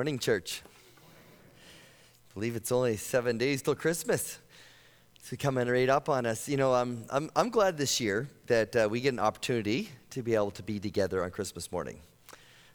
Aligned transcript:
Morning, 0.00 0.18
church. 0.18 0.62
I 1.04 2.32
believe 2.32 2.56
it's 2.56 2.72
only 2.72 2.96
seven 2.96 3.36
days 3.36 3.60
till 3.60 3.74
Christmas. 3.74 4.38
It's 5.16 5.42
coming 5.42 5.68
right 5.68 5.90
up 5.90 6.08
on 6.08 6.24
us. 6.24 6.48
You 6.48 6.56
know, 6.56 6.72
I'm, 6.72 7.04
I'm, 7.10 7.30
I'm 7.36 7.50
glad 7.50 7.76
this 7.76 8.00
year 8.00 8.26
that 8.46 8.74
uh, 8.74 8.88
we 8.90 9.02
get 9.02 9.12
an 9.12 9.18
opportunity 9.18 9.90
to 10.08 10.22
be 10.22 10.34
able 10.34 10.52
to 10.52 10.62
be 10.62 10.78
together 10.78 11.22
on 11.22 11.30
Christmas 11.30 11.70
morning. 11.70 12.00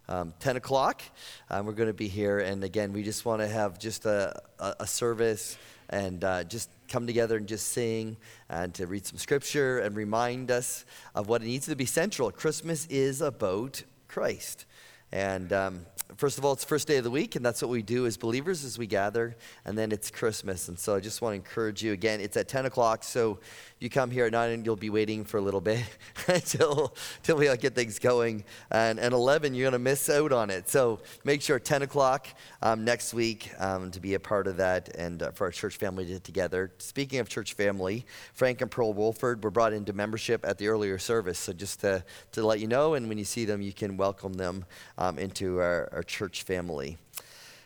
Um, 0.08 0.36
10 0.40 0.58
o'clock, 0.58 1.02
um, 1.50 1.66
we're 1.66 1.74
going 1.74 1.90
to 1.90 1.96
be 1.96 2.08
here. 2.08 2.42
And 2.42 2.64
again, 2.64 2.94
we 2.94 3.02
just 3.02 3.26
want 3.26 3.42
to 3.42 3.48
have 3.48 3.80
just 3.80 4.06
a, 4.06 4.40
a, 4.60 4.76
a 4.82 4.86
service 4.86 5.58
and 5.90 6.24
uh, 6.24 6.44
just 6.44 6.70
come 6.90 7.08
together 7.08 7.38
and 7.38 7.48
just 7.48 7.70
sing 7.70 8.18
and 8.50 8.72
to 8.76 8.86
read 8.86 9.04
some 9.04 9.18
scripture 9.18 9.80
and 9.80 9.96
remind 9.96 10.52
us 10.52 10.86
of 11.16 11.28
what 11.28 11.42
it 11.42 11.46
needs 11.46 11.66
to 11.66 11.76
be 11.76 11.88
central. 11.88 12.30
Christmas 12.30 12.86
is 12.86 13.20
about 13.20 13.82
Christ. 14.08 14.66
And 15.12 15.52
um, 15.52 15.86
first 16.18 16.38
of 16.38 16.46
all, 16.46 16.54
it's 16.54 16.64
first 16.64 16.88
day 16.88 16.98
of 16.98 17.04
the 17.04 17.12
week, 17.12 17.36
and 17.36 17.46
that's 17.46 17.62
what 17.62 17.70
we 17.70 17.82
do 17.82 18.06
as 18.06 18.18
believers 18.18 18.64
as 18.64 18.78
we 18.78 18.88
gather. 18.88 19.36
And 19.66 19.78
then 19.78 19.92
it's 19.92 20.12
Christmas. 20.12 20.68
And 20.68 20.78
so 20.78 20.96
I 20.96 21.00
just 21.00 21.22
want 21.22 21.34
to 21.34 21.36
encourage 21.36 21.84
you 21.84 21.94
again, 21.94 22.22
it's 22.22 22.38
at 22.38 22.48
10 22.48 22.66
o'clock. 22.66 23.04
So 23.04 23.40
you 23.80 23.90
come 23.90 24.10
here 24.10 24.26
at 24.26 24.32
9 24.32 24.52
and 24.52 24.66
you'll 24.66 24.76
be 24.76 24.90
waiting 24.90 25.26
for 25.26 25.38
a 25.38 25.42
little 25.42 25.62
bit 25.62 25.84
until, 26.28 26.96
until 27.18 27.38
we 27.38 27.58
get 27.58 27.76
things 27.76 28.00
going. 28.00 28.44
And 28.72 29.00
at 29.00 29.12
11, 29.12 29.54
you're 29.54 29.66
going 29.66 29.74
to 29.74 29.80
miss 29.80 30.10
out 30.10 30.32
on 30.32 30.50
it. 30.50 30.70
So 30.70 31.00
make 31.24 31.42
sure 31.42 31.60
10 31.60 31.82
o'clock 31.82 32.28
um, 32.62 32.86
next 32.86 33.14
week 33.14 33.52
um, 33.60 33.92
to 33.92 34.00
be 34.00 34.14
a 34.14 34.20
part 34.20 34.48
of 34.48 34.58
that 34.58 34.96
and 34.96 35.22
uh, 35.22 35.32
for 35.32 35.46
our 35.46 35.52
church 35.52 35.78
family 35.78 36.06
to 36.06 36.14
get 36.14 36.24
together. 36.24 36.72
Speaking 36.78 37.20
of 37.20 37.30
church 37.30 37.54
family, 37.54 38.06
Frank 38.34 38.62
and 38.62 38.72
Pearl 38.72 38.94
Wolford 38.94 39.44
were 39.44 39.52
brought 39.52 39.74
into 39.74 39.94
membership 39.94 40.46
at 40.46 40.58
the 40.58 40.68
earlier 40.68 40.98
service. 40.98 41.40
So 41.40 41.54
just 41.54 41.82
to, 41.82 42.04
to 42.34 42.46
let 42.46 42.60
you 42.60 42.68
know, 42.68 42.94
and 42.94 43.10
when 43.10 43.18
you 43.18 43.26
see 43.26 43.46
them, 43.46 43.62
you 43.62 43.74
can 43.74 43.98
welcome 43.98 44.34
them 44.34 44.66
um, 44.98 45.20
into 45.20 45.60
our, 45.60 45.90
our 45.96 46.04
church 46.04 46.44
family. 46.44 46.98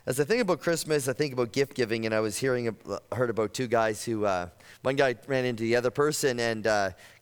As 0.05 0.19
I 0.19 0.23
think 0.23 0.41
about 0.41 0.61
Christmas, 0.61 1.07
I 1.07 1.13
think 1.13 1.33
about 1.33 1.51
gift 1.51 1.75
giving, 1.75 2.05
and 2.05 2.15
I 2.15 2.19
was 2.19 2.37
hearing, 2.37 2.75
heard 3.11 3.29
about 3.29 3.53
two 3.53 3.67
guys 3.67 4.03
who, 4.05 4.25
uh, 4.25 4.49
one 4.81 4.95
guy 4.95 5.15
ran 5.27 5.45
into 5.45 5.63
the 5.63 5.75
other 5.75 5.91
person, 5.91 6.39
and 6.39 6.63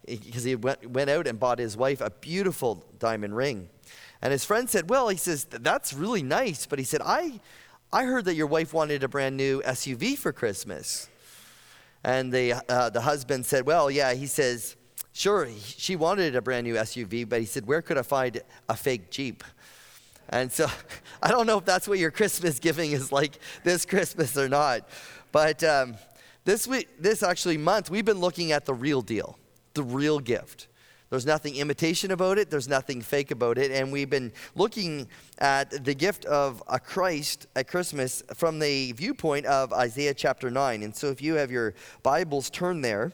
because 0.06 0.46
uh, 0.46 0.48
he 0.48 0.56
went, 0.56 0.90
went 0.92 1.10
out 1.10 1.28
and 1.28 1.40
bought 1.40 1.60
his 1.60 1.76
wife 1.76 2.02
a 2.02 2.10
beautiful 2.10 2.86
diamond 3.00 3.36
ring. 3.36 3.70
And 4.22 4.32
his 4.32 4.46
friend 4.46 4.70
said, 4.70 4.90
Well, 4.90 5.10
he 5.10 5.18
says, 5.18 5.46
that's 5.46 5.94
really 5.94 6.24
nice, 6.24 6.66
but 6.66 6.80
he 6.80 6.86
said, 6.86 7.02
I, 7.04 7.40
I 7.92 8.04
heard 8.04 8.26
that 8.26 8.36
your 8.36 8.48
wife 8.48 8.74
wanted 8.74 9.04
a 9.04 9.08
brand 9.08 9.38
new 9.38 9.62
SUV 9.62 10.18
for 10.18 10.32
Christmas. 10.32 11.10
And 12.04 12.32
the, 12.32 12.54
uh, 12.70 12.90
the 12.90 13.02
husband 13.02 13.46
said, 13.46 13.66
Well, 13.66 13.90
yeah, 13.92 14.14
he 14.14 14.28
says, 14.28 14.76
Sure, 15.14 15.50
she 15.62 15.96
wanted 15.96 16.36
a 16.36 16.42
brand 16.42 16.68
new 16.68 16.76
SUV, 16.76 17.28
but 17.28 17.40
he 17.40 17.46
said, 17.46 17.66
Where 17.66 17.82
could 17.82 17.98
I 17.98 18.04
find 18.04 18.40
a 18.70 18.76
fake 18.76 19.10
Jeep? 19.10 19.44
And 20.30 20.52
so 20.52 20.68
I 21.22 21.30
don't 21.32 21.48
know 21.48 21.58
if 21.58 21.66
that's 21.66 21.88
what 21.88 22.00
your 22.00 22.12
Christmas 22.12 22.60
giving 22.60 22.92
is 22.92 23.12
like 23.12 23.40
this 23.64 23.86
Christmas 23.86 24.38
or 24.38 24.50
not. 24.50 24.88
But 25.32 25.64
um, 25.64 25.96
this, 26.46 26.68
week, 26.68 26.90
this 27.00 27.24
actually 27.24 27.58
month, 27.58 27.90
we've 27.90 28.06
been 28.06 28.20
looking 28.20 28.52
at 28.52 28.66
the 28.66 28.74
real 28.74 29.02
deal, 29.02 29.38
the 29.74 29.84
real 29.84 30.20
gift. 30.20 30.68
There's 31.10 31.26
nothing 31.26 31.56
imitation 31.56 32.12
about 32.12 32.38
it, 32.38 32.50
there's 32.50 32.68
nothing 32.68 33.02
fake 33.02 33.32
about 33.32 33.58
it. 33.58 33.72
And 33.72 33.92
we've 33.92 34.10
been 34.10 34.34
looking 34.56 35.08
at 35.40 35.86
the 35.86 35.94
gift 35.94 36.26
of 36.26 36.62
a 36.68 36.80
Christ 36.80 37.48
at 37.56 37.68
Christmas 37.68 38.24
from 38.36 38.60
the 38.60 38.92
viewpoint 38.92 39.46
of 39.46 39.72
Isaiah 39.72 40.14
chapter 40.14 40.52
9. 40.52 40.84
And 40.84 40.94
so 40.94 41.08
if 41.08 41.22
you 41.22 41.36
have 41.36 41.50
your 41.50 41.76
Bibles, 42.04 42.50
turn 42.50 42.82
there. 42.82 43.14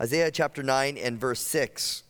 Isaiah 0.00 0.30
chapter 0.30 0.62
9 0.62 0.96
and 0.96 1.20
verse 1.20 1.40
6. 1.40 2.02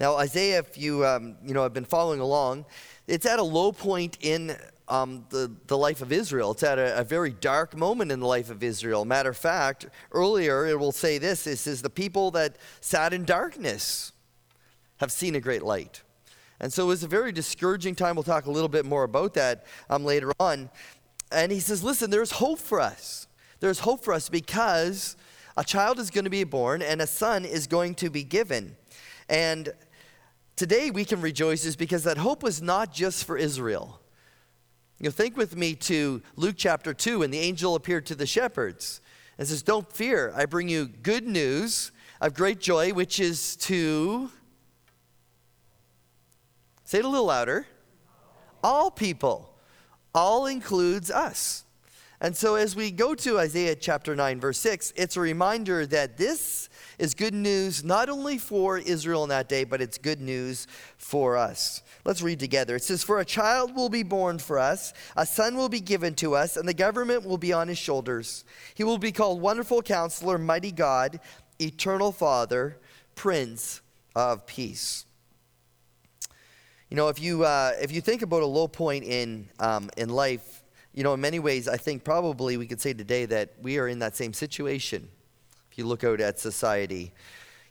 Now, 0.00 0.16
Isaiah, 0.16 0.60
if 0.60 0.78
you, 0.78 1.04
um, 1.04 1.36
you 1.44 1.52
know, 1.52 1.62
have 1.62 1.74
been 1.74 1.84
following 1.84 2.20
along, 2.20 2.64
it's 3.06 3.26
at 3.26 3.38
a 3.38 3.42
low 3.42 3.70
point 3.70 4.16
in 4.22 4.56
um, 4.88 5.26
the, 5.28 5.54
the 5.66 5.76
life 5.76 6.00
of 6.00 6.10
Israel. 6.10 6.52
It's 6.52 6.62
at 6.62 6.78
a, 6.78 6.98
a, 6.98 7.04
very 7.04 7.30
dark 7.30 7.76
moment 7.76 8.10
in 8.10 8.18
the 8.18 8.26
life 8.26 8.50
of 8.50 8.62
Israel. 8.62 9.04
Matter 9.04 9.30
of 9.30 9.36
fact, 9.36 9.86
earlier 10.10 10.66
it 10.66 10.80
will 10.80 10.90
say 10.90 11.18
this 11.18 11.46
it 11.46 11.58
says, 11.58 11.82
The 11.82 11.90
people 11.90 12.30
that 12.32 12.56
sat 12.80 13.12
in 13.12 13.24
darkness 13.26 14.12
have 14.96 15.12
seen 15.12 15.36
a 15.36 15.40
great 15.40 15.62
light. 15.62 16.02
And 16.60 16.72
so 16.72 16.84
it 16.84 16.88
was 16.88 17.04
a 17.04 17.08
very 17.08 17.30
discouraging 17.30 17.94
time. 17.94 18.16
We'll 18.16 18.22
talk 18.22 18.46
a 18.46 18.50
little 18.50 18.68
bit 18.68 18.86
more 18.86 19.04
about 19.04 19.34
that 19.34 19.66
um, 19.90 20.04
later 20.04 20.32
on. 20.40 20.70
And 21.30 21.52
he 21.52 21.60
says, 21.60 21.84
Listen, 21.84 22.10
there's 22.10 22.32
hope 22.32 22.58
for 22.58 22.80
us. 22.80 23.28
There's 23.60 23.80
hope 23.80 24.02
for 24.02 24.14
us 24.14 24.30
because 24.30 25.16
a 25.58 25.62
child 25.64 25.98
is 25.98 26.10
going 26.10 26.24
to 26.24 26.30
be 26.30 26.44
born 26.44 26.80
and 26.80 27.02
a 27.02 27.06
son 27.06 27.44
is 27.44 27.66
going 27.66 27.94
to 27.96 28.08
be 28.08 28.24
given. 28.24 28.76
And 29.28 29.72
today 30.60 30.90
we 30.90 31.06
can 31.06 31.22
rejoice 31.22 31.64
is 31.64 31.74
because 31.74 32.04
that 32.04 32.18
hope 32.18 32.42
was 32.42 32.60
not 32.60 32.92
just 32.92 33.24
for 33.24 33.38
Israel. 33.38 33.98
You 34.98 35.04
know, 35.04 35.10
think 35.10 35.34
with 35.34 35.56
me 35.56 35.74
to 35.76 36.20
Luke 36.36 36.56
chapter 36.58 36.92
2 36.92 37.20
when 37.20 37.30
the 37.30 37.38
angel 37.38 37.76
appeared 37.76 38.04
to 38.06 38.14
the 38.14 38.26
shepherds 38.26 39.00
and 39.38 39.48
says, 39.48 39.62
Don't 39.62 39.90
fear, 39.90 40.34
I 40.36 40.44
bring 40.44 40.68
you 40.68 40.84
good 40.84 41.26
news 41.26 41.92
of 42.20 42.34
great 42.34 42.60
joy, 42.60 42.92
which 42.92 43.20
is 43.20 43.56
to, 43.56 44.30
say 46.84 46.98
it 46.98 47.06
a 47.06 47.08
little 47.08 47.28
louder, 47.28 47.66
all 48.62 48.90
people. 48.90 49.54
All 50.14 50.44
includes 50.44 51.10
us. 51.10 51.64
And 52.22 52.36
so 52.36 52.56
as 52.56 52.76
we 52.76 52.90
go 52.90 53.14
to 53.14 53.38
Isaiah 53.38 53.74
chapter 53.74 54.14
9, 54.14 54.40
verse 54.40 54.58
6, 54.58 54.92
it's 54.94 55.16
a 55.16 55.20
reminder 55.20 55.86
that 55.86 56.18
this 56.18 56.68
is 56.98 57.14
good 57.14 57.32
news 57.32 57.82
not 57.82 58.10
only 58.10 58.36
for 58.36 58.76
Israel 58.76 59.22
in 59.22 59.30
that 59.30 59.48
day, 59.48 59.64
but 59.64 59.80
it's 59.80 59.96
good 59.96 60.20
news 60.20 60.66
for 60.98 61.38
us. 61.38 61.82
Let's 62.04 62.20
read 62.20 62.38
together. 62.38 62.76
It 62.76 62.82
says, 62.82 63.02
For 63.02 63.20
a 63.20 63.24
child 63.24 63.74
will 63.74 63.88
be 63.88 64.02
born 64.02 64.38
for 64.38 64.58
us, 64.58 64.92
a 65.16 65.24
son 65.24 65.56
will 65.56 65.70
be 65.70 65.80
given 65.80 66.14
to 66.16 66.34
us, 66.34 66.58
and 66.58 66.68
the 66.68 66.74
government 66.74 67.24
will 67.24 67.38
be 67.38 67.54
on 67.54 67.68
his 67.68 67.78
shoulders. 67.78 68.44
He 68.74 68.84
will 68.84 68.98
be 68.98 69.12
called 69.12 69.40
Wonderful 69.40 69.80
Counselor, 69.80 70.36
Mighty 70.36 70.72
God, 70.72 71.20
Eternal 71.58 72.12
Father, 72.12 72.76
Prince 73.14 73.80
of 74.14 74.44
Peace. 74.44 75.06
You 76.90 76.98
know, 76.98 77.08
if 77.08 77.18
you, 77.18 77.44
uh, 77.44 77.72
if 77.80 77.92
you 77.92 78.02
think 78.02 78.20
about 78.20 78.42
a 78.42 78.46
low 78.46 78.68
point 78.68 79.04
in, 79.04 79.48
um, 79.58 79.88
in 79.96 80.10
life, 80.10 80.62
you 80.92 81.04
know, 81.04 81.14
in 81.14 81.20
many 81.20 81.38
ways, 81.38 81.68
I 81.68 81.76
think 81.76 82.04
probably 82.04 82.56
we 82.56 82.66
could 82.66 82.80
say 82.80 82.92
today 82.92 83.24
that 83.26 83.50
we 83.62 83.78
are 83.78 83.86
in 83.86 84.00
that 84.00 84.16
same 84.16 84.32
situation 84.32 85.08
if 85.70 85.78
you 85.78 85.86
look 85.86 86.02
out 86.02 86.20
at 86.20 86.38
society. 86.38 87.12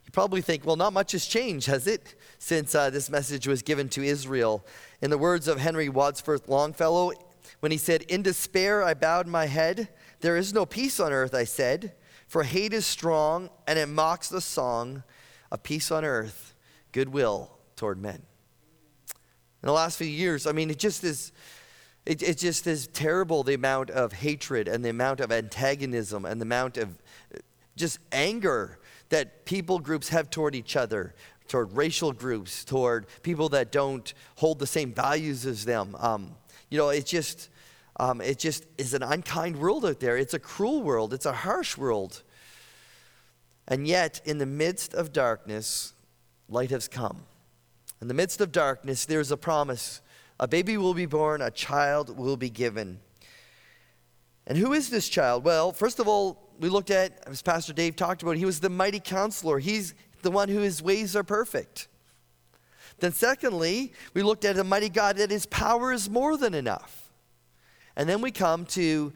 You 0.05 0.11
probably 0.11 0.41
think, 0.41 0.65
well, 0.65 0.77
not 0.77 0.93
much 0.93 1.11
has 1.11 1.25
changed, 1.25 1.67
has 1.67 1.85
it, 1.85 2.15
since 2.39 2.73
uh, 2.73 2.89
this 2.89 3.09
message 3.09 3.45
was 3.47 3.61
given 3.61 3.89
to 3.89 4.03
Israel? 4.03 4.65
In 5.01 5.09
the 5.09 5.17
words 5.17 5.47
of 5.47 5.59
Henry 5.59 5.89
Wadsworth 5.89 6.47
Longfellow, 6.47 7.11
when 7.59 7.71
he 7.71 7.77
said, 7.77 8.03
In 8.03 8.21
despair 8.21 8.83
I 8.83 8.93
bowed 8.93 9.27
my 9.27 9.47
head, 9.47 9.89
there 10.21 10.37
is 10.37 10.53
no 10.53 10.65
peace 10.65 10.99
on 10.99 11.11
earth, 11.11 11.35
I 11.35 11.43
said, 11.43 11.93
for 12.27 12.43
hate 12.43 12.73
is 12.73 12.85
strong, 12.85 13.49
and 13.67 13.77
it 13.77 13.87
mocks 13.87 14.29
the 14.29 14.41
song 14.41 15.03
of 15.51 15.63
peace 15.63 15.91
on 15.91 16.05
earth, 16.05 16.53
goodwill 16.91 17.57
toward 17.75 18.01
men. 18.01 18.21
In 19.61 19.67
the 19.67 19.73
last 19.73 19.97
few 19.97 20.07
years, 20.07 20.47
I 20.47 20.53
mean, 20.53 20.69
it 20.69 20.79
just 20.79 21.03
is. 21.03 21.33
It, 22.05 22.23
it 22.23 22.37
just 22.37 22.65
is 22.65 22.87
terrible 22.87 23.43
the 23.43 23.53
amount 23.53 23.89
of 23.89 24.13
hatred 24.13 24.67
and 24.67 24.83
the 24.83 24.89
amount 24.89 25.19
of 25.19 25.31
antagonism 25.31 26.25
and 26.25 26.41
the 26.41 26.45
amount 26.45 26.77
of 26.77 26.97
just 27.75 27.99
anger 28.11 28.79
that 29.09 29.45
people 29.45 29.79
groups 29.79 30.09
have 30.09 30.29
toward 30.29 30.55
each 30.55 30.75
other, 30.75 31.13
toward 31.47 31.75
racial 31.75 32.11
groups, 32.11 32.63
toward 32.63 33.07
people 33.23 33.49
that 33.49 33.71
don't 33.71 34.13
hold 34.35 34.59
the 34.59 34.67
same 34.67 34.93
values 34.93 35.45
as 35.45 35.65
them. 35.65 35.95
Um, 35.99 36.35
you 36.69 36.77
know, 36.77 36.89
it 36.89 37.05
just, 37.05 37.49
um, 37.99 38.21
it 38.21 38.39
just 38.39 38.65
is 38.77 38.93
an 38.93 39.03
unkind 39.03 39.57
world 39.57 39.85
out 39.85 39.99
there. 39.99 40.17
It's 40.17 40.33
a 40.33 40.39
cruel 40.39 40.83
world. 40.83 41.13
It's 41.13 41.25
a 41.25 41.33
harsh 41.33 41.77
world. 41.77 42.23
And 43.67 43.87
yet, 43.87 44.21
in 44.25 44.37
the 44.37 44.45
midst 44.45 44.93
of 44.93 45.13
darkness, 45.13 45.93
light 46.47 46.71
has 46.71 46.87
come. 46.87 47.23
In 48.01 48.07
the 48.07 48.13
midst 48.13 48.41
of 48.41 48.51
darkness, 48.51 49.05
there's 49.05 49.31
a 49.31 49.37
promise. 49.37 50.01
A 50.39 50.47
baby 50.47 50.77
will 50.77 50.93
be 50.93 51.05
born, 51.05 51.41
a 51.41 51.51
child 51.51 52.17
will 52.17 52.37
be 52.37 52.49
given. 52.49 52.99
And 54.47 54.57
who 54.57 54.73
is 54.73 54.89
this 54.89 55.09
child? 55.09 55.43
Well, 55.43 55.71
first 55.71 55.99
of 55.99 56.07
all, 56.07 56.49
we 56.59 56.69
looked 56.69 56.91
at, 56.91 57.23
as 57.27 57.41
Pastor 57.41 57.73
Dave 57.73 57.95
talked 57.95 58.23
about, 58.23 58.37
he 58.37 58.45
was 58.45 58.59
the 58.59 58.69
mighty 58.69 58.99
counselor. 58.99 59.59
He's 59.59 59.93
the 60.21 60.31
one 60.31 60.49
who 60.49 60.59
his 60.59 60.81
ways 60.81 61.15
are 61.15 61.23
perfect. 61.23 61.87
Then, 62.99 63.13
secondly, 63.13 63.93
we 64.13 64.23
looked 64.23 64.43
at 64.43 64.57
a 64.57 64.63
mighty 64.63 64.89
God 64.89 65.17
that 65.17 65.31
his 65.31 65.45
power 65.45 65.93
is 65.93 66.09
more 66.09 66.35
than 66.35 66.53
enough. 66.53 67.11
And 67.95 68.09
then 68.09 68.21
we 68.21 68.31
come 68.31 68.65
to 68.67 69.13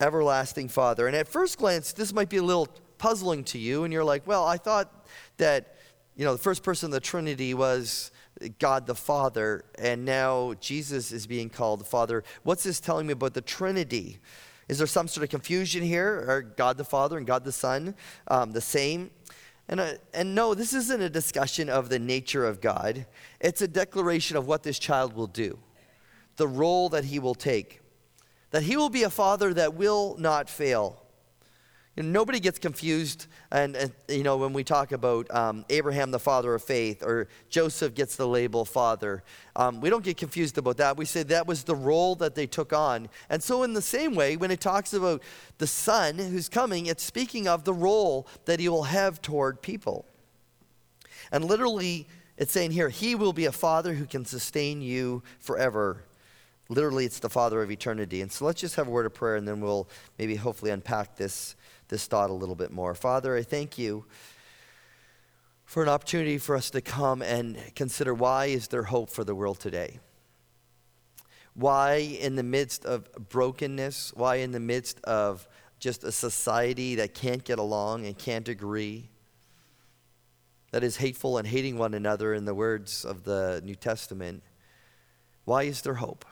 everlasting 0.00 0.68
Father. 0.68 1.06
And 1.06 1.16
at 1.16 1.28
first 1.28 1.58
glance, 1.58 1.92
this 1.92 2.12
might 2.12 2.28
be 2.28 2.36
a 2.36 2.42
little 2.42 2.68
puzzling 2.98 3.44
to 3.44 3.58
you, 3.58 3.84
and 3.84 3.92
you're 3.92 4.04
like, 4.04 4.26
well, 4.26 4.44
I 4.44 4.56
thought 4.56 5.06
that, 5.38 5.76
you 6.16 6.24
know, 6.24 6.32
the 6.32 6.42
first 6.42 6.62
person 6.62 6.86
of 6.86 6.92
the 6.92 7.00
Trinity 7.00 7.54
was 7.54 8.12
God 8.58 8.86
the 8.86 8.94
Father, 8.94 9.64
and 9.78 10.04
now 10.04 10.54
Jesus 10.60 11.12
is 11.12 11.26
being 11.26 11.48
called 11.48 11.80
the 11.80 11.84
Father. 11.84 12.24
What's 12.42 12.64
this 12.64 12.80
telling 12.80 13.06
me 13.06 13.12
about 13.12 13.34
the 13.34 13.40
Trinity? 13.40 14.18
Is 14.68 14.78
there 14.78 14.86
some 14.86 15.08
sort 15.08 15.24
of 15.24 15.30
confusion 15.30 15.82
here? 15.82 16.24
Are 16.28 16.42
God 16.42 16.76
the 16.76 16.84
Father 16.84 17.18
and 17.18 17.26
God 17.26 17.44
the 17.44 17.52
Son 17.52 17.94
um, 18.28 18.52
the 18.52 18.60
same? 18.60 19.10
And, 19.68 19.80
uh, 19.80 19.92
and 20.12 20.34
no, 20.34 20.54
this 20.54 20.74
isn't 20.74 21.00
a 21.00 21.08
discussion 21.08 21.70
of 21.70 21.88
the 21.88 21.98
nature 21.98 22.44
of 22.44 22.60
God. 22.60 23.06
It's 23.40 23.62
a 23.62 23.68
declaration 23.68 24.36
of 24.36 24.46
what 24.46 24.62
this 24.62 24.78
child 24.78 25.14
will 25.14 25.26
do. 25.26 25.58
the 26.36 26.48
role 26.48 26.88
that 26.90 27.04
he 27.04 27.18
will 27.18 27.34
take. 27.34 27.80
That 28.50 28.62
he 28.62 28.76
will 28.76 28.90
be 28.90 29.02
a 29.02 29.10
father 29.10 29.54
that 29.54 29.74
will 29.74 30.16
not 30.18 30.48
fail. 30.48 31.03
You 31.96 32.02
know, 32.02 32.10
nobody 32.10 32.40
gets 32.40 32.58
confused, 32.58 33.28
and, 33.52 33.76
and, 33.76 33.92
you 34.08 34.24
know 34.24 34.36
when 34.36 34.52
we 34.52 34.64
talk 34.64 34.90
about 34.90 35.32
um, 35.32 35.64
Abraham, 35.70 36.10
the 36.10 36.18
father 36.18 36.52
of 36.54 36.62
faith, 36.62 37.04
or 37.04 37.28
Joseph 37.50 37.94
gets 37.94 38.16
the 38.16 38.26
label 38.26 38.64
father. 38.64 39.22
Um, 39.54 39.80
we 39.80 39.90
don't 39.90 40.02
get 40.02 40.16
confused 40.16 40.58
about 40.58 40.78
that. 40.78 40.96
We 40.96 41.04
say 41.04 41.22
that 41.22 41.46
was 41.46 41.62
the 41.62 41.76
role 41.76 42.16
that 42.16 42.34
they 42.34 42.46
took 42.46 42.72
on. 42.72 43.08
And 43.30 43.40
so, 43.40 43.62
in 43.62 43.74
the 43.74 43.82
same 43.82 44.16
way, 44.16 44.36
when 44.36 44.50
it 44.50 44.60
talks 44.60 44.92
about 44.92 45.22
the 45.58 45.68
son 45.68 46.18
who's 46.18 46.48
coming, 46.48 46.86
it's 46.86 47.04
speaking 47.04 47.46
of 47.46 47.62
the 47.62 47.74
role 47.74 48.26
that 48.46 48.58
he 48.58 48.68
will 48.68 48.84
have 48.84 49.22
toward 49.22 49.62
people. 49.62 50.04
And 51.30 51.44
literally, 51.44 52.08
it's 52.36 52.52
saying 52.52 52.72
here, 52.72 52.88
he 52.88 53.14
will 53.14 53.32
be 53.32 53.44
a 53.44 53.52
father 53.52 53.94
who 53.94 54.06
can 54.06 54.24
sustain 54.24 54.80
you 54.80 55.22
forever. 55.38 56.02
Literally, 56.68 57.04
it's 57.04 57.18
the 57.18 57.28
father 57.28 57.62
of 57.62 57.70
eternity. 57.70 58.22
And 58.22 58.32
so, 58.32 58.44
let's 58.44 58.60
just 58.60 58.76
have 58.76 58.88
a 58.88 58.90
word 58.90 59.06
of 59.06 59.14
prayer, 59.14 59.36
and 59.36 59.46
then 59.46 59.60
we'll 59.60 59.88
maybe 60.18 60.36
hopefully 60.36 60.70
unpack 60.70 61.16
this 61.16 61.56
this 61.88 62.06
thought 62.06 62.30
a 62.30 62.34
little 62.34 62.54
bit 62.54 62.70
more. 62.70 62.94
Father, 62.94 63.36
I 63.36 63.42
thank 63.42 63.78
you 63.78 64.04
for 65.64 65.82
an 65.82 65.88
opportunity 65.88 66.38
for 66.38 66.56
us 66.56 66.70
to 66.70 66.80
come 66.80 67.22
and 67.22 67.58
consider 67.74 68.14
why 68.14 68.46
is 68.46 68.68
there 68.68 68.84
hope 68.84 69.10
for 69.10 69.24
the 69.24 69.34
world 69.34 69.60
today? 69.60 69.98
Why, 71.54 71.96
in 71.96 72.36
the 72.36 72.42
midst 72.42 72.84
of 72.84 73.08
brokenness, 73.28 74.12
why, 74.14 74.36
in 74.36 74.52
the 74.52 74.60
midst 74.60 75.00
of 75.04 75.46
just 75.78 76.02
a 76.04 76.12
society 76.12 76.96
that 76.96 77.14
can't 77.14 77.44
get 77.44 77.58
along 77.58 78.06
and 78.06 78.18
can't 78.18 78.48
agree, 78.48 79.10
that 80.72 80.82
is 80.82 80.96
hateful 80.96 81.38
and 81.38 81.46
hating 81.46 81.78
one 81.78 81.94
another, 81.94 82.34
in 82.34 82.44
the 82.44 82.54
words 82.54 83.04
of 83.04 83.24
the 83.24 83.60
New 83.64 83.76
Testament, 83.76 84.42
why 85.44 85.64
is 85.64 85.82
there 85.82 85.94
hope? 85.94 86.24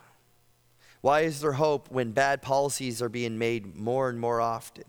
Why 1.02 1.22
is 1.22 1.40
there 1.40 1.52
hope 1.52 1.90
when 1.90 2.12
bad 2.12 2.42
policies 2.42 3.02
are 3.02 3.08
being 3.08 3.36
made 3.36 3.76
more 3.76 4.08
and 4.08 4.18
more 4.18 4.40
often? 4.40 4.84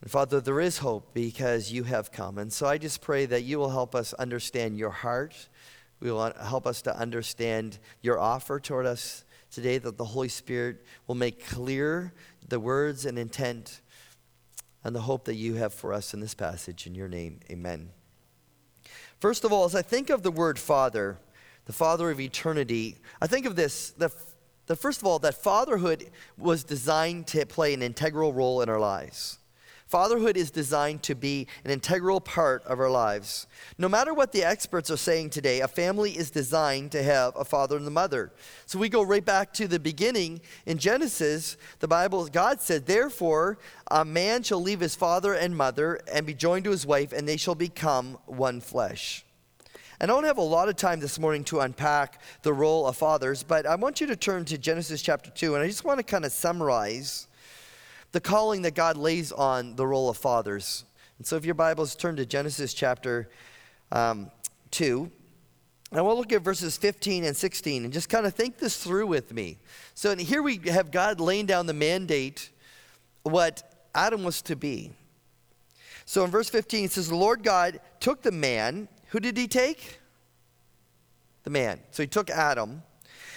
And 0.00 0.10
Father, 0.10 0.40
there 0.40 0.60
is 0.60 0.78
hope 0.78 1.12
because 1.12 1.70
you 1.70 1.84
have 1.84 2.10
come. 2.10 2.38
And 2.38 2.52
so 2.52 2.66
I 2.66 2.78
just 2.78 3.00
pray 3.00 3.26
that 3.26 3.44
you 3.44 3.58
will 3.58 3.70
help 3.70 3.94
us 3.94 4.14
understand 4.14 4.78
your 4.78 4.90
heart. 4.90 5.48
We 6.00 6.10
will 6.10 6.32
help 6.32 6.66
us 6.66 6.82
to 6.82 6.96
understand 6.96 7.78
your 8.00 8.18
offer 8.18 8.58
toward 8.58 8.86
us 8.86 9.24
today, 9.50 9.78
that 9.78 9.98
the 9.98 10.04
Holy 10.04 10.28
Spirit 10.28 10.84
will 11.06 11.14
make 11.14 11.44
clear 11.46 12.14
the 12.48 12.60
words 12.60 13.04
and 13.04 13.18
intent 13.18 13.82
and 14.84 14.96
the 14.96 15.00
hope 15.02 15.24
that 15.24 15.34
you 15.34 15.54
have 15.54 15.74
for 15.74 15.92
us 15.92 16.14
in 16.14 16.20
this 16.20 16.34
passage. 16.34 16.86
In 16.86 16.94
your 16.94 17.08
name, 17.08 17.40
amen. 17.50 17.90
First 19.20 19.44
of 19.44 19.52
all, 19.52 19.64
as 19.64 19.74
I 19.74 19.82
think 19.82 20.08
of 20.08 20.22
the 20.22 20.30
word 20.30 20.58
Father, 20.58 21.18
the 21.68 21.74
Father 21.74 22.10
of 22.10 22.18
eternity, 22.18 22.96
I 23.20 23.26
think 23.26 23.44
of 23.44 23.54
this 23.54 23.90
that, 23.98 24.10
that 24.66 24.76
first 24.76 25.02
of 25.02 25.06
all, 25.06 25.18
that 25.18 25.34
fatherhood 25.34 26.10
was 26.38 26.64
designed 26.64 27.26
to 27.28 27.44
play 27.44 27.74
an 27.74 27.82
integral 27.82 28.32
role 28.32 28.62
in 28.62 28.70
our 28.70 28.80
lives. 28.80 29.38
Fatherhood 29.86 30.38
is 30.38 30.50
designed 30.50 31.02
to 31.02 31.14
be 31.14 31.46
an 31.64 31.70
integral 31.70 32.22
part 32.22 32.64
of 32.64 32.80
our 32.80 32.88
lives. 32.88 33.46
No 33.76 33.86
matter 33.86 34.14
what 34.14 34.32
the 34.32 34.44
experts 34.44 34.90
are 34.90 34.96
saying 34.96 35.28
today, 35.28 35.60
a 35.60 35.68
family 35.68 36.12
is 36.12 36.30
designed 36.30 36.90
to 36.92 37.02
have 37.02 37.36
a 37.36 37.44
father 37.44 37.76
and 37.76 37.86
a 37.86 37.90
mother. 37.90 38.32
So 38.64 38.78
we 38.78 38.88
go 38.88 39.02
right 39.02 39.24
back 39.24 39.52
to 39.54 39.68
the 39.68 39.78
beginning 39.78 40.40
in 40.64 40.78
Genesis. 40.78 41.58
The 41.80 41.88
Bible, 41.88 42.28
God 42.28 42.62
said, 42.62 42.86
Therefore, 42.86 43.58
a 43.90 44.06
man 44.06 44.42
shall 44.42 44.62
leave 44.62 44.80
his 44.80 44.94
father 44.94 45.34
and 45.34 45.54
mother 45.54 46.00
and 46.10 46.26
be 46.26 46.34
joined 46.34 46.64
to 46.64 46.70
his 46.70 46.86
wife, 46.86 47.12
and 47.12 47.28
they 47.28 47.36
shall 47.36 47.54
become 47.54 48.16
one 48.24 48.62
flesh. 48.62 49.26
I 50.00 50.06
don't 50.06 50.22
have 50.22 50.38
a 50.38 50.42
lot 50.42 50.68
of 50.68 50.76
time 50.76 51.00
this 51.00 51.18
morning 51.18 51.42
to 51.44 51.58
unpack 51.58 52.22
the 52.42 52.52
role 52.52 52.86
of 52.86 52.96
fathers, 52.96 53.42
but 53.42 53.66
I 53.66 53.74
want 53.74 54.00
you 54.00 54.06
to 54.06 54.14
turn 54.14 54.44
to 54.44 54.56
Genesis 54.56 55.02
chapter 55.02 55.28
2, 55.28 55.56
and 55.56 55.64
I 55.64 55.66
just 55.66 55.84
want 55.84 55.98
to 55.98 56.04
kind 56.04 56.24
of 56.24 56.30
summarize 56.30 57.26
the 58.12 58.20
calling 58.20 58.62
that 58.62 58.76
God 58.76 58.96
lays 58.96 59.32
on 59.32 59.74
the 59.74 59.84
role 59.84 60.08
of 60.08 60.16
fathers. 60.16 60.84
And 61.18 61.26
so, 61.26 61.34
if 61.34 61.44
your 61.44 61.56
Bibles 61.56 61.96
turn 61.96 62.14
to 62.14 62.24
Genesis 62.24 62.74
chapter 62.74 63.28
um, 63.90 64.30
2, 64.70 65.10
I 65.90 66.00
want 66.00 66.14
to 66.14 66.20
look 66.20 66.32
at 66.32 66.42
verses 66.42 66.76
15 66.76 67.24
and 67.24 67.36
16 67.36 67.82
and 67.82 67.92
just 67.92 68.08
kind 68.08 68.24
of 68.24 68.34
think 68.34 68.58
this 68.58 68.76
through 68.76 69.08
with 69.08 69.34
me. 69.34 69.58
So, 69.94 70.14
here 70.14 70.44
we 70.44 70.58
have 70.68 70.92
God 70.92 71.18
laying 71.18 71.46
down 71.46 71.66
the 71.66 71.74
mandate, 71.74 72.50
what 73.24 73.88
Adam 73.96 74.22
was 74.22 74.42
to 74.42 74.54
be. 74.54 74.92
So, 76.04 76.24
in 76.24 76.30
verse 76.30 76.48
15, 76.48 76.84
it 76.84 76.92
says, 76.92 77.08
The 77.08 77.16
Lord 77.16 77.42
God 77.42 77.80
took 77.98 78.22
the 78.22 78.30
man. 78.30 78.86
Who 79.08 79.20
did 79.20 79.36
he 79.36 79.48
take? 79.48 80.00
The 81.44 81.50
man. 81.50 81.80
So, 81.90 82.02
he 82.02 82.06
took 82.06 82.30
Adam. 82.30 82.82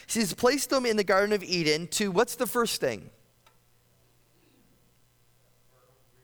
He 0.05 0.19
says, 0.19 0.33
placed 0.33 0.71
him 0.71 0.85
in 0.85 0.97
the 0.97 1.03
Garden 1.03 1.33
of 1.33 1.43
Eden 1.43 1.87
to 1.87 2.11
what's 2.11 2.35
the 2.35 2.47
first 2.47 2.81
thing? 2.81 3.09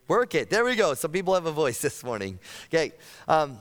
Work 0.08 0.36
it. 0.36 0.50
There 0.50 0.64
we 0.64 0.76
go. 0.76 0.94
Some 0.94 1.12
people 1.12 1.34
have 1.34 1.46
a 1.46 1.52
voice 1.52 1.82
this 1.82 2.04
morning. 2.04 2.40
Okay. 2.68 2.94
Um, 3.28 3.60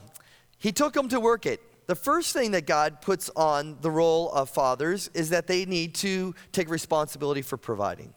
he 0.58 0.72
took 0.72 0.92
them 0.92 1.08
to 1.08 1.20
work 1.20 1.46
it. 1.46 1.60
The 1.86 1.94
first 1.94 2.32
thing 2.32 2.50
that 2.52 2.66
God 2.66 3.00
puts 3.00 3.30
on 3.36 3.78
the 3.80 3.90
role 3.90 4.30
of 4.32 4.50
fathers 4.50 5.08
is 5.14 5.30
that 5.30 5.46
they 5.46 5.64
need 5.64 5.94
to 5.96 6.34
take 6.50 6.68
responsibility 6.68 7.42
for 7.42 7.56
providing. 7.56 8.12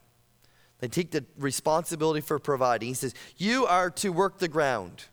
They 0.80 0.88
take 0.88 1.12
the 1.12 1.26
responsibility 1.38 2.22
for 2.22 2.40
providing. 2.40 2.88
He 2.88 2.94
says, 2.96 3.14
You 3.38 3.68
are 3.68 3.92
to 3.92 4.10
work 4.10 4.40
the 4.40 4.48
ground, 4.48 5.06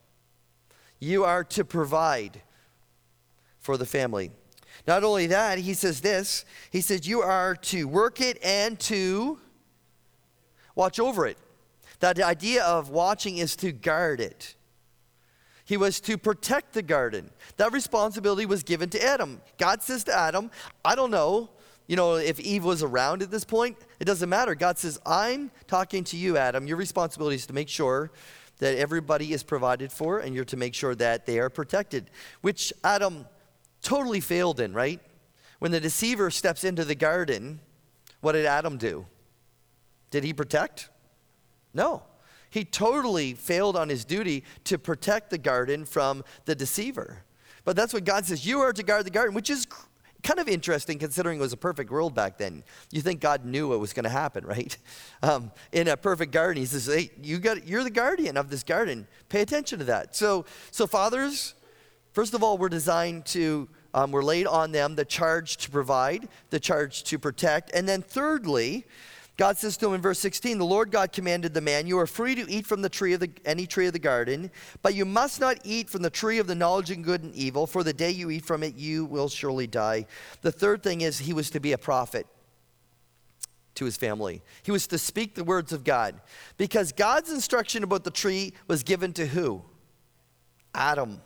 you 0.98 1.24
are 1.24 1.44
to 1.44 1.64
provide 1.64 2.40
for 3.66 3.76
the 3.76 3.84
family. 3.84 4.30
Not 4.86 5.02
only 5.02 5.26
that, 5.26 5.58
he 5.58 5.74
says 5.74 6.00
this 6.00 6.44
He 6.70 6.80
says, 6.80 7.06
You 7.06 7.20
are 7.20 7.56
to 7.72 7.88
work 7.88 8.20
it 8.20 8.38
and 8.42 8.78
to 8.80 9.38
watch 10.76 11.00
over 11.00 11.26
it. 11.26 11.36
That 11.98 12.20
idea 12.20 12.62
of 12.62 12.90
watching 12.90 13.38
is 13.38 13.56
to 13.56 13.72
guard 13.72 14.20
it. 14.20 14.54
He 15.64 15.76
was 15.76 15.98
to 16.02 16.16
protect 16.16 16.74
the 16.74 16.82
garden. 16.82 17.30
That 17.56 17.72
responsibility 17.72 18.46
was 18.46 18.62
given 18.62 18.88
to 18.90 19.04
Adam. 19.04 19.40
God 19.58 19.82
says 19.82 20.04
to 20.04 20.14
Adam, 20.14 20.52
I 20.84 20.94
don't 20.94 21.10
know, 21.10 21.50
you 21.88 21.96
know, 21.96 22.14
if 22.14 22.38
Eve 22.38 22.64
was 22.64 22.84
around 22.84 23.20
at 23.20 23.32
this 23.32 23.44
point, 23.44 23.76
it 23.98 24.04
doesn't 24.04 24.28
matter. 24.28 24.54
God 24.54 24.78
says, 24.78 25.00
I'm 25.04 25.50
talking 25.66 26.04
to 26.04 26.16
you, 26.16 26.36
Adam. 26.36 26.68
Your 26.68 26.76
responsibility 26.76 27.34
is 27.34 27.46
to 27.46 27.52
make 27.52 27.68
sure 27.68 28.12
that 28.58 28.76
everybody 28.76 29.32
is 29.32 29.42
provided 29.42 29.90
for 29.90 30.20
and 30.20 30.36
you're 30.36 30.44
to 30.44 30.56
make 30.56 30.74
sure 30.74 30.94
that 30.94 31.26
they 31.26 31.40
are 31.40 31.50
protected, 31.50 32.10
which 32.42 32.72
Adam 32.84 33.26
totally 33.86 34.20
failed 34.20 34.58
in, 34.58 34.72
right? 34.72 35.00
When 35.60 35.70
the 35.70 35.80
deceiver 35.80 36.30
steps 36.30 36.64
into 36.64 36.84
the 36.84 36.96
garden, 36.96 37.60
what 38.20 38.32
did 38.32 38.44
Adam 38.44 38.78
do? 38.78 39.06
Did 40.10 40.24
he 40.24 40.32
protect? 40.32 40.90
No. 41.72 42.02
He 42.50 42.64
totally 42.64 43.34
failed 43.34 43.76
on 43.76 43.88
his 43.88 44.04
duty 44.04 44.42
to 44.64 44.76
protect 44.76 45.30
the 45.30 45.38
garden 45.38 45.84
from 45.84 46.24
the 46.46 46.54
deceiver. 46.54 47.22
But 47.64 47.76
that's 47.76 47.92
what 47.92 48.04
God 48.04 48.26
says 48.26 48.44
you 48.44 48.60
are 48.60 48.72
to 48.72 48.82
guard 48.82 49.06
the 49.06 49.10
garden, 49.10 49.34
which 49.34 49.50
is 49.50 49.66
kind 50.24 50.40
of 50.40 50.48
interesting 50.48 50.98
considering 50.98 51.38
it 51.38 51.42
was 51.42 51.52
a 51.52 51.56
perfect 51.56 51.90
world 51.90 52.12
back 52.12 52.38
then. 52.38 52.64
You 52.90 53.00
think 53.02 53.20
God 53.20 53.44
knew 53.44 53.68
what 53.68 53.78
was 53.78 53.92
going 53.92 54.04
to 54.04 54.10
happen, 54.10 54.44
right? 54.46 54.76
Um, 55.22 55.52
in 55.70 55.86
a 55.86 55.96
perfect 55.96 56.32
garden, 56.32 56.60
He 56.60 56.66
says, 56.66 56.86
"Hey, 56.86 57.10
you 57.22 57.38
got, 57.38 57.66
you're 57.66 57.84
the 57.84 57.90
guardian 57.90 58.36
of 58.36 58.50
this 58.50 58.64
garden. 58.64 59.06
Pay 59.28 59.42
attention 59.42 59.78
to 59.78 59.84
that." 59.84 60.16
So, 60.16 60.44
so 60.72 60.86
fathers, 60.86 61.54
first 62.12 62.34
of 62.34 62.42
all, 62.42 62.58
we're 62.58 62.68
designed 62.68 63.26
to, 63.26 63.68
um, 63.96 64.12
we're 64.12 64.22
laid 64.22 64.46
on 64.46 64.72
them 64.72 64.94
the 64.94 65.06
charge 65.06 65.56
to 65.56 65.70
provide, 65.70 66.28
the 66.50 66.60
charge 66.60 67.02
to 67.04 67.18
protect, 67.18 67.72
and 67.74 67.88
then 67.88 68.02
thirdly, 68.02 68.84
God 69.38 69.56
says 69.56 69.78
to 69.78 69.88
him 69.88 69.94
in 69.94 70.02
verse 70.02 70.18
16, 70.18 70.58
The 70.58 70.64
Lord 70.64 70.90
God 70.90 71.12
commanded 71.12 71.54
the 71.54 71.62
man, 71.62 71.86
You 71.86 71.98
are 71.98 72.06
free 72.06 72.34
to 72.34 72.50
eat 72.50 72.66
from 72.66 72.82
the 72.82 72.90
tree 72.90 73.14
of 73.14 73.20
the, 73.20 73.30
any 73.46 73.66
tree 73.66 73.86
of 73.86 73.94
the 73.94 73.98
garden, 73.98 74.50
but 74.82 74.94
you 74.94 75.06
must 75.06 75.40
not 75.40 75.58
eat 75.64 75.88
from 75.88 76.02
the 76.02 76.10
tree 76.10 76.38
of 76.38 76.46
the 76.46 76.54
knowledge 76.54 76.90
of 76.90 77.00
good 77.00 77.22
and 77.22 77.34
evil, 77.34 77.66
for 77.66 77.82
the 77.82 77.92
day 77.92 78.10
you 78.10 78.30
eat 78.30 78.44
from 78.44 78.62
it, 78.62 78.76
you 78.76 79.06
will 79.06 79.30
surely 79.30 79.66
die. 79.66 80.06
The 80.42 80.52
third 80.52 80.82
thing 80.82 81.00
is 81.00 81.18
he 81.18 81.32
was 81.32 81.48
to 81.50 81.60
be 81.60 81.72
a 81.72 81.78
prophet 81.78 82.26
to 83.76 83.86
his 83.86 83.96
family. 83.96 84.42
He 84.62 84.72
was 84.72 84.86
to 84.88 84.98
speak 84.98 85.34
the 85.34 85.44
words 85.44 85.72
of 85.72 85.84
God. 85.84 86.20
Because 86.58 86.92
God's 86.92 87.30
instruction 87.30 87.82
about 87.82 88.04
the 88.04 88.10
tree 88.10 88.52
was 88.68 88.82
given 88.82 89.14
to 89.14 89.26
who? 89.26 89.62
Adam. 90.74 91.22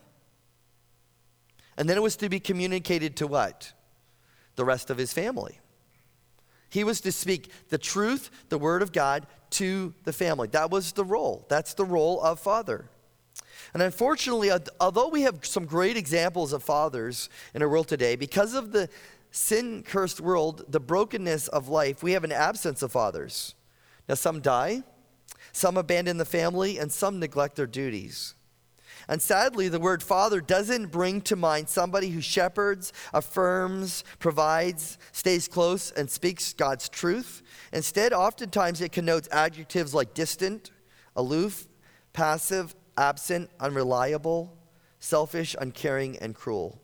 And 1.80 1.88
then 1.88 1.96
it 1.96 2.02
was 2.02 2.16
to 2.16 2.28
be 2.28 2.40
communicated 2.40 3.16
to 3.16 3.26
what? 3.26 3.72
The 4.56 4.66
rest 4.66 4.90
of 4.90 4.98
his 4.98 5.14
family. 5.14 5.60
He 6.68 6.84
was 6.84 7.00
to 7.00 7.10
speak 7.10 7.50
the 7.70 7.78
truth, 7.78 8.30
the 8.50 8.58
word 8.58 8.82
of 8.82 8.92
God, 8.92 9.26
to 9.52 9.94
the 10.04 10.12
family. 10.12 10.46
That 10.48 10.70
was 10.70 10.92
the 10.92 11.04
role. 11.04 11.46
That's 11.48 11.72
the 11.72 11.86
role 11.86 12.20
of 12.20 12.38
father. 12.38 12.90
And 13.72 13.82
unfortunately, 13.82 14.50
uh, 14.50 14.58
although 14.78 15.08
we 15.08 15.22
have 15.22 15.46
some 15.46 15.64
great 15.64 15.96
examples 15.96 16.52
of 16.52 16.62
fathers 16.62 17.30
in 17.54 17.62
our 17.62 17.68
world 17.68 17.88
today, 17.88 18.14
because 18.14 18.52
of 18.52 18.72
the 18.72 18.90
sin 19.30 19.82
cursed 19.82 20.20
world, 20.20 20.66
the 20.68 20.80
brokenness 20.80 21.48
of 21.48 21.68
life, 21.68 22.02
we 22.02 22.12
have 22.12 22.24
an 22.24 22.32
absence 22.32 22.82
of 22.82 22.92
fathers. 22.92 23.54
Now, 24.06 24.16
some 24.16 24.42
die, 24.42 24.82
some 25.52 25.78
abandon 25.78 26.18
the 26.18 26.26
family, 26.26 26.76
and 26.76 26.92
some 26.92 27.18
neglect 27.18 27.56
their 27.56 27.66
duties. 27.66 28.34
And 29.10 29.20
sadly, 29.20 29.68
the 29.68 29.80
word 29.80 30.04
father 30.04 30.40
doesn't 30.40 30.92
bring 30.92 31.20
to 31.22 31.34
mind 31.34 31.68
somebody 31.68 32.10
who 32.10 32.20
shepherds, 32.20 32.92
affirms, 33.12 34.04
provides, 34.20 34.98
stays 35.10 35.48
close, 35.48 35.90
and 35.90 36.08
speaks 36.08 36.52
God's 36.52 36.88
truth. 36.88 37.42
Instead, 37.72 38.12
oftentimes 38.12 38.80
it 38.80 38.92
connotes 38.92 39.28
adjectives 39.32 39.92
like 39.92 40.14
distant, 40.14 40.70
aloof, 41.16 41.66
passive, 42.12 42.76
absent, 42.96 43.50
unreliable, 43.58 44.56
selfish, 45.00 45.56
uncaring, 45.60 46.16
and 46.18 46.36
cruel. 46.36 46.80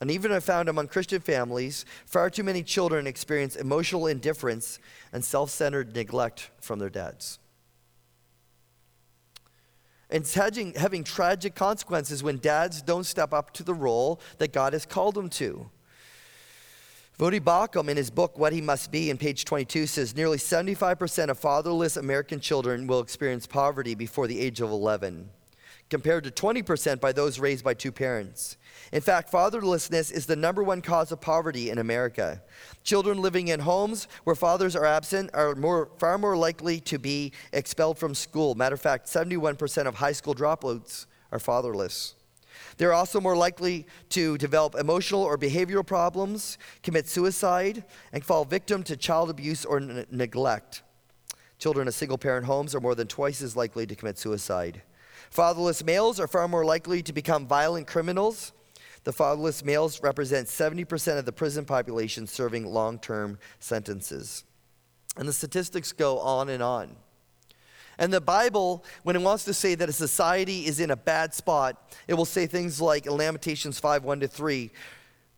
And 0.00 0.10
even 0.10 0.32
I 0.32 0.40
found 0.40 0.68
among 0.68 0.88
Christian 0.88 1.20
families, 1.20 1.84
far 2.06 2.28
too 2.28 2.42
many 2.42 2.64
children 2.64 3.06
experience 3.06 3.54
emotional 3.54 4.08
indifference 4.08 4.80
and 5.12 5.24
self 5.24 5.50
centered 5.50 5.94
neglect 5.94 6.50
from 6.60 6.80
their 6.80 6.90
dads. 6.90 7.38
And 10.10 10.26
having, 10.26 10.74
having 10.74 11.02
tragic 11.02 11.54
consequences 11.54 12.22
when 12.22 12.38
dads 12.38 12.80
don't 12.80 13.04
step 13.04 13.32
up 13.32 13.52
to 13.54 13.62
the 13.64 13.74
role 13.74 14.20
that 14.38 14.52
God 14.52 14.72
has 14.72 14.86
called 14.86 15.14
them 15.14 15.28
to. 15.30 15.68
Voddie 17.18 17.40
Baucham, 17.40 17.88
in 17.88 17.96
his 17.96 18.10
book, 18.10 18.38
What 18.38 18.52
He 18.52 18.60
Must 18.60 18.92
Be, 18.92 19.08
in 19.08 19.16
page 19.16 19.46
22, 19.46 19.86
says 19.86 20.14
nearly 20.14 20.36
75% 20.36 21.28
of 21.28 21.38
fatherless 21.38 21.96
American 21.96 22.40
children 22.40 22.86
will 22.86 23.00
experience 23.00 23.46
poverty 23.46 23.94
before 23.94 24.26
the 24.26 24.38
age 24.38 24.60
of 24.60 24.70
11, 24.70 25.30
compared 25.88 26.24
to 26.24 26.30
20% 26.30 27.00
by 27.00 27.12
those 27.12 27.38
raised 27.38 27.64
by 27.64 27.74
two 27.74 27.92
parents. 27.92 28.56
In 28.92 29.00
fact, 29.00 29.30
fatherlessness 29.30 30.12
is 30.12 30.26
the 30.26 30.36
number 30.36 30.62
one 30.62 30.82
cause 30.82 31.12
of 31.12 31.20
poverty 31.20 31.70
in 31.70 31.78
America. 31.78 32.42
Children 32.82 33.20
living 33.20 33.48
in 33.48 33.60
homes 33.60 34.08
where 34.24 34.36
fathers 34.36 34.76
are 34.76 34.84
absent 34.84 35.30
are 35.34 35.54
more, 35.54 35.90
far 35.98 36.18
more 36.18 36.36
likely 36.36 36.80
to 36.80 36.98
be 36.98 37.32
expelled 37.52 37.98
from 37.98 38.14
school. 38.14 38.54
Matter 38.54 38.74
of 38.74 38.80
fact, 38.80 39.06
71% 39.06 39.86
of 39.86 39.94
high 39.96 40.12
school 40.12 40.34
dropouts 40.34 41.06
are 41.32 41.38
fatherless. 41.38 42.14
They're 42.78 42.92
also 42.92 43.20
more 43.20 43.36
likely 43.36 43.86
to 44.10 44.36
develop 44.38 44.74
emotional 44.74 45.22
or 45.22 45.38
behavioral 45.38 45.86
problems, 45.86 46.58
commit 46.82 47.08
suicide, 47.08 47.84
and 48.12 48.24
fall 48.24 48.44
victim 48.44 48.82
to 48.84 48.96
child 48.96 49.30
abuse 49.30 49.64
or 49.64 49.78
n- 49.78 50.06
neglect. 50.10 50.82
Children 51.58 51.88
in 51.88 51.92
single 51.92 52.18
parent 52.18 52.44
homes 52.46 52.74
are 52.74 52.80
more 52.80 52.94
than 52.94 53.08
twice 53.08 53.40
as 53.40 53.56
likely 53.56 53.86
to 53.86 53.94
commit 53.94 54.18
suicide. 54.18 54.82
Fatherless 55.30 55.84
males 55.84 56.18
are 56.20 56.28
far 56.28 56.48
more 56.48 56.64
likely 56.64 57.02
to 57.02 57.12
become 57.12 57.46
violent 57.46 57.86
criminals 57.86 58.52
the 59.06 59.12
fatherless 59.12 59.64
males 59.64 60.02
represent 60.02 60.48
70% 60.48 61.16
of 61.16 61.24
the 61.24 61.30
prison 61.30 61.64
population 61.64 62.26
serving 62.26 62.66
long 62.66 62.98
term 62.98 63.38
sentences. 63.60 64.42
And 65.16 65.28
the 65.28 65.32
statistics 65.32 65.92
go 65.92 66.18
on 66.18 66.48
and 66.48 66.60
on. 66.60 66.96
And 67.98 68.12
the 68.12 68.20
Bible, 68.20 68.84
when 69.04 69.14
it 69.14 69.22
wants 69.22 69.44
to 69.44 69.54
say 69.54 69.76
that 69.76 69.88
a 69.88 69.92
society 69.92 70.66
is 70.66 70.80
in 70.80 70.90
a 70.90 70.96
bad 70.96 71.34
spot, 71.34 71.96
it 72.08 72.14
will 72.14 72.24
say 72.24 72.48
things 72.48 72.80
like 72.80 73.06
in 73.06 73.12
Lamentations 73.16 73.78
5 73.78 74.02
1 74.02 74.20
to 74.20 74.28
3, 74.28 74.72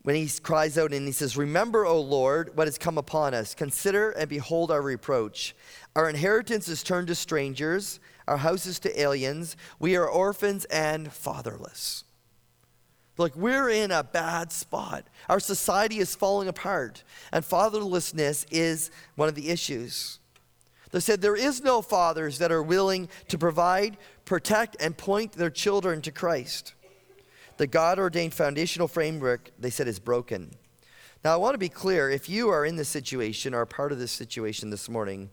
when 0.02 0.14
he 0.14 0.28
cries 0.42 0.78
out 0.78 0.92
and 0.92 1.06
he 1.06 1.12
says, 1.12 1.36
Remember, 1.36 1.84
O 1.84 2.00
Lord, 2.00 2.56
what 2.56 2.66
has 2.66 2.78
come 2.78 2.98
upon 2.98 3.34
us. 3.34 3.54
Consider 3.54 4.10
and 4.12 4.28
behold 4.28 4.70
our 4.70 4.82
reproach. 4.82 5.54
Our 5.96 6.08
inheritance 6.08 6.68
is 6.68 6.82
turned 6.82 7.08
to 7.08 7.14
strangers, 7.14 8.00
our 8.26 8.36
houses 8.36 8.78
to 8.80 9.00
aliens. 9.00 9.56
We 9.78 9.96
are 9.96 10.08
orphans 10.08 10.64
and 10.66 11.12
fatherless. 11.12 12.04
Like, 13.16 13.34
we're 13.34 13.68
in 13.68 13.90
a 13.90 14.04
bad 14.04 14.52
spot. 14.52 15.08
Our 15.28 15.40
society 15.40 15.98
is 15.98 16.14
falling 16.14 16.46
apart, 16.46 17.02
and 17.32 17.44
fatherlessness 17.44 18.46
is 18.50 18.92
one 19.16 19.28
of 19.28 19.34
the 19.34 19.50
issues. 19.50 20.20
They 20.92 21.00
said 21.00 21.20
there 21.20 21.36
is 21.36 21.62
no 21.62 21.82
fathers 21.82 22.38
that 22.38 22.52
are 22.52 22.62
willing 22.62 23.08
to 23.26 23.36
provide, 23.36 23.98
protect, 24.24 24.76
and 24.80 24.96
point 24.96 25.32
their 25.32 25.50
children 25.50 26.00
to 26.02 26.12
Christ. 26.12 26.74
The 27.58 27.66
God 27.66 27.98
ordained 27.98 28.34
foundational 28.34 28.86
framework, 28.86 29.50
they 29.58 29.70
said, 29.70 29.88
is 29.88 29.98
broken. 29.98 30.54
Now, 31.24 31.34
I 31.34 31.36
want 31.36 31.54
to 31.54 31.58
be 31.58 31.68
clear 31.68 32.08
if 32.08 32.28
you 32.28 32.48
are 32.50 32.64
in 32.64 32.76
this 32.76 32.88
situation 32.88 33.52
or 33.52 33.66
part 33.66 33.90
of 33.90 33.98
this 33.98 34.12
situation 34.12 34.70
this 34.70 34.88
morning, 34.88 35.30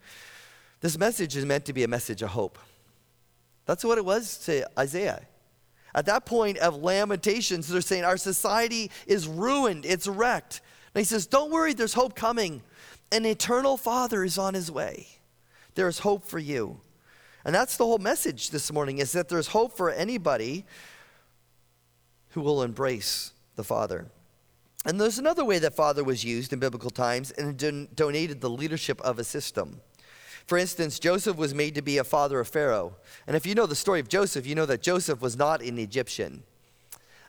this 0.81 0.97
message 0.97 1.35
is 1.35 1.45
meant 1.45 1.65
to 1.65 1.73
be 1.73 1.83
a 1.83 1.87
message 1.87 2.23
of 2.23 2.29
hope. 2.29 2.57
That's 3.67 3.83
what 3.83 3.99
it 3.99 4.05
was 4.05 4.39
to 4.45 4.67
Isaiah. 4.77 5.21
At 5.93 6.07
that 6.07 6.25
point 6.25 6.57
of 6.57 6.75
Lamentations, 6.81 7.67
they're 7.67 7.81
saying, 7.81 8.03
Our 8.03 8.17
society 8.17 8.89
is 9.05 9.27
ruined, 9.27 9.85
it's 9.85 10.07
wrecked. 10.07 10.61
And 10.95 11.01
he 11.01 11.05
says, 11.05 11.27
Don't 11.27 11.51
worry, 11.51 11.73
there's 11.73 11.93
hope 11.93 12.15
coming. 12.15 12.63
An 13.11 13.23
eternal 13.25 13.77
Father 13.77 14.23
is 14.23 14.39
on 14.39 14.55
his 14.55 14.71
way. 14.71 15.07
There 15.75 15.87
is 15.87 15.99
hope 15.99 16.25
for 16.25 16.39
you. 16.39 16.81
And 17.45 17.53
that's 17.53 17.77
the 17.77 17.85
whole 17.85 17.99
message 17.99 18.49
this 18.49 18.73
morning 18.73 18.97
is 18.97 19.11
that 19.11 19.29
there's 19.29 19.47
hope 19.47 19.77
for 19.77 19.91
anybody 19.91 20.65
who 22.35 22.41
will 22.41 22.61
embrace 22.63 23.31
the 23.55 23.63
Father. 23.63 24.07
And 24.85 24.99
there's 24.99 25.17
another 25.17 25.45
way 25.45 25.57
that 25.59 25.73
Father 25.73 26.03
was 26.03 26.25
used 26.25 26.51
in 26.51 26.59
biblical 26.59 26.89
times 26.89 27.31
and 27.31 27.57
don- 27.57 27.87
donated 27.95 28.41
the 28.41 28.49
leadership 28.49 28.99
of 29.01 29.19
a 29.19 29.23
system. 29.23 29.79
For 30.45 30.57
instance, 30.57 30.99
Joseph 30.99 31.37
was 31.37 31.55
made 31.55 31.75
to 31.75 31.81
be 31.81 31.97
a 31.97 32.03
father 32.03 32.41
of 32.41 32.49
Pharaoh. 32.49 32.97
And 33.25 33.37
if 33.37 33.45
you 33.45 33.55
know 33.55 33.65
the 33.65 33.73
story 33.73 34.01
of 34.01 34.09
Joseph, 34.09 34.45
you 34.45 34.53
know 34.53 34.65
that 34.65 34.81
Joseph 34.81 35.21
was 35.21 35.37
not 35.37 35.61
an 35.61 35.79
Egyptian. 35.79 36.43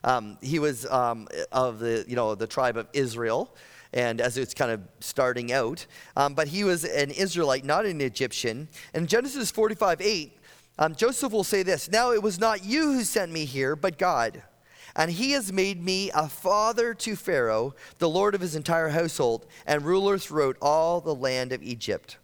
Um, 0.03 0.37
he 0.41 0.59
was 0.59 0.85
um, 0.87 1.29
of 1.53 1.79
the, 1.79 2.03
you 2.05 2.17
know, 2.17 2.35
the 2.35 2.45
tribe 2.45 2.75
of 2.75 2.87
Israel, 2.91 3.55
and 3.93 4.19
as 4.19 4.37
it's 4.37 4.53
kind 4.53 4.71
of 4.71 4.81
starting 4.99 5.53
out. 5.53 5.87
Um, 6.17 6.33
but 6.33 6.49
he 6.49 6.65
was 6.65 6.83
an 6.83 7.11
Israelite, 7.11 7.63
not 7.63 7.85
an 7.85 8.01
Egyptian. 8.01 8.67
In 8.93 9.07
Genesis 9.07 9.51
45 9.51 10.01
8, 10.01 10.37
um, 10.79 10.95
Joseph 10.95 11.31
will 11.31 11.45
say 11.45 11.63
this 11.63 11.89
Now 11.89 12.11
it 12.11 12.21
was 12.21 12.39
not 12.39 12.65
you 12.65 12.91
who 12.91 13.03
sent 13.05 13.31
me 13.31 13.45
here, 13.45 13.77
but 13.77 13.97
God. 13.97 14.43
And 14.97 15.11
he 15.11 15.31
has 15.33 15.53
made 15.53 15.83
me 15.83 16.09
a 16.13 16.27
father 16.27 16.95
to 16.95 17.15
Pharaoh, 17.15 17.75
the 17.99 18.09
Lord 18.09 18.33
of 18.33 18.41
his 18.41 18.55
entire 18.55 18.89
household, 18.89 19.45
and 19.67 19.85
ruler 19.85 20.17
throughout 20.17 20.57
all 20.59 20.99
the 20.99 21.13
land 21.13 21.53
of 21.53 21.61
Egypt. 21.61 22.17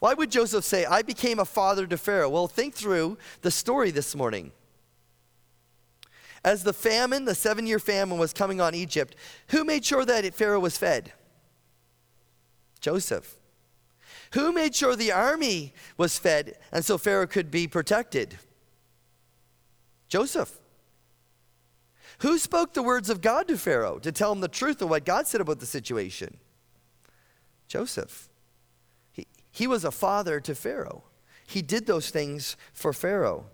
Why 0.00 0.14
would 0.14 0.30
Joseph 0.30 0.64
say, 0.64 0.86
I 0.86 1.02
became 1.02 1.38
a 1.38 1.44
father 1.44 1.86
to 1.86 1.98
Pharaoh? 1.98 2.30
Well, 2.30 2.48
think 2.48 2.74
through 2.74 3.18
the 3.42 3.50
story 3.50 3.90
this 3.90 4.16
morning. 4.16 4.52
As 6.42 6.64
the 6.64 6.72
famine, 6.72 7.26
the 7.26 7.34
seven 7.34 7.66
year 7.66 7.78
famine 7.78 8.18
was 8.18 8.32
coming 8.32 8.60
on 8.60 8.74
Egypt, 8.74 9.14
who 9.48 9.62
made 9.62 9.84
sure 9.84 10.04
that 10.04 10.34
Pharaoh 10.34 10.60
was 10.60 10.78
fed? 10.78 11.12
Joseph. 12.80 13.36
Who 14.32 14.50
made 14.50 14.74
sure 14.74 14.96
the 14.96 15.12
army 15.12 15.74
was 15.98 16.18
fed 16.18 16.56
and 16.72 16.84
so 16.84 16.96
Pharaoh 16.96 17.26
could 17.26 17.50
be 17.50 17.68
protected? 17.68 18.38
Joseph. 20.08 20.58
Who 22.22 22.38
spoke 22.38 22.72
the 22.72 22.84
words 22.84 23.10
of 23.10 23.20
God 23.20 23.48
to 23.48 23.58
Pharaoh 23.58 23.98
to 23.98 24.12
tell 24.12 24.30
him 24.30 24.40
the 24.40 24.46
truth 24.46 24.80
of 24.80 24.88
what 24.88 25.04
God 25.04 25.26
said 25.26 25.40
about 25.40 25.58
the 25.58 25.66
situation? 25.66 26.36
Joseph. 27.66 28.28
He 29.10 29.26
he 29.50 29.66
was 29.66 29.84
a 29.84 29.90
father 29.90 30.38
to 30.38 30.54
Pharaoh. 30.54 31.02
He 31.48 31.62
did 31.62 31.86
those 31.86 32.10
things 32.10 32.56
for 32.72 32.92
Pharaoh. 32.92 33.46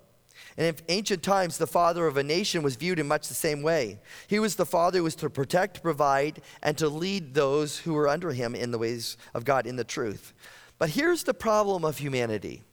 And 0.59 0.67
in 0.67 0.85
ancient 0.89 1.23
times, 1.23 1.57
the 1.57 1.67
father 1.67 2.07
of 2.07 2.19
a 2.19 2.23
nation 2.23 2.63
was 2.63 2.77
viewed 2.77 2.99
in 2.99 3.09
much 3.09 3.29
the 3.29 3.35
same 3.35 3.63
way. 3.63 4.01
He 4.27 4.39
was 4.39 4.57
the 4.57 4.67
father 4.67 4.99
who 4.99 5.05
was 5.05 5.17
to 5.17 5.31
protect, 5.31 5.83
provide, 5.83 6.43
and 6.63 6.77
to 6.77 6.91
lead 6.91 7.33
those 7.33 7.79
who 7.79 7.95
were 7.95 8.07
under 8.07 8.33
him 8.33 8.55
in 8.55 8.71
the 8.71 8.79
ways 8.79 9.17
of 9.33 9.47
God, 9.47 9.67
in 9.67 9.77
the 9.77 9.83
truth. 9.83 10.35
But 10.79 10.91
here's 10.91 11.25
the 11.25 11.33
problem 11.33 11.87
of 11.87 11.97
humanity. 11.97 12.65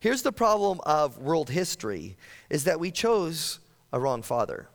Here's 0.00 0.22
the 0.22 0.32
problem 0.32 0.80
of 0.84 1.18
world 1.18 1.50
history 1.50 2.16
is 2.50 2.64
that 2.64 2.80
we 2.80 2.90
chose 2.90 3.60
a 3.92 4.00
wrong 4.00 4.22
father. 4.22 4.68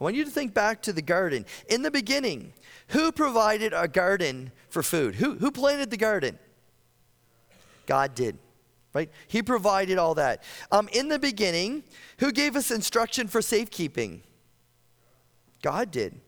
I 0.00 0.04
want 0.04 0.16
you 0.16 0.24
to 0.24 0.30
think 0.30 0.54
back 0.54 0.82
to 0.82 0.92
the 0.92 1.02
garden. 1.02 1.46
In 1.68 1.82
the 1.82 1.90
beginning, 1.90 2.52
who 2.88 3.12
provided 3.12 3.72
a 3.72 3.86
garden 3.86 4.50
for 4.68 4.82
food? 4.82 5.14
Who, 5.14 5.34
who 5.34 5.50
planted 5.50 5.90
the 5.90 5.96
garden? 5.96 6.38
God 7.86 8.14
did, 8.14 8.38
right? 8.92 9.10
He 9.28 9.42
provided 9.42 9.98
all 9.98 10.14
that. 10.16 10.42
Um, 10.72 10.88
in 10.92 11.08
the 11.08 11.18
beginning, 11.18 11.84
who 12.18 12.32
gave 12.32 12.56
us 12.56 12.70
instruction 12.70 13.28
for 13.28 13.40
safekeeping? 13.40 14.22
God 15.62 15.90
did. 15.90 16.20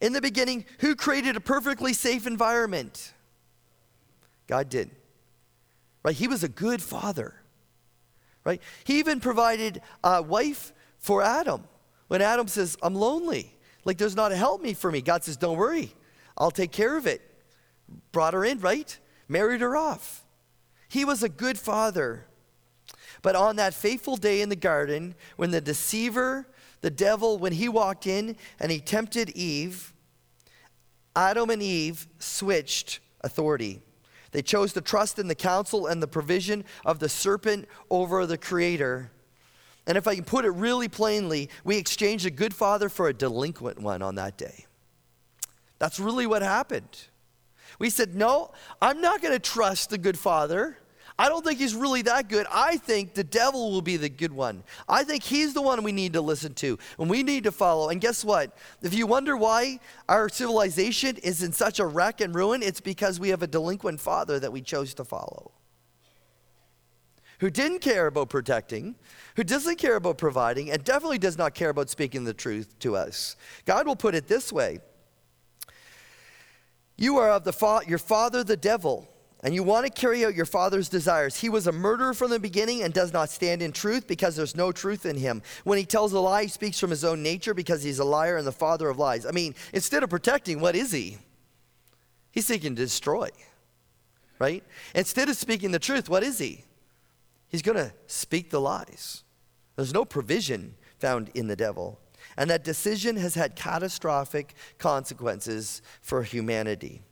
In 0.00 0.12
the 0.12 0.20
beginning, 0.20 0.64
who 0.80 0.94
created 0.94 1.36
a 1.36 1.40
perfectly 1.40 1.92
safe 1.92 2.26
environment? 2.26 3.12
God 4.46 4.68
did. 4.68 4.90
Right? 6.02 6.14
He 6.14 6.28
was 6.28 6.44
a 6.44 6.48
good 6.48 6.82
father. 6.82 7.34
Right? 8.44 8.62
He 8.84 8.98
even 8.98 9.20
provided 9.20 9.82
a 10.04 10.22
wife 10.22 10.72
for 10.98 11.22
Adam. 11.22 11.64
When 12.08 12.22
Adam 12.22 12.48
says, 12.48 12.76
I'm 12.82 12.94
lonely, 12.94 13.54
like 13.84 13.98
there's 13.98 14.16
not 14.16 14.32
a 14.32 14.36
help 14.36 14.60
me 14.62 14.74
for 14.74 14.90
me, 14.90 15.00
God 15.00 15.24
says, 15.24 15.36
Don't 15.36 15.56
worry, 15.56 15.94
I'll 16.36 16.50
take 16.50 16.72
care 16.72 16.96
of 16.96 17.06
it. 17.06 17.22
Brought 18.12 18.34
her 18.34 18.44
in, 18.44 18.60
right? 18.60 18.98
Married 19.28 19.60
her 19.60 19.76
off. 19.76 20.24
He 20.88 21.04
was 21.04 21.22
a 21.22 21.28
good 21.28 21.58
father. 21.58 22.26
But 23.22 23.36
on 23.36 23.56
that 23.56 23.74
fateful 23.74 24.16
day 24.16 24.40
in 24.40 24.48
the 24.48 24.56
garden, 24.56 25.14
when 25.36 25.50
the 25.50 25.60
deceiver, 25.60 26.46
the 26.80 26.90
devil, 26.90 27.38
when 27.38 27.52
he 27.52 27.68
walked 27.68 28.06
in 28.06 28.36
and 28.60 28.70
he 28.70 28.80
tempted 28.80 29.30
Eve, 29.30 29.92
Adam 31.16 31.50
and 31.50 31.62
Eve 31.62 32.06
switched 32.18 33.00
authority. 33.22 33.80
They 34.30 34.42
chose 34.42 34.72
to 34.74 34.80
trust 34.80 35.18
in 35.18 35.26
the 35.26 35.34
counsel 35.34 35.86
and 35.86 36.02
the 36.02 36.06
provision 36.06 36.64
of 36.84 36.98
the 36.98 37.08
serpent 37.08 37.66
over 37.90 38.26
the 38.26 38.38
Creator. 38.38 39.10
And 39.88 39.96
if 39.96 40.06
I 40.06 40.14
can 40.14 40.24
put 40.24 40.44
it 40.44 40.50
really 40.50 40.86
plainly, 40.86 41.48
we 41.64 41.78
exchanged 41.78 42.26
a 42.26 42.30
good 42.30 42.54
father 42.54 42.90
for 42.90 43.08
a 43.08 43.14
delinquent 43.14 43.80
one 43.80 44.02
on 44.02 44.16
that 44.16 44.36
day. 44.36 44.66
That's 45.78 45.98
really 45.98 46.26
what 46.26 46.42
happened. 46.42 47.08
We 47.78 47.88
said, 47.88 48.14
No, 48.14 48.52
I'm 48.82 49.00
not 49.00 49.22
going 49.22 49.32
to 49.32 49.38
trust 49.38 49.90
the 49.90 49.98
good 49.98 50.18
father. 50.18 50.76
I 51.20 51.28
don't 51.28 51.44
think 51.44 51.58
he's 51.58 51.74
really 51.74 52.02
that 52.02 52.28
good. 52.28 52.46
I 52.52 52.76
think 52.76 53.14
the 53.14 53.24
devil 53.24 53.72
will 53.72 53.82
be 53.82 53.96
the 53.96 54.08
good 54.08 54.32
one. 54.32 54.62
I 54.88 55.02
think 55.02 55.24
he's 55.24 55.52
the 55.52 55.62
one 55.62 55.82
we 55.82 55.90
need 55.90 56.12
to 56.12 56.20
listen 56.20 56.54
to 56.54 56.78
and 56.96 57.10
we 57.10 57.24
need 57.24 57.42
to 57.44 57.50
follow. 57.50 57.88
And 57.88 58.00
guess 58.00 58.24
what? 58.24 58.56
If 58.82 58.94
you 58.94 59.06
wonder 59.08 59.36
why 59.36 59.80
our 60.08 60.28
civilization 60.28 61.16
is 61.16 61.42
in 61.42 61.52
such 61.52 61.80
a 61.80 61.86
wreck 61.86 62.20
and 62.20 62.36
ruin, 62.36 62.62
it's 62.62 62.80
because 62.80 63.18
we 63.18 63.30
have 63.30 63.42
a 63.42 63.48
delinquent 63.48 64.00
father 64.00 64.38
that 64.38 64.52
we 64.52 64.60
chose 64.60 64.94
to 64.94 65.04
follow. 65.04 65.50
Who 67.38 67.50
didn't 67.50 67.80
care 67.80 68.08
about 68.08 68.30
protecting, 68.30 68.96
who 69.36 69.44
doesn't 69.44 69.76
care 69.76 69.96
about 69.96 70.18
providing, 70.18 70.70
and 70.70 70.82
definitely 70.82 71.18
does 71.18 71.38
not 71.38 71.54
care 71.54 71.70
about 71.70 71.88
speaking 71.88 72.24
the 72.24 72.34
truth 72.34 72.78
to 72.80 72.96
us. 72.96 73.36
God 73.64 73.86
will 73.86 73.96
put 73.96 74.14
it 74.14 74.26
this 74.26 74.52
way 74.52 74.80
You 76.96 77.18
are 77.18 77.30
of 77.30 77.44
the 77.44 77.52
fa- 77.52 77.82
your 77.86 77.98
father, 77.98 78.42
the 78.42 78.56
devil 78.56 79.08
and 79.42 79.54
you 79.54 79.62
want 79.62 79.86
to 79.86 79.92
carry 79.92 80.24
out 80.24 80.34
your 80.34 80.46
father's 80.46 80.88
desires. 80.88 81.36
He 81.36 81.48
was 81.48 81.66
a 81.66 81.72
murderer 81.72 82.12
from 82.12 82.30
the 82.30 82.40
beginning 82.40 82.82
and 82.82 82.92
does 82.92 83.12
not 83.12 83.30
stand 83.30 83.62
in 83.62 83.70
truth 83.70 84.08
because 84.08 84.34
there's 84.34 84.56
no 84.56 84.72
truth 84.72 85.06
in 85.06 85.16
him. 85.16 85.42
When 85.62 85.78
he 85.78 85.84
tells 85.84 86.12
a 86.12 86.18
lie, 86.18 86.44
he 86.44 86.48
speaks 86.48 86.80
from 86.80 86.90
his 86.90 87.04
own 87.04 87.22
nature 87.22 87.54
because 87.54 87.82
he's 87.82 88.00
a 88.00 88.04
liar 88.04 88.36
and 88.36 88.46
the 88.46 88.52
father 88.52 88.88
of 88.88 88.98
lies. 88.98 89.24
I 89.26 89.30
mean, 89.30 89.54
instead 89.72 90.02
of 90.02 90.10
protecting, 90.10 90.60
what 90.60 90.74
is 90.74 90.90
he? 90.90 91.18
He's 92.32 92.46
seeking 92.46 92.74
to 92.74 92.82
destroy, 92.82 93.28
right? 94.40 94.64
Instead 94.94 95.28
of 95.28 95.36
speaking 95.36 95.70
the 95.70 95.78
truth, 95.78 96.08
what 96.08 96.24
is 96.24 96.38
he? 96.38 96.64
He's 97.48 97.62
going 97.62 97.78
to 97.78 97.92
speak 98.06 98.50
the 98.50 98.60
lies. 98.60 99.24
There's 99.76 99.94
no 99.94 100.04
provision 100.04 100.74
found 100.98 101.30
in 101.34 101.46
the 101.46 101.56
devil. 101.56 102.00
And 102.36 102.50
that 102.50 102.64
decision 102.64 103.16
has 103.16 103.34
had 103.34 103.56
catastrophic 103.56 104.54
consequences 104.78 105.82
for 106.02 106.22
humanity. 106.22 107.02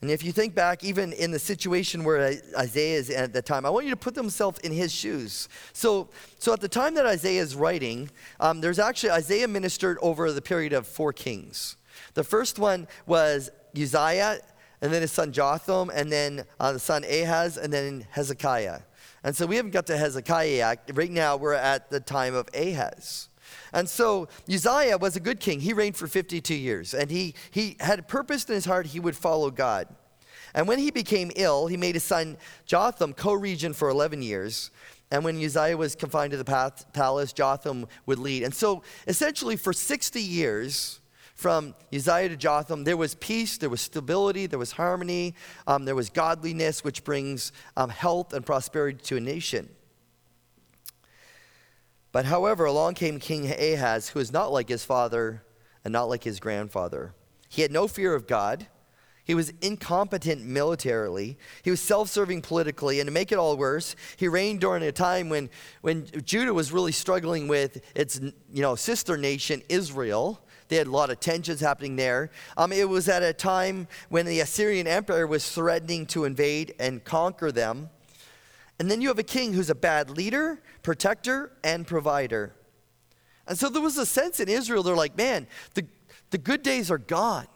And 0.00 0.10
if 0.10 0.22
you 0.22 0.32
think 0.32 0.54
back, 0.54 0.84
even 0.84 1.14
in 1.14 1.30
the 1.30 1.38
situation 1.38 2.04
where 2.04 2.34
Isaiah 2.58 2.98
is 2.98 3.08
at 3.08 3.32
the 3.32 3.40
time, 3.40 3.64
I 3.64 3.70
want 3.70 3.86
you 3.86 3.90
to 3.92 3.96
put 3.96 4.14
themselves 4.14 4.58
in 4.60 4.70
his 4.70 4.92
shoes. 4.92 5.48
So, 5.72 6.10
so 6.38 6.52
at 6.52 6.60
the 6.60 6.68
time 6.68 6.94
that 6.96 7.06
Isaiah 7.06 7.40
is 7.40 7.54
writing, 7.54 8.10
um, 8.38 8.60
there's 8.60 8.78
actually 8.78 9.12
Isaiah 9.12 9.48
ministered 9.48 9.96
over 10.02 10.30
the 10.30 10.42
period 10.42 10.74
of 10.74 10.86
four 10.86 11.14
kings. 11.14 11.78
The 12.12 12.22
first 12.22 12.58
one 12.58 12.86
was 13.06 13.50
Uzziah, 13.74 14.40
and 14.84 14.92
then 14.92 15.00
his 15.00 15.12
son 15.12 15.32
Jotham, 15.32 15.90
and 15.94 16.12
then 16.12 16.44
uh, 16.60 16.72
the 16.72 16.78
son 16.78 17.04
Ahaz, 17.04 17.56
and 17.56 17.72
then 17.72 18.06
Hezekiah. 18.10 18.80
And 19.24 19.34
so 19.34 19.46
we 19.46 19.56
haven't 19.56 19.70
got 19.70 19.86
to 19.86 19.96
Hezekiah 19.96 20.56
yet. 20.56 20.90
Right 20.92 21.10
now, 21.10 21.38
we're 21.38 21.54
at 21.54 21.88
the 21.88 22.00
time 22.00 22.34
of 22.34 22.50
Ahaz. 22.52 23.30
And 23.72 23.88
so 23.88 24.28
Uzziah 24.46 24.98
was 24.98 25.16
a 25.16 25.20
good 25.20 25.40
king. 25.40 25.60
He 25.60 25.72
reigned 25.72 25.96
for 25.96 26.06
52 26.06 26.54
years, 26.54 26.92
and 26.92 27.10
he, 27.10 27.34
he 27.50 27.78
had 27.80 28.06
purposed 28.08 28.50
in 28.50 28.56
his 28.56 28.66
heart 28.66 28.84
he 28.84 29.00
would 29.00 29.16
follow 29.16 29.50
God. 29.50 29.88
And 30.54 30.68
when 30.68 30.78
he 30.78 30.90
became 30.90 31.32
ill, 31.34 31.66
he 31.66 31.78
made 31.78 31.94
his 31.94 32.04
son 32.04 32.36
Jotham 32.66 33.14
co 33.14 33.32
regent 33.32 33.76
for 33.76 33.88
11 33.88 34.20
years. 34.20 34.70
And 35.10 35.24
when 35.24 35.42
Uzziah 35.42 35.78
was 35.78 35.96
confined 35.96 36.32
to 36.32 36.36
the 36.36 36.72
palace, 36.92 37.32
Jotham 37.32 37.86
would 38.04 38.18
lead. 38.18 38.42
And 38.42 38.54
so 38.54 38.82
essentially, 39.06 39.56
for 39.56 39.72
60 39.72 40.20
years, 40.20 41.00
from 41.34 41.74
Uzziah 41.92 42.28
to 42.28 42.36
Jotham, 42.36 42.84
there 42.84 42.96
was 42.96 43.14
peace, 43.14 43.58
there 43.58 43.68
was 43.68 43.80
stability, 43.80 44.46
there 44.46 44.58
was 44.58 44.72
harmony, 44.72 45.34
um, 45.66 45.84
there 45.84 45.96
was 45.96 46.08
godliness, 46.08 46.84
which 46.84 47.04
brings 47.04 47.52
um, 47.76 47.90
health 47.90 48.32
and 48.32 48.46
prosperity 48.46 48.98
to 49.04 49.16
a 49.16 49.20
nation. 49.20 49.68
But 52.12 52.26
however, 52.26 52.64
along 52.64 52.94
came 52.94 53.18
King 53.18 53.50
Ahaz, 53.50 54.10
who 54.10 54.20
is 54.20 54.32
not 54.32 54.52
like 54.52 54.68
his 54.68 54.84
father 54.84 55.42
and 55.84 55.92
not 55.92 56.08
like 56.08 56.22
his 56.22 56.38
grandfather. 56.38 57.12
He 57.48 57.62
had 57.62 57.72
no 57.72 57.88
fear 57.88 58.14
of 58.14 58.28
God. 58.28 58.68
He 59.24 59.34
was 59.34 59.52
incompetent 59.62 60.44
militarily. 60.44 61.38
He 61.62 61.70
was 61.70 61.80
self 61.80 62.08
serving 62.10 62.42
politically. 62.42 63.00
And 63.00 63.08
to 63.08 63.12
make 63.12 63.32
it 63.32 63.38
all 63.38 63.56
worse, 63.56 63.96
he 64.16 64.28
reigned 64.28 64.60
during 64.60 64.82
a 64.82 64.92
time 64.92 65.28
when, 65.28 65.50
when 65.80 66.06
Judah 66.24 66.54
was 66.54 66.72
really 66.72 66.92
struggling 66.92 67.48
with 67.48 67.80
its 67.96 68.20
you 68.20 68.62
know, 68.62 68.76
sister 68.76 69.16
nation, 69.16 69.62
Israel. 69.68 70.40
They 70.68 70.76
had 70.76 70.86
a 70.86 70.90
lot 70.90 71.10
of 71.10 71.20
tensions 71.20 71.60
happening 71.60 71.96
there. 71.96 72.30
Um, 72.56 72.72
it 72.72 72.88
was 72.88 73.08
at 73.08 73.22
a 73.22 73.32
time 73.32 73.86
when 74.08 74.26
the 74.26 74.40
Assyrian 74.40 74.86
Empire 74.86 75.26
was 75.26 75.50
threatening 75.50 76.06
to 76.06 76.24
invade 76.24 76.74
and 76.78 77.04
conquer 77.04 77.52
them. 77.52 77.90
And 78.78 78.90
then 78.90 79.00
you 79.00 79.08
have 79.08 79.18
a 79.18 79.24
king 79.24 79.52
who's 79.52 79.70
a 79.70 79.74
bad 79.74 80.10
leader, 80.10 80.60
protector, 80.82 81.52
and 81.62 81.86
provider. 81.86 82.54
And 83.46 83.58
so 83.58 83.68
there 83.68 83.82
was 83.82 83.98
a 83.98 84.06
sense 84.06 84.40
in 84.40 84.48
Israel, 84.48 84.82
they're 84.82 84.96
like, 84.96 85.16
man, 85.16 85.46
the, 85.74 85.86
the 86.30 86.38
good 86.38 86.62
days 86.62 86.90
are 86.90 86.98
gone. 86.98 87.46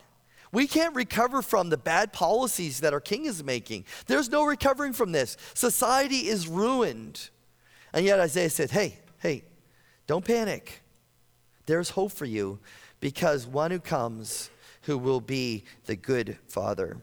We 0.53 0.67
can't 0.67 0.95
recover 0.95 1.43
from 1.43 1.69
the 1.69 1.77
bad 1.77 2.13
policies 2.13 2.81
that 2.81 2.93
our 2.93 3.01
king 3.01 3.27
is 3.27 3.45
making. 3.45 3.85
There's 4.07 4.31
no 4.31 4.45
recovering 4.45 4.93
from 4.93 5.13
this. 5.13 5.37
Society 5.55 6.29
is 6.29 6.49
ruined. 6.49 7.31
And 7.93 8.05
yet 8.05 8.21
Isaiah 8.21 8.51
said, 8.51 8.71
hey, 8.71 8.99
hey, 9.19 9.45
don't 10.07 10.25
panic. 10.25 10.83
There's 11.67 11.91
hope 11.91 12.13
for 12.13 12.25
you 12.25 12.61
because 13.01 13.47
one 13.47 13.71
who 13.71 13.81
comes 13.81 14.51
who 14.83 14.99
will 14.99 15.21
be 15.21 15.65
the 15.87 15.97
good 15.97 16.39
father. 16.47 16.99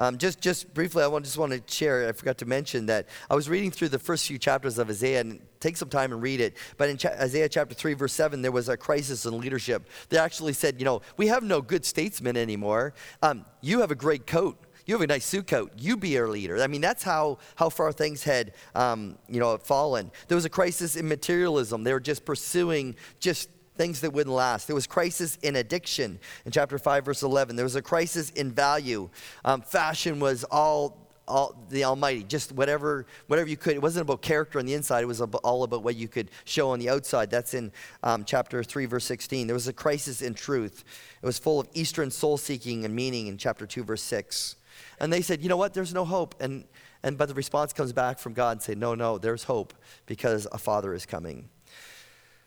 Um, 0.00 0.16
just, 0.16 0.40
just 0.40 0.72
briefly, 0.74 1.02
I 1.02 1.08
want, 1.08 1.24
just 1.24 1.38
want 1.38 1.50
to 1.52 1.62
share, 1.74 2.08
I 2.08 2.12
forgot 2.12 2.38
to 2.38 2.46
mention 2.46 2.86
that 2.86 3.08
I 3.28 3.34
was 3.34 3.48
reading 3.48 3.72
through 3.72 3.88
the 3.88 3.98
first 3.98 4.26
few 4.28 4.38
chapters 4.38 4.78
of 4.78 4.88
Isaiah, 4.90 5.20
and 5.20 5.40
take 5.58 5.76
some 5.76 5.88
time 5.88 6.12
and 6.12 6.22
read 6.22 6.40
it. 6.40 6.56
But 6.76 6.88
in 6.88 6.98
cha- 6.98 7.16
Isaiah 7.20 7.48
chapter 7.48 7.74
3, 7.74 7.94
verse 7.94 8.12
7, 8.12 8.40
there 8.40 8.52
was 8.52 8.68
a 8.68 8.76
crisis 8.76 9.26
in 9.26 9.40
leadership. 9.40 9.88
They 10.08 10.18
actually 10.18 10.52
said, 10.52 10.78
you 10.78 10.84
know, 10.84 11.02
we 11.16 11.26
have 11.26 11.42
no 11.42 11.60
good 11.60 11.84
statesmen 11.84 12.36
anymore. 12.36 12.94
Um, 13.22 13.44
you 13.60 13.80
have 13.80 13.90
a 13.90 13.96
great 13.96 14.26
coat 14.26 14.64
you 14.88 14.94
have 14.94 15.02
a 15.02 15.06
nice 15.06 15.26
suit 15.26 15.46
coat. 15.46 15.70
You 15.76 15.98
be 15.98 16.18
our 16.18 16.28
leader. 16.28 16.62
I 16.62 16.66
mean, 16.66 16.80
that's 16.80 17.02
how, 17.02 17.36
how 17.56 17.68
far 17.68 17.92
things 17.92 18.24
had, 18.24 18.54
um, 18.74 19.18
you 19.28 19.38
know, 19.38 19.58
fallen. 19.58 20.10
There 20.28 20.34
was 20.34 20.46
a 20.46 20.48
crisis 20.48 20.96
in 20.96 21.06
materialism. 21.06 21.84
They 21.84 21.92
were 21.92 22.00
just 22.00 22.24
pursuing 22.24 22.96
just 23.20 23.50
things 23.78 24.00
that 24.00 24.12
wouldn't 24.12 24.34
last. 24.34 24.66
There 24.66 24.76
was 24.76 24.86
crisis 24.86 25.38
in 25.42 25.56
addiction 25.56 26.18
in 26.44 26.52
chapter 26.52 26.78
5, 26.78 27.04
verse 27.04 27.22
11. 27.22 27.56
There 27.56 27.64
was 27.64 27.76
a 27.76 27.82
crisis 27.82 28.28
in 28.30 28.52
value. 28.52 29.08
Um, 29.44 29.62
fashion 29.62 30.20
was 30.20 30.44
all 30.44 31.08
all, 31.28 31.54
the 31.68 31.84
Almighty, 31.84 32.24
just 32.24 32.52
whatever, 32.52 33.06
whatever 33.26 33.48
you 33.48 33.56
could. 33.56 33.74
It 33.74 33.82
wasn't 33.82 34.02
about 34.02 34.22
character 34.22 34.58
on 34.58 34.66
the 34.66 34.74
inside, 34.74 35.02
it 35.02 35.06
was 35.06 35.20
all 35.20 35.62
about 35.62 35.82
what 35.82 35.94
you 35.94 36.08
could 36.08 36.30
show 36.44 36.70
on 36.70 36.78
the 36.78 36.88
outside. 36.88 37.30
That's 37.30 37.54
in 37.54 37.70
um, 38.02 38.24
chapter 38.24 38.64
3, 38.64 38.86
verse 38.86 39.04
16. 39.04 39.46
There 39.46 39.54
was 39.54 39.68
a 39.68 39.72
crisis 39.72 40.22
in 40.22 40.34
truth. 40.34 40.84
It 41.22 41.26
was 41.26 41.38
full 41.38 41.60
of 41.60 41.68
Eastern 41.74 42.10
soul 42.10 42.38
seeking 42.38 42.84
and 42.84 42.94
meaning 42.94 43.26
in 43.26 43.36
chapter 43.36 43.66
2, 43.66 43.84
verse 43.84 44.02
6. 44.02 44.56
And 45.00 45.12
they 45.12 45.22
said, 45.22 45.42
you 45.42 45.48
know 45.48 45.56
what, 45.56 45.74
there's 45.74 45.94
no 45.94 46.04
hope. 46.04 46.34
And, 46.40 46.64
and, 47.02 47.18
but 47.18 47.28
the 47.28 47.34
response 47.34 47.72
comes 47.72 47.92
back 47.92 48.18
from 48.18 48.32
God 48.32 48.52
and 48.52 48.62
say, 48.62 48.74
no, 48.74 48.94
no, 48.94 49.18
there's 49.18 49.44
hope 49.44 49.74
because 50.06 50.46
a 50.50 50.58
father 50.58 50.94
is 50.94 51.06
coming. 51.06 51.48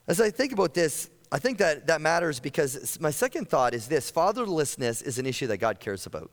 As 0.07 0.19
I 0.19 0.31
think 0.31 0.51
about 0.51 0.73
this, 0.73 1.09
I 1.31 1.39
think 1.39 1.57
that 1.59 1.87
that 1.87 2.01
matters 2.01 2.39
because 2.39 2.99
my 2.99 3.11
second 3.11 3.49
thought 3.49 3.73
is 3.73 3.87
this 3.87 4.11
fatherlessness 4.11 5.01
is 5.05 5.17
an 5.17 5.25
issue 5.25 5.47
that 5.47 5.57
God 5.57 5.79
cares 5.79 6.05
about. 6.05 6.29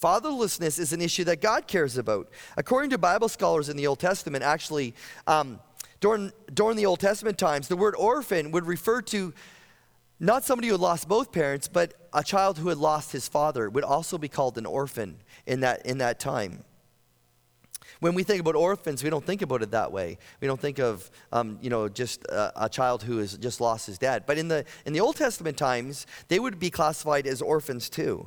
Fatherlessness 0.00 0.78
is 0.78 0.92
an 0.92 1.00
issue 1.00 1.24
that 1.24 1.40
God 1.40 1.66
cares 1.66 1.98
about. 1.98 2.30
According 2.56 2.90
to 2.90 2.98
Bible 2.98 3.28
scholars 3.28 3.68
in 3.68 3.76
the 3.76 3.86
Old 3.86 3.98
Testament, 3.98 4.44
actually, 4.44 4.94
um, 5.26 5.60
during, 6.00 6.32
during 6.54 6.76
the 6.76 6.86
Old 6.86 7.00
Testament 7.00 7.36
times, 7.36 7.68
the 7.68 7.76
word 7.76 7.94
orphan 7.96 8.50
would 8.52 8.66
refer 8.66 9.02
to 9.02 9.34
not 10.18 10.44
somebody 10.44 10.68
who 10.68 10.74
had 10.74 10.80
lost 10.80 11.08
both 11.08 11.32
parents, 11.32 11.68
but 11.68 11.94
a 12.12 12.22
child 12.22 12.58
who 12.58 12.68
had 12.68 12.78
lost 12.78 13.12
his 13.12 13.28
father 13.28 13.68
would 13.68 13.84
also 13.84 14.16
be 14.18 14.28
called 14.28 14.56
an 14.56 14.66
orphan 14.66 15.16
in 15.46 15.60
that, 15.60 15.84
in 15.84 15.98
that 15.98 16.18
time. 16.18 16.64
When 18.00 18.14
we 18.14 18.22
think 18.22 18.40
about 18.40 18.56
orphans, 18.56 19.04
we 19.04 19.10
don't 19.10 19.24
think 19.24 19.42
about 19.42 19.62
it 19.62 19.70
that 19.72 19.92
way. 19.92 20.18
We 20.40 20.48
don't 20.48 20.60
think 20.60 20.78
of, 20.78 21.10
um, 21.32 21.58
you 21.60 21.68
know, 21.68 21.88
just 21.88 22.24
a, 22.24 22.64
a, 22.64 22.68
child 22.68 23.02
who 23.02 23.18
has 23.18 23.36
just 23.36 23.60
lost 23.60 23.86
his 23.86 23.98
dad. 23.98 24.24
But 24.26 24.38
in 24.38 24.48
the, 24.48 24.64
in 24.86 24.94
the 24.94 25.00
Old 25.00 25.16
Testament 25.16 25.58
times, 25.58 26.06
they 26.28 26.38
would 26.38 26.58
be 26.58 26.70
classified 26.70 27.26
as 27.26 27.42
orphans 27.42 27.90
too. 27.90 28.26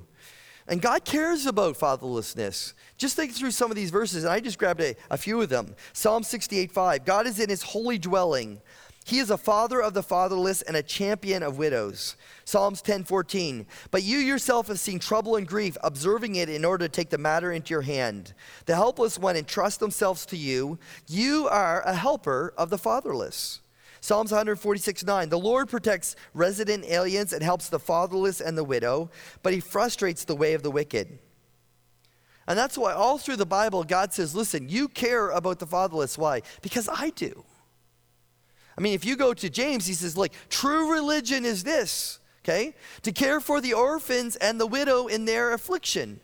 And 0.68 0.82
God 0.82 1.04
cares 1.04 1.46
about 1.46 1.78
fatherlessness. 1.78 2.74
Just 2.98 3.16
think 3.16 3.34
through 3.34 3.52
some 3.52 3.70
of 3.70 3.76
these 3.76 3.90
verses, 3.90 4.24
and 4.24 4.32
I 4.32 4.40
just 4.40 4.58
grabbed 4.58 4.80
a, 4.80 4.96
a 5.10 5.18
few 5.18 5.42
of 5.42 5.50
them. 5.50 5.76
Psalm 5.92 6.24
68 6.24 6.72
5. 6.72 7.04
God 7.04 7.28
is 7.28 7.40
in 7.40 7.50
his 7.50 7.64
holy 7.64 7.98
dwelling. 7.98 8.62
He 9.06 9.20
is 9.20 9.30
a 9.30 9.38
father 9.38 9.82
of 9.82 9.94
the 9.94 10.04
fatherless 10.04 10.62
and 10.62 10.78
a 10.78 10.84
champion 10.84 11.44
of 11.44 11.58
widows. 11.58 12.16
Psalms 12.46 12.82
10:14. 12.82 13.66
But 13.92 14.04
you 14.04 14.18
yourself 14.18 14.68
have 14.68 14.80
seen 14.80 15.00
trouble 15.00 15.36
and 15.36 15.48
grief, 15.48 15.78
observing 15.84 16.36
it 16.36 16.50
in 16.50 16.64
order 16.64 16.88
to 16.88 16.92
take 16.92 17.10
the 17.10 17.18
matter 17.18 17.52
into 17.52 17.72
your 17.72 17.82
hand. 17.82 18.34
The 18.66 18.76
helpless 18.76 19.20
one 19.20 19.36
entrust 19.36 19.80
themselves 19.80 20.26
to 20.28 20.38
you. 20.38 20.80
You 21.08 21.48
are 21.50 21.82
a 21.82 21.96
helper 21.96 22.54
of 22.58 22.70
the 22.70 22.78
fatherless. 22.78 23.60
Psalms 24.00 24.32
146 24.32 25.06
9. 25.06 25.30
The 25.30 25.40
Lord 25.40 25.70
protects 25.70 26.16
resident 26.34 26.86
aliens 26.86 27.34
and 27.34 27.44
helps 27.44 27.70
the 27.70 27.80
fatherless 27.80 28.42
and 28.42 28.58
the 28.58 28.64
widow, 28.64 29.10
but 29.42 29.54
he 29.54 29.60
frustrates 29.60 30.26
the 30.26 30.36
way 30.36 30.54
of 30.54 30.64
the 30.64 30.72
wicked. 30.72 31.20
And 32.48 32.58
that's 32.58 32.78
why 32.78 32.92
all 32.92 33.18
through 33.18 33.38
the 33.38 33.46
Bible, 33.46 33.84
God 33.84 34.14
says, 34.14 34.36
listen, 34.36 34.68
you 34.68 34.90
care 34.90 35.30
about 35.30 35.60
the 35.60 35.66
fatherless. 35.66 36.18
Why? 36.18 36.42
Because 36.62 36.90
I 36.92 37.12
do. 37.12 37.46
I 38.78 38.82
mean, 38.82 38.94
if 38.94 39.06
you 39.06 39.16
go 39.16 39.34
to 39.34 39.50
James, 39.50 39.86
he 39.86 39.94
says, 39.94 40.18
like, 40.18 40.34
true 40.50 40.92
religion 40.92 41.46
is 41.46 41.64
this, 41.64 42.20
okay? 42.44 42.76
To 43.04 43.12
care 43.12 43.40
for 43.40 43.62
the 43.62 43.74
orphans 43.74 44.36
and 44.36 44.60
the 44.60 44.68
widow 44.68 45.08
in 45.08 45.26
their 45.26 45.54
affliction 45.54 46.20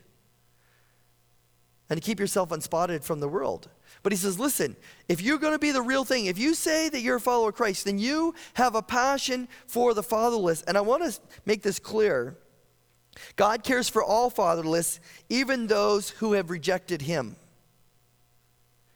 and 1.90 2.00
to 2.00 2.06
keep 2.06 2.20
yourself 2.20 2.52
unspotted 2.52 3.02
from 3.02 3.18
the 3.18 3.28
world. 3.28 3.68
But 4.02 4.12
he 4.12 4.16
says, 4.16 4.38
listen, 4.38 4.76
if 5.08 5.20
you're 5.20 5.38
going 5.38 5.52
to 5.52 5.58
be 5.58 5.72
the 5.72 5.82
real 5.82 6.04
thing, 6.04 6.26
if 6.26 6.38
you 6.38 6.54
say 6.54 6.88
that 6.88 7.00
you're 7.00 7.16
a 7.16 7.20
follower 7.20 7.48
of 7.50 7.56
Christ, 7.56 7.84
then 7.84 7.98
you 7.98 8.34
have 8.54 8.76
a 8.76 8.82
passion 8.82 9.48
for 9.66 9.92
the 9.92 10.02
fatherless. 10.02 10.62
And 10.62 10.78
I 10.78 10.80
want 10.80 11.02
to 11.02 11.20
make 11.44 11.62
this 11.62 11.78
clear 11.78 12.38
God 13.34 13.64
cares 13.64 13.88
for 13.88 14.04
all 14.04 14.30
fatherless, 14.30 15.00
even 15.28 15.66
those 15.66 16.10
who 16.10 16.34
have 16.34 16.48
rejected 16.48 17.02
him. 17.02 17.36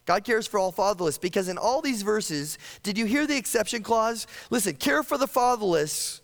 God 0.07 0.25
cares 0.25 0.47
for 0.47 0.59
all 0.59 0.73
fatherless 0.73 1.19
because 1.19 1.49
in 1.49 1.57
all 1.57 1.81
these 1.81 2.03
verses, 2.03 2.59
did 2.83 2.99
you 2.99 3.07
hear 3.07 3.27
the 3.27 3.37
exception 3.37 3.83
clause? 3.83 4.27
Listen, 4.51 4.75
care 4.75 5.03
for 5.03 5.17
the 5.17 5.27
fatherless. 5.27 6.21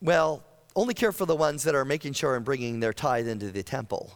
Well, 0.00 0.44
only 0.76 0.94
care 0.94 1.12
for 1.12 1.26
the 1.26 1.34
ones 1.34 1.64
that 1.64 1.74
are 1.74 1.84
making 1.84 2.12
sure 2.12 2.36
and 2.36 2.44
bringing 2.44 2.80
their 2.80 2.92
tithe 2.92 3.28
into 3.28 3.50
the 3.50 3.62
temple. 3.62 4.12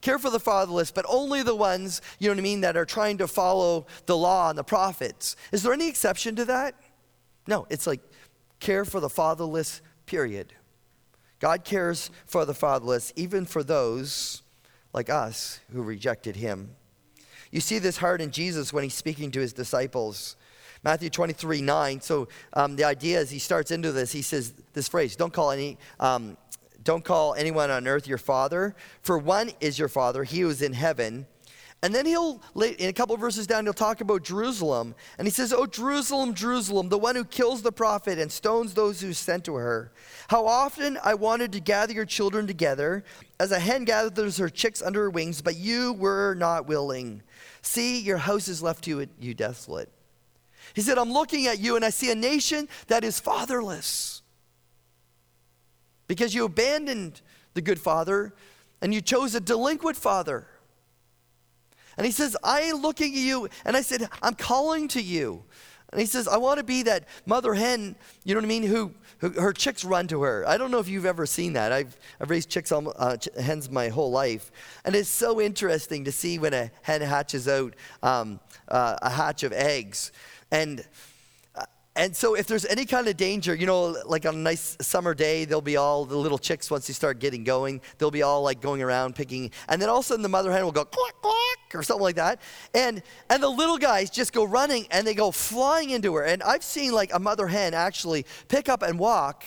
Care 0.00 0.18
for 0.18 0.30
the 0.30 0.38
fatherless, 0.38 0.92
but 0.92 1.04
only 1.08 1.42
the 1.42 1.54
ones, 1.54 2.00
you 2.20 2.28
know 2.28 2.34
what 2.34 2.38
I 2.38 2.42
mean, 2.42 2.60
that 2.60 2.76
are 2.76 2.84
trying 2.84 3.18
to 3.18 3.26
follow 3.26 3.86
the 4.06 4.16
law 4.16 4.48
and 4.48 4.56
the 4.56 4.62
prophets. 4.62 5.34
Is 5.50 5.64
there 5.64 5.72
any 5.72 5.88
exception 5.88 6.36
to 6.36 6.44
that? 6.44 6.76
No, 7.48 7.66
it's 7.70 7.86
like 7.86 8.00
care 8.60 8.84
for 8.84 9.00
the 9.00 9.08
fatherless, 9.08 9.82
period. 10.06 10.52
God 11.40 11.64
cares 11.64 12.10
for 12.24 12.44
the 12.44 12.54
fatherless, 12.54 13.12
even 13.16 13.44
for 13.44 13.64
those 13.64 14.42
like 14.96 15.10
us 15.10 15.60
who 15.72 15.82
rejected 15.82 16.36
him. 16.36 16.70
You 17.52 17.60
see 17.60 17.78
this 17.78 17.98
heart 17.98 18.22
in 18.22 18.30
Jesus 18.30 18.72
when 18.72 18.82
he's 18.82 18.94
speaking 18.94 19.30
to 19.32 19.40
his 19.40 19.52
disciples. 19.52 20.36
Matthew 20.82 21.10
23 21.10 21.60
9. 21.60 22.00
So 22.00 22.28
um, 22.54 22.76
the 22.76 22.84
idea 22.84 23.20
is 23.20 23.30
he 23.30 23.38
starts 23.38 23.70
into 23.70 23.92
this, 23.92 24.10
he 24.10 24.22
says 24.22 24.54
this 24.72 24.88
phrase, 24.88 25.14
don't 25.14 25.32
call 25.32 25.52
any. 25.52 25.78
Um, 26.00 26.36
don't 26.82 27.04
call 27.04 27.34
anyone 27.34 27.68
on 27.68 27.88
earth 27.88 28.06
your 28.06 28.16
father, 28.16 28.76
for 29.02 29.18
one 29.18 29.50
is 29.58 29.76
your 29.76 29.88
father, 29.88 30.22
he 30.22 30.40
who 30.40 30.48
is 30.48 30.62
in 30.62 30.72
heaven. 30.72 31.26
And 31.82 31.94
then 31.94 32.06
he'll, 32.06 32.42
in 32.56 32.88
a 32.88 32.92
couple 32.92 33.16
verses 33.16 33.46
down, 33.46 33.64
he'll 33.64 33.74
talk 33.74 34.00
about 34.00 34.24
Jerusalem. 34.24 34.94
And 35.18 35.26
he 35.26 35.30
says, 35.30 35.52
Oh, 35.52 35.66
Jerusalem, 35.66 36.34
Jerusalem, 36.34 36.88
the 36.88 36.98
one 36.98 37.14
who 37.14 37.24
kills 37.24 37.62
the 37.62 37.70
prophet 37.70 38.18
and 38.18 38.32
stones 38.32 38.74
those 38.74 39.00
who 39.00 39.12
sent 39.12 39.44
to 39.44 39.54
her. 39.56 39.92
How 40.28 40.46
often 40.46 40.98
I 41.04 41.14
wanted 41.14 41.52
to 41.52 41.60
gather 41.60 41.92
your 41.92 42.06
children 42.06 42.46
together, 42.46 43.04
as 43.38 43.52
a 43.52 43.60
hen 43.60 43.84
gathers 43.84 44.38
her 44.38 44.48
chicks 44.48 44.80
under 44.80 45.02
her 45.02 45.10
wings, 45.10 45.42
but 45.42 45.56
you 45.56 45.92
were 45.92 46.34
not 46.34 46.66
willing. 46.66 47.22
See, 47.60 48.00
your 48.00 48.18
house 48.18 48.48
is 48.48 48.62
left 48.62 48.84
to 48.84 49.06
you 49.20 49.34
desolate. 49.34 49.90
He 50.74 50.80
said, 50.80 50.98
I'm 50.98 51.12
looking 51.12 51.46
at 51.46 51.60
you 51.60 51.76
and 51.76 51.84
I 51.84 51.90
see 51.90 52.10
a 52.10 52.14
nation 52.14 52.68
that 52.88 53.04
is 53.04 53.20
fatherless 53.20 54.22
because 56.08 56.34
you 56.34 56.44
abandoned 56.44 57.20
the 57.54 57.62
good 57.62 57.78
father 57.78 58.34
and 58.80 58.92
you 58.92 59.00
chose 59.00 59.34
a 59.34 59.40
delinquent 59.40 59.96
father. 59.96 60.46
And 61.96 62.04
he 62.04 62.12
says, 62.12 62.36
I 62.42 62.62
am 62.62 62.76
looking 62.76 63.12
at 63.12 63.18
you, 63.18 63.48
and 63.64 63.76
I 63.76 63.80
said, 63.80 64.08
I'm 64.22 64.34
calling 64.34 64.88
to 64.88 65.02
you. 65.02 65.44
And 65.90 66.00
he 66.00 66.06
says, 66.06 66.26
I 66.26 66.36
want 66.36 66.58
to 66.58 66.64
be 66.64 66.82
that 66.82 67.04
mother 67.26 67.54
hen, 67.54 67.94
you 68.24 68.34
know 68.34 68.40
what 68.40 68.44
I 68.44 68.48
mean, 68.48 68.64
who, 68.64 68.92
who 69.18 69.30
her 69.40 69.52
chicks 69.52 69.84
run 69.84 70.08
to 70.08 70.22
her. 70.22 70.44
I 70.46 70.58
don't 70.58 70.70
know 70.70 70.80
if 70.80 70.88
you've 70.88 71.06
ever 71.06 71.26
seen 71.26 71.52
that. 71.52 71.72
I've, 71.72 71.96
I've 72.20 72.28
raised 72.28 72.50
chicks, 72.50 72.72
uh, 72.72 73.16
hens 73.40 73.70
my 73.70 73.88
whole 73.88 74.10
life. 74.10 74.50
And 74.84 74.96
it's 74.96 75.08
so 75.08 75.40
interesting 75.40 76.04
to 76.04 76.12
see 76.12 76.38
when 76.38 76.54
a 76.54 76.70
hen 76.82 77.02
hatches 77.02 77.46
out 77.46 77.74
um, 78.02 78.40
uh, 78.68 78.96
a 79.00 79.10
hatch 79.10 79.44
of 79.44 79.52
eggs. 79.52 80.10
And 80.50 80.84
and 81.96 82.14
so, 82.14 82.34
if 82.34 82.46
there's 82.46 82.66
any 82.66 82.84
kind 82.84 83.08
of 83.08 83.16
danger, 83.16 83.54
you 83.54 83.64
know, 83.64 83.96
like 84.04 84.26
on 84.26 84.34
a 84.34 84.38
nice 84.38 84.76
summer 84.82 85.14
day, 85.14 85.46
they'll 85.46 85.62
be 85.62 85.78
all 85.78 86.04
the 86.04 86.16
little 86.16 86.36
chicks 86.36 86.70
once 86.70 86.86
they 86.86 86.92
start 86.92 87.18
getting 87.20 87.42
going, 87.42 87.80
they'll 87.96 88.10
be 88.10 88.22
all 88.22 88.42
like 88.42 88.60
going 88.60 88.82
around 88.82 89.14
picking, 89.14 89.50
and 89.70 89.80
then 89.80 89.88
all 89.88 90.00
of 90.00 90.04
a 90.04 90.08
sudden 90.08 90.22
the 90.22 90.28
mother 90.28 90.52
hen 90.52 90.62
will 90.62 90.72
go 90.72 90.84
quack 90.84 91.14
quack 91.22 91.74
or 91.74 91.82
something 91.82 92.02
like 92.02 92.16
that, 92.16 92.42
and 92.74 93.02
and 93.30 93.42
the 93.42 93.48
little 93.48 93.78
guys 93.78 94.10
just 94.10 94.34
go 94.34 94.44
running 94.44 94.86
and 94.90 95.06
they 95.06 95.14
go 95.14 95.30
flying 95.30 95.88
into 95.88 96.14
her. 96.16 96.22
And 96.24 96.42
I've 96.42 96.62
seen 96.62 96.92
like 96.92 97.14
a 97.14 97.18
mother 97.18 97.46
hen 97.46 97.72
actually 97.72 98.26
pick 98.48 98.68
up 98.68 98.82
and 98.82 98.98
walk, 98.98 99.44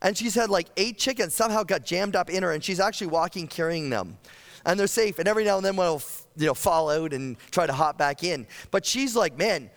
and 0.00 0.16
she's 0.16 0.36
had 0.36 0.50
like 0.50 0.68
eight 0.76 0.98
chickens 0.98 1.34
somehow 1.34 1.64
got 1.64 1.84
jammed 1.84 2.14
up 2.14 2.30
in 2.30 2.44
her, 2.44 2.52
and 2.52 2.62
she's 2.62 2.78
actually 2.78 3.08
walking 3.08 3.48
carrying 3.48 3.90
them, 3.90 4.18
and 4.64 4.78
they're 4.78 4.86
safe. 4.86 5.18
And 5.18 5.26
every 5.26 5.44
now 5.44 5.56
and 5.56 5.66
then 5.66 5.74
one 5.74 5.88
will 5.88 6.02
you 6.36 6.46
know 6.46 6.54
fall 6.54 6.90
out 6.90 7.12
and 7.12 7.36
try 7.50 7.66
to 7.66 7.72
hop 7.72 7.98
back 7.98 8.22
in, 8.22 8.46
but 8.70 8.86
she's 8.86 9.16
like, 9.16 9.36
man 9.36 9.68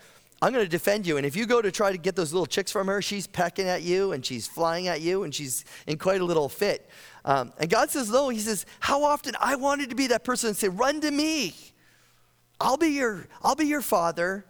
I'm 0.42 0.52
going 0.52 0.64
to 0.64 0.70
defend 0.70 1.06
you. 1.06 1.16
And 1.16 1.24
if 1.24 1.34
you 1.34 1.46
go 1.46 1.62
to 1.62 1.72
try 1.72 1.92
to 1.92 1.98
get 1.98 2.14
those 2.14 2.32
little 2.32 2.46
chicks 2.46 2.70
from 2.70 2.88
her, 2.88 3.00
she's 3.00 3.26
pecking 3.26 3.68
at 3.68 3.82
you 3.82 4.12
and 4.12 4.24
she's 4.24 4.46
flying 4.46 4.86
at 4.86 5.00
you 5.00 5.22
and 5.22 5.34
she's 5.34 5.64
in 5.86 5.96
quite 5.96 6.20
a 6.20 6.24
little 6.24 6.48
fit. 6.48 6.90
Um, 7.24 7.52
and 7.58 7.70
God 7.70 7.90
says, 7.90 8.10
no, 8.10 8.28
He 8.28 8.40
says, 8.40 8.66
how 8.80 9.02
often 9.02 9.34
I 9.40 9.56
wanted 9.56 9.90
to 9.90 9.96
be 9.96 10.08
that 10.08 10.24
person 10.24 10.48
and 10.48 10.56
say, 10.56 10.68
run 10.68 11.00
to 11.00 11.10
me. 11.10 11.54
I'll 12.60 12.76
be 12.76 12.88
your, 12.88 13.26
I'll 13.42 13.54
be 13.54 13.66
your 13.66 13.82
father. 13.82 14.44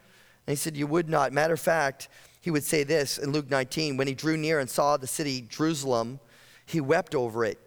And 0.46 0.52
he 0.52 0.56
said, 0.56 0.76
you 0.76 0.86
would 0.86 1.08
not. 1.08 1.32
Matter 1.32 1.54
of 1.54 1.60
fact, 1.60 2.08
he 2.40 2.50
would 2.50 2.64
say 2.64 2.84
this 2.84 3.18
in 3.18 3.32
Luke 3.32 3.50
19 3.50 3.96
when 3.96 4.06
he 4.06 4.14
drew 4.14 4.36
near 4.36 4.60
and 4.60 4.70
saw 4.70 4.96
the 4.96 5.06
city 5.06 5.46
Jerusalem, 5.48 6.20
he 6.64 6.80
wept 6.80 7.14
over 7.14 7.44
it. 7.44 7.58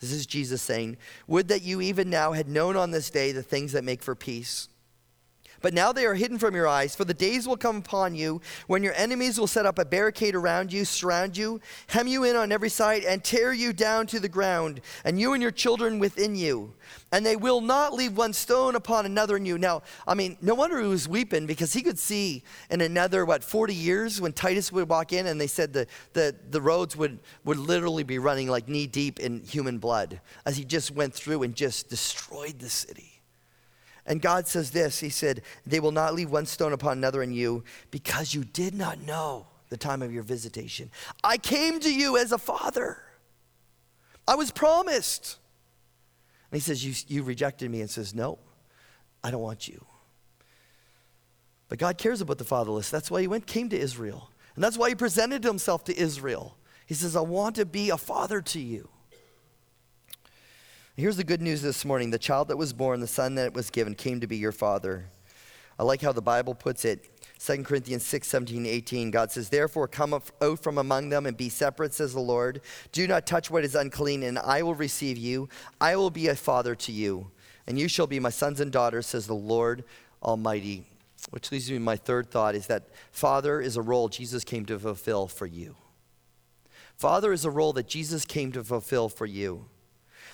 This 0.00 0.12
is 0.12 0.26
Jesus 0.26 0.62
saying, 0.62 0.96
Would 1.26 1.48
that 1.48 1.62
you 1.62 1.80
even 1.80 2.08
now 2.08 2.32
had 2.32 2.48
known 2.48 2.74
on 2.74 2.90
this 2.90 3.10
day 3.10 3.32
the 3.32 3.42
things 3.42 3.72
that 3.72 3.84
make 3.84 4.02
for 4.02 4.14
peace 4.14 4.68
but 5.60 5.74
now 5.74 5.92
they 5.92 6.06
are 6.06 6.14
hidden 6.14 6.38
from 6.38 6.54
your 6.54 6.68
eyes, 6.68 6.94
for 6.94 7.04
the 7.04 7.14
days 7.14 7.46
will 7.46 7.56
come 7.56 7.76
upon 7.76 8.14
you 8.14 8.40
when 8.66 8.82
your 8.82 8.94
enemies 8.94 9.38
will 9.38 9.46
set 9.46 9.66
up 9.66 9.78
a 9.78 9.84
barricade 9.84 10.34
around 10.34 10.72
you, 10.72 10.84
surround 10.84 11.36
you, 11.36 11.60
hem 11.88 12.06
you 12.06 12.24
in 12.24 12.36
on 12.36 12.52
every 12.52 12.68
side, 12.68 13.04
and 13.04 13.22
tear 13.22 13.52
you 13.52 13.72
down 13.72 14.06
to 14.06 14.20
the 14.20 14.28
ground, 14.28 14.80
and 15.04 15.20
you 15.20 15.32
and 15.32 15.42
your 15.42 15.50
children 15.50 15.98
within 15.98 16.34
you. 16.34 16.72
And 17.12 17.26
they 17.26 17.36
will 17.36 17.60
not 17.60 17.92
leave 17.92 18.16
one 18.16 18.32
stone 18.32 18.74
upon 18.74 19.06
another 19.06 19.36
in 19.36 19.44
you. 19.44 19.58
Now, 19.58 19.82
I 20.06 20.14
mean, 20.14 20.36
no 20.40 20.54
wonder 20.54 20.80
he 20.80 20.86
was 20.86 21.08
weeping 21.08 21.46
because 21.46 21.72
he 21.72 21.82
could 21.82 21.98
see 21.98 22.42
in 22.70 22.80
another, 22.80 23.24
what, 23.24 23.42
40 23.42 23.74
years 23.74 24.20
when 24.20 24.32
Titus 24.32 24.72
would 24.72 24.88
walk 24.88 25.12
in 25.12 25.26
and 25.26 25.40
they 25.40 25.46
said 25.46 25.72
the, 25.72 25.86
the, 26.12 26.34
the 26.50 26.60
roads 26.60 26.96
would, 26.96 27.18
would 27.44 27.58
literally 27.58 28.04
be 28.04 28.18
running 28.18 28.48
like 28.48 28.68
knee 28.68 28.86
deep 28.86 29.20
in 29.20 29.42
human 29.42 29.78
blood 29.78 30.20
as 30.46 30.56
he 30.56 30.64
just 30.64 30.90
went 30.90 31.14
through 31.14 31.42
and 31.42 31.54
just 31.54 31.88
destroyed 31.88 32.58
the 32.58 32.70
city. 32.70 33.19
And 34.10 34.20
God 34.20 34.48
says 34.48 34.72
this 34.72 34.98
He 34.98 35.08
said, 35.08 35.42
They 35.64 35.78
will 35.78 35.92
not 35.92 36.14
leave 36.14 36.32
one 36.32 36.44
stone 36.44 36.72
upon 36.72 36.98
another 36.98 37.22
in 37.22 37.32
you 37.32 37.62
because 37.92 38.34
you 38.34 38.42
did 38.42 38.74
not 38.74 39.00
know 39.00 39.46
the 39.68 39.76
time 39.76 40.02
of 40.02 40.12
your 40.12 40.24
visitation. 40.24 40.90
I 41.22 41.38
came 41.38 41.78
to 41.78 41.94
you 41.94 42.18
as 42.18 42.32
a 42.32 42.38
father, 42.38 42.98
I 44.26 44.34
was 44.34 44.50
promised. 44.50 45.38
And 46.50 46.60
He 46.60 46.60
says, 46.60 46.84
You, 46.84 46.92
you 47.06 47.22
rejected 47.22 47.70
me 47.70 47.80
and 47.80 47.88
says, 47.88 48.12
No, 48.12 48.40
I 49.22 49.30
don't 49.30 49.42
want 49.42 49.68
you. 49.68 49.86
But 51.68 51.78
God 51.78 51.96
cares 51.96 52.20
about 52.20 52.38
the 52.38 52.44
fatherless. 52.44 52.90
That's 52.90 53.12
why 53.12 53.20
He 53.20 53.28
went, 53.28 53.46
came 53.46 53.68
to 53.68 53.78
Israel. 53.78 54.28
And 54.56 54.64
that's 54.64 54.76
why 54.76 54.88
He 54.88 54.96
presented 54.96 55.44
Himself 55.44 55.84
to 55.84 55.96
Israel. 55.96 56.56
He 56.84 56.94
says, 56.94 57.14
I 57.14 57.20
want 57.20 57.54
to 57.56 57.64
be 57.64 57.90
a 57.90 57.96
father 57.96 58.42
to 58.42 58.58
you. 58.58 58.88
Here's 61.00 61.16
the 61.16 61.24
good 61.24 61.40
news 61.40 61.62
this 61.62 61.86
morning 61.86 62.10
the 62.10 62.18
child 62.18 62.48
that 62.48 62.58
was 62.58 62.74
born, 62.74 63.00
the 63.00 63.06
son 63.06 63.36
that 63.36 63.54
was 63.54 63.70
given, 63.70 63.94
came 63.94 64.20
to 64.20 64.26
be 64.26 64.36
your 64.36 64.52
father. 64.52 65.06
I 65.78 65.82
like 65.82 66.02
how 66.02 66.12
the 66.12 66.20
Bible 66.20 66.54
puts 66.54 66.84
it. 66.84 67.08
2 67.38 67.64
Corinthians 67.64 68.04
6, 68.04 68.28
17, 68.28 68.66
18, 68.66 69.10
God 69.10 69.32
says, 69.32 69.48
Therefore 69.48 69.88
come 69.88 70.12
out 70.12 70.62
from 70.62 70.76
among 70.76 71.08
them 71.08 71.24
and 71.24 71.38
be 71.38 71.48
separate, 71.48 71.94
says 71.94 72.12
the 72.12 72.20
Lord. 72.20 72.60
Do 72.92 73.08
not 73.08 73.26
touch 73.26 73.50
what 73.50 73.64
is 73.64 73.74
unclean, 73.74 74.22
and 74.22 74.38
I 74.38 74.62
will 74.62 74.74
receive 74.74 75.16
you. 75.16 75.48
I 75.80 75.96
will 75.96 76.10
be 76.10 76.28
a 76.28 76.36
father 76.36 76.74
to 76.74 76.92
you, 76.92 77.30
and 77.66 77.78
you 77.78 77.88
shall 77.88 78.06
be 78.06 78.20
my 78.20 78.28
sons 78.28 78.60
and 78.60 78.70
daughters, 78.70 79.06
says 79.06 79.26
the 79.26 79.32
Lord 79.32 79.84
Almighty. 80.22 80.84
Which 81.30 81.50
leads 81.50 81.70
me 81.70 81.78
to 81.78 81.82
my 81.82 81.96
third 81.96 82.30
thought 82.30 82.54
is 82.54 82.66
that 82.66 82.90
father 83.10 83.58
is 83.58 83.78
a 83.78 83.82
role 83.82 84.10
Jesus 84.10 84.44
came 84.44 84.66
to 84.66 84.78
fulfill 84.78 85.28
for 85.28 85.46
you. 85.46 85.76
Father 86.98 87.32
is 87.32 87.46
a 87.46 87.50
role 87.50 87.72
that 87.72 87.88
Jesus 87.88 88.26
came 88.26 88.52
to 88.52 88.62
fulfill 88.62 89.08
for 89.08 89.24
you. 89.24 89.64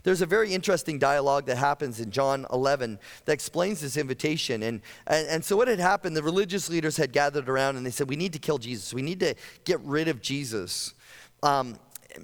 There's 0.03 0.23
a 0.23 0.27
very 0.27 0.53
interesting 0.53 0.99
dialogue 0.99 1.47
that 1.47 1.57
happens 1.57 2.01
in 2.01 2.11
John 2.11 2.47
11 2.53 2.99
that 3.25 3.33
explains 3.33 3.81
this 3.81 3.97
invitation. 3.97 4.63
And, 4.63 4.81
and, 5.07 5.29
and 5.29 5.45
so, 5.45 5.57
what 5.57 5.69
had 5.69 5.81
happened, 5.81 6.17
the 6.17 6.23
religious 6.23 6.69
leaders 6.69 6.97
had 6.97 7.13
gathered 7.13 7.49
around 7.49 7.77
and 7.77 7.85
they 7.85 7.91
said, 7.91 8.09
We 8.09 8.17
need 8.17 8.33
to 8.33 8.39
kill 8.39 8.59
Jesus. 8.59 8.95
We 8.95 9.03
need 9.03 9.21
to 9.21 9.35
get 9.65 9.81
rid 9.81 10.09
of 10.09 10.21
Jesus. 10.21 10.95
Um, 11.43 11.79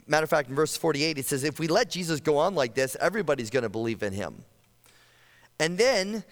matter 0.06 0.24
of 0.24 0.30
fact, 0.30 0.48
in 0.48 0.54
verse 0.54 0.76
48, 0.76 1.18
it 1.18 1.26
says, 1.26 1.44
If 1.44 1.58
we 1.58 1.68
let 1.68 1.90
Jesus 1.90 2.20
go 2.20 2.38
on 2.38 2.54
like 2.54 2.74
this, 2.74 2.96
everybody's 3.00 3.50
going 3.50 3.64
to 3.64 3.68
believe 3.68 4.02
in 4.02 4.12
him. 4.12 4.44
And 5.58 5.78
then 5.78 6.24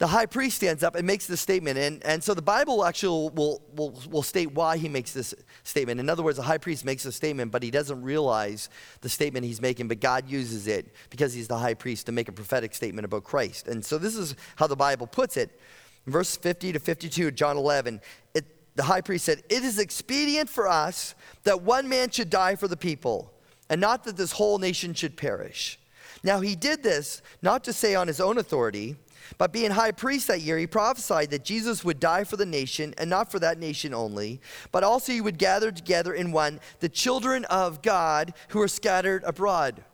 the 0.00 0.06
high 0.06 0.24
priest 0.24 0.56
stands 0.56 0.82
up 0.82 0.94
and 0.96 1.06
makes 1.06 1.26
this 1.26 1.42
statement. 1.42 1.78
And, 1.78 2.02
and 2.06 2.24
so 2.24 2.32
the 2.32 2.40
Bible 2.40 2.86
actually 2.86 3.30
will, 3.34 3.62
will, 3.76 4.00
will 4.10 4.22
state 4.22 4.50
why 4.52 4.78
he 4.78 4.88
makes 4.88 5.12
this 5.12 5.34
statement. 5.62 6.00
In 6.00 6.08
other 6.08 6.22
words, 6.22 6.38
the 6.38 6.42
high 6.42 6.56
priest 6.56 6.86
makes 6.86 7.04
a 7.04 7.12
statement, 7.12 7.52
but 7.52 7.62
he 7.62 7.70
doesn't 7.70 8.00
realize 8.00 8.70
the 9.02 9.10
statement 9.10 9.44
he's 9.44 9.60
making, 9.60 9.88
but 9.88 10.00
God 10.00 10.26
uses 10.26 10.66
it 10.66 10.94
because 11.10 11.34
he's 11.34 11.48
the 11.48 11.58
high 11.58 11.74
priest 11.74 12.06
to 12.06 12.12
make 12.12 12.28
a 12.28 12.32
prophetic 12.32 12.74
statement 12.74 13.04
about 13.04 13.24
Christ. 13.24 13.68
And 13.68 13.84
so 13.84 13.98
this 13.98 14.16
is 14.16 14.36
how 14.56 14.66
the 14.66 14.74
Bible 14.74 15.06
puts 15.06 15.36
it. 15.36 15.60
verse 16.06 16.34
50 16.34 16.72
to 16.72 16.78
52, 16.78 17.30
John 17.32 17.58
11, 17.58 18.00
it, 18.32 18.46
the 18.76 18.84
high 18.84 19.02
priest 19.02 19.26
said, 19.26 19.42
It 19.50 19.62
is 19.64 19.78
expedient 19.78 20.48
for 20.48 20.66
us 20.66 21.14
that 21.44 21.60
one 21.60 21.90
man 21.90 22.08
should 22.08 22.30
die 22.30 22.56
for 22.56 22.68
the 22.68 22.76
people, 22.76 23.34
and 23.68 23.82
not 23.82 24.04
that 24.04 24.16
this 24.16 24.32
whole 24.32 24.56
nation 24.56 24.94
should 24.94 25.18
perish. 25.18 25.78
Now 26.24 26.40
he 26.40 26.56
did 26.56 26.82
this 26.82 27.20
not 27.42 27.64
to 27.64 27.74
say 27.74 27.94
on 27.94 28.06
his 28.06 28.18
own 28.18 28.38
authority, 28.38 28.96
but 29.38 29.52
being 29.52 29.70
high 29.70 29.92
priest 29.92 30.28
that 30.28 30.40
year, 30.40 30.58
he 30.58 30.66
prophesied 30.66 31.30
that 31.30 31.44
Jesus 31.44 31.84
would 31.84 32.00
die 32.00 32.24
for 32.24 32.36
the 32.36 32.46
nation, 32.46 32.94
and 32.98 33.08
not 33.08 33.30
for 33.30 33.38
that 33.38 33.58
nation 33.58 33.94
only, 33.94 34.40
but 34.72 34.84
also 34.84 35.12
he 35.12 35.20
would 35.20 35.38
gather 35.38 35.70
together 35.70 36.12
in 36.12 36.32
one 36.32 36.60
the 36.80 36.88
children 36.88 37.44
of 37.46 37.82
God 37.82 38.34
who 38.48 38.60
are 38.60 38.68
scattered 38.68 39.22
abroad. 39.24 39.84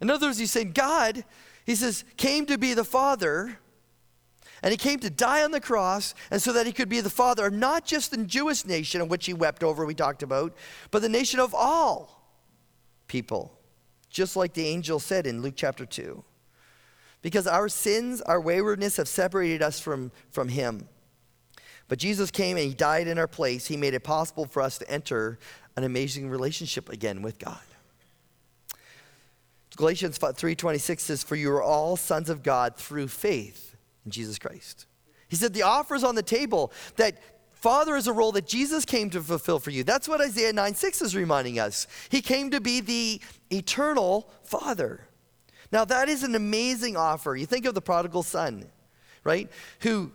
In 0.00 0.10
other 0.10 0.26
words, 0.26 0.38
he's 0.38 0.50
saying, 0.50 0.72
God, 0.72 1.24
he 1.64 1.74
says, 1.74 2.04
came 2.16 2.46
to 2.46 2.58
be 2.58 2.74
the 2.74 2.84
Father, 2.84 3.58
and 4.62 4.70
he 4.70 4.76
came 4.76 4.98
to 5.00 5.10
die 5.10 5.42
on 5.44 5.50
the 5.50 5.60
cross, 5.60 6.14
and 6.30 6.40
so 6.40 6.52
that 6.52 6.66
he 6.66 6.72
could 6.72 6.88
be 6.88 7.00
the 7.00 7.10
Father, 7.10 7.50
not 7.50 7.84
just 7.84 8.10
the 8.10 8.24
Jewish 8.24 8.64
nation, 8.64 9.00
in 9.00 9.08
which 9.08 9.26
he 9.26 9.34
wept 9.34 9.62
over, 9.62 9.84
we 9.84 9.94
talked 9.94 10.22
about, 10.22 10.54
but 10.90 11.02
the 11.02 11.08
nation 11.08 11.40
of 11.40 11.54
all 11.54 12.30
people, 13.06 13.58
just 14.10 14.36
like 14.36 14.54
the 14.54 14.66
angel 14.66 15.00
said 15.00 15.26
in 15.26 15.42
Luke 15.42 15.54
chapter 15.56 15.86
2 15.86 16.22
because 17.24 17.46
our 17.46 17.70
sins, 17.70 18.20
our 18.20 18.38
waywardness 18.38 18.98
have 18.98 19.08
separated 19.08 19.62
us 19.62 19.80
from, 19.80 20.12
from 20.30 20.50
Him. 20.50 20.86
But 21.88 21.98
Jesus 21.98 22.30
came 22.30 22.58
and 22.58 22.66
He 22.66 22.74
died 22.74 23.08
in 23.08 23.18
our 23.18 23.26
place. 23.26 23.66
He 23.66 23.78
made 23.78 23.94
it 23.94 24.04
possible 24.04 24.44
for 24.44 24.60
us 24.60 24.76
to 24.76 24.90
enter 24.90 25.38
an 25.74 25.84
amazing 25.84 26.28
relationship 26.28 26.90
again 26.90 27.22
with 27.22 27.38
God. 27.38 27.62
Galatians 29.74 30.18
3:26 30.18 31.00
says 31.00 31.22
for 31.24 31.34
you 31.34 31.50
are 31.50 31.62
all 31.62 31.96
sons 31.96 32.28
of 32.28 32.42
God 32.42 32.76
through 32.76 33.08
faith 33.08 33.74
in 34.04 34.10
Jesus 34.10 34.38
Christ. 34.38 34.86
He 35.28 35.36
said 35.36 35.54
the 35.54 35.62
offer 35.62 35.94
is 35.94 36.04
on 36.04 36.16
the 36.16 36.22
table 36.22 36.72
that 36.96 37.18
Father 37.52 37.96
is 37.96 38.06
a 38.06 38.12
role 38.12 38.32
that 38.32 38.46
Jesus 38.46 38.84
came 38.84 39.08
to 39.08 39.22
fulfill 39.22 39.58
for 39.58 39.70
you. 39.70 39.82
That's 39.82 40.06
what 40.06 40.20
Isaiah 40.20 40.52
9 40.52 40.74
6 40.74 41.00
is 41.00 41.16
reminding 41.16 41.58
us. 41.58 41.86
He 42.10 42.20
came 42.20 42.50
to 42.50 42.60
be 42.60 42.82
the 42.82 43.22
eternal 43.50 44.30
Father. 44.42 45.08
Now, 45.74 45.84
that 45.86 46.08
is 46.08 46.22
an 46.22 46.36
amazing 46.36 46.96
offer. 46.96 47.34
You 47.34 47.46
think 47.46 47.66
of 47.66 47.74
the 47.74 47.82
prodigal 47.82 48.22
son, 48.22 48.66
right? 49.24 49.50
Who, 49.80 50.12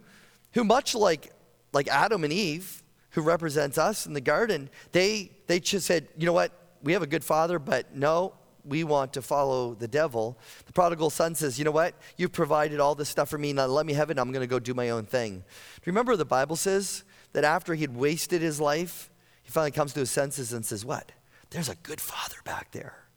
who 0.53 0.63
much 0.63 0.95
like, 0.95 1.33
like 1.73 1.89
Adam 1.89 2.23
and 2.23 2.31
Eve, 2.31 2.81
who 3.09 3.21
represents 3.21 3.77
us 3.77 4.05
in 4.05 4.13
the 4.13 4.21
garden, 4.21 4.69
they, 4.93 5.31
they 5.47 5.59
just 5.59 5.85
said, 5.85 6.07
you 6.17 6.25
know 6.25 6.31
what? 6.31 6.53
We 6.81 6.93
have 6.93 7.01
a 7.01 7.07
good 7.07 7.25
father, 7.25 7.59
but 7.59 7.93
no, 7.93 8.35
we 8.63 8.85
want 8.85 9.11
to 9.13 9.21
follow 9.21 9.73
the 9.73 9.89
devil. 9.89 10.39
The 10.65 10.71
prodigal 10.71 11.09
son 11.09 11.35
says, 11.35 11.59
You 11.59 11.65
know 11.65 11.71
what? 11.71 11.93
You've 12.15 12.31
provided 12.31 12.79
all 12.79 12.95
this 12.95 13.09
stuff 13.09 13.27
for 13.27 13.37
me. 13.37 13.51
Now 13.51 13.65
let 13.65 13.85
me 13.85 13.91
have 13.93 14.09
it. 14.11 14.17
I'm 14.17 14.31
going 14.31 14.43
to 14.43 14.47
go 14.47 14.59
do 14.59 14.73
my 14.73 14.91
own 14.91 15.05
thing. 15.05 15.39
Do 15.39 15.81
you 15.83 15.91
remember 15.91 16.15
the 16.15 16.23
Bible 16.23 16.55
says 16.55 17.03
that 17.33 17.43
after 17.43 17.75
he'd 17.75 17.93
wasted 17.93 18.41
his 18.41 18.61
life, 18.61 19.09
he 19.43 19.51
finally 19.51 19.71
comes 19.71 19.91
to 19.93 19.99
his 19.99 20.11
senses 20.11 20.53
and 20.53 20.65
says, 20.65 20.85
What? 20.85 21.11
There's 21.49 21.67
a 21.67 21.75
good 21.75 21.99
father 21.99 22.37
back 22.45 22.71
there. 22.71 23.08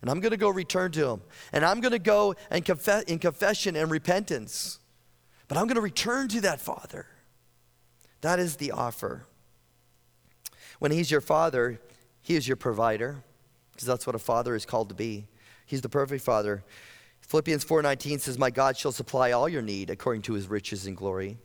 And 0.00 0.10
I'm 0.10 0.20
going 0.20 0.30
to 0.30 0.36
go 0.36 0.48
return 0.48 0.92
to 0.92 1.08
him. 1.08 1.22
And 1.52 1.64
I'm 1.64 1.80
going 1.80 1.92
to 1.92 1.98
go 1.98 2.34
and 2.50 2.64
confess 2.64 3.04
in 3.04 3.18
confession 3.18 3.76
and 3.76 3.90
repentance. 3.90 4.78
But 5.48 5.58
I'm 5.58 5.66
going 5.66 5.76
to 5.76 5.80
return 5.80 6.28
to 6.28 6.40
that 6.42 6.60
father. 6.60 7.06
That 8.20 8.38
is 8.38 8.56
the 8.56 8.72
offer. 8.72 9.26
When 10.78 10.92
he's 10.92 11.10
your 11.10 11.20
father, 11.20 11.80
he 12.20 12.36
is 12.36 12.46
your 12.46 12.56
provider 12.56 13.24
because 13.72 13.86
that's 13.86 14.06
what 14.06 14.14
a 14.14 14.20
father 14.20 14.54
is 14.54 14.66
called 14.66 14.88
to 14.88 14.94
be. 14.94 15.26
He's 15.66 15.80
the 15.80 15.88
perfect 15.88 16.24
father. 16.24 16.64
Philippians 17.20 17.64
4:19 17.64 18.18
says, 18.18 18.38
"My 18.38 18.50
God 18.50 18.76
shall 18.76 18.92
supply 18.92 19.32
all 19.32 19.48
your 19.48 19.62
need 19.62 19.90
according 19.90 20.22
to 20.22 20.32
his 20.32 20.48
riches 20.48 20.86
and 20.86 20.96
glory." 20.96 21.38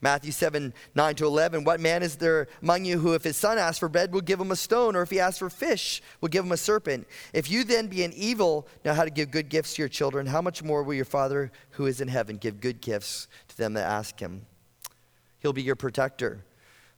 Matthew 0.00 0.32
7, 0.32 0.72
9 0.94 1.14
to 1.16 1.26
11. 1.26 1.64
What 1.64 1.80
man 1.80 2.02
is 2.02 2.16
there 2.16 2.48
among 2.62 2.84
you 2.84 2.98
who, 2.98 3.14
if 3.14 3.24
his 3.24 3.36
son 3.36 3.58
asks 3.58 3.78
for 3.78 3.88
bread, 3.88 4.12
will 4.12 4.20
give 4.20 4.40
him 4.40 4.50
a 4.50 4.56
stone, 4.56 4.96
or 4.96 5.02
if 5.02 5.10
he 5.10 5.20
asks 5.20 5.38
for 5.38 5.50
fish, 5.50 6.02
will 6.20 6.28
give 6.28 6.44
him 6.44 6.52
a 6.52 6.56
serpent? 6.56 7.06
If 7.32 7.50
you 7.50 7.64
then, 7.64 7.88
being 7.88 8.12
evil, 8.12 8.68
know 8.84 8.94
how 8.94 9.04
to 9.04 9.10
give 9.10 9.30
good 9.30 9.48
gifts 9.48 9.74
to 9.74 9.82
your 9.82 9.88
children, 9.88 10.26
how 10.26 10.42
much 10.42 10.62
more 10.62 10.82
will 10.82 10.94
your 10.94 11.04
Father 11.04 11.50
who 11.70 11.86
is 11.86 12.00
in 12.00 12.08
heaven 12.08 12.36
give 12.36 12.60
good 12.60 12.80
gifts 12.80 13.28
to 13.48 13.56
them 13.56 13.74
that 13.74 13.88
ask 13.88 14.18
him? 14.18 14.46
He'll 15.40 15.52
be 15.52 15.62
your 15.62 15.76
protector. 15.76 16.44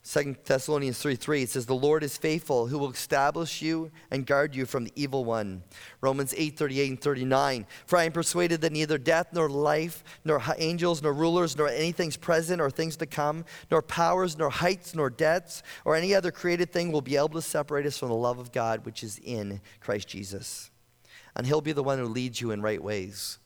Second 0.08 0.36
Thessalonians 0.44 1.00
3 1.00 1.16
3, 1.16 1.42
it 1.42 1.50
says, 1.50 1.66
The 1.66 1.74
Lord 1.74 2.04
is 2.04 2.16
faithful, 2.16 2.68
who 2.68 2.78
will 2.78 2.92
establish 2.92 3.60
you 3.60 3.90
and 4.08 4.24
guard 4.24 4.54
you 4.54 4.64
from 4.64 4.84
the 4.84 4.92
evil 4.94 5.24
one. 5.24 5.64
Romans 6.00 6.32
8 6.36 6.56
38 6.56 6.90
and 6.90 7.00
39, 7.00 7.66
For 7.86 7.98
I 7.98 8.04
am 8.04 8.12
persuaded 8.12 8.60
that 8.60 8.70
neither 8.70 8.98
death, 8.98 9.32
nor 9.32 9.48
life, 9.48 10.04
nor 10.24 10.40
angels, 10.58 11.02
nor 11.02 11.12
rulers, 11.12 11.56
nor 11.56 11.66
anything's 11.66 12.16
present 12.16 12.60
or 12.60 12.70
things 12.70 12.96
to 12.98 13.06
come, 13.06 13.44
nor 13.68 13.82
powers, 13.82 14.38
nor 14.38 14.48
heights, 14.48 14.94
nor 14.94 15.10
depths, 15.10 15.64
or 15.84 15.96
any 15.96 16.14
other 16.14 16.30
created 16.30 16.72
thing 16.72 16.92
will 16.92 17.00
be 17.00 17.16
able 17.16 17.30
to 17.30 17.42
separate 17.42 17.84
us 17.84 17.98
from 17.98 18.10
the 18.10 18.14
love 18.14 18.38
of 18.38 18.52
God 18.52 18.86
which 18.86 19.02
is 19.02 19.18
in 19.24 19.60
Christ 19.80 20.06
Jesus. 20.06 20.70
And 21.34 21.48
He'll 21.48 21.60
be 21.60 21.72
the 21.72 21.82
one 21.82 21.98
who 21.98 22.04
leads 22.04 22.40
you 22.40 22.52
in 22.52 22.62
right 22.62 22.80
ways. 22.80 23.40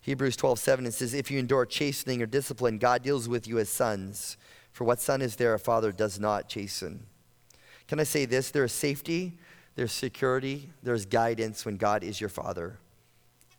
Hebrews 0.00 0.36
12 0.36 0.58
7, 0.58 0.86
it 0.86 0.94
says, 0.94 1.12
If 1.12 1.30
you 1.30 1.38
endure 1.38 1.66
chastening 1.66 2.22
or 2.22 2.26
discipline, 2.26 2.78
God 2.78 3.02
deals 3.02 3.28
with 3.28 3.46
you 3.46 3.58
as 3.58 3.68
sons. 3.68 4.38
For 4.72 4.84
what 4.84 5.00
son 5.00 5.22
is 5.22 5.36
there 5.36 5.54
a 5.54 5.58
father 5.58 5.92
does 5.92 6.18
not 6.18 6.48
chasten? 6.48 7.06
Can 7.88 8.00
I 8.00 8.04
say 8.04 8.24
this? 8.24 8.50
There 8.50 8.64
is 8.64 8.72
safety, 8.72 9.38
there's 9.74 9.92
security, 9.92 10.70
there's 10.82 11.06
guidance 11.06 11.64
when 11.64 11.76
God 11.76 12.02
is 12.02 12.20
your 12.20 12.30
father. 12.30 12.78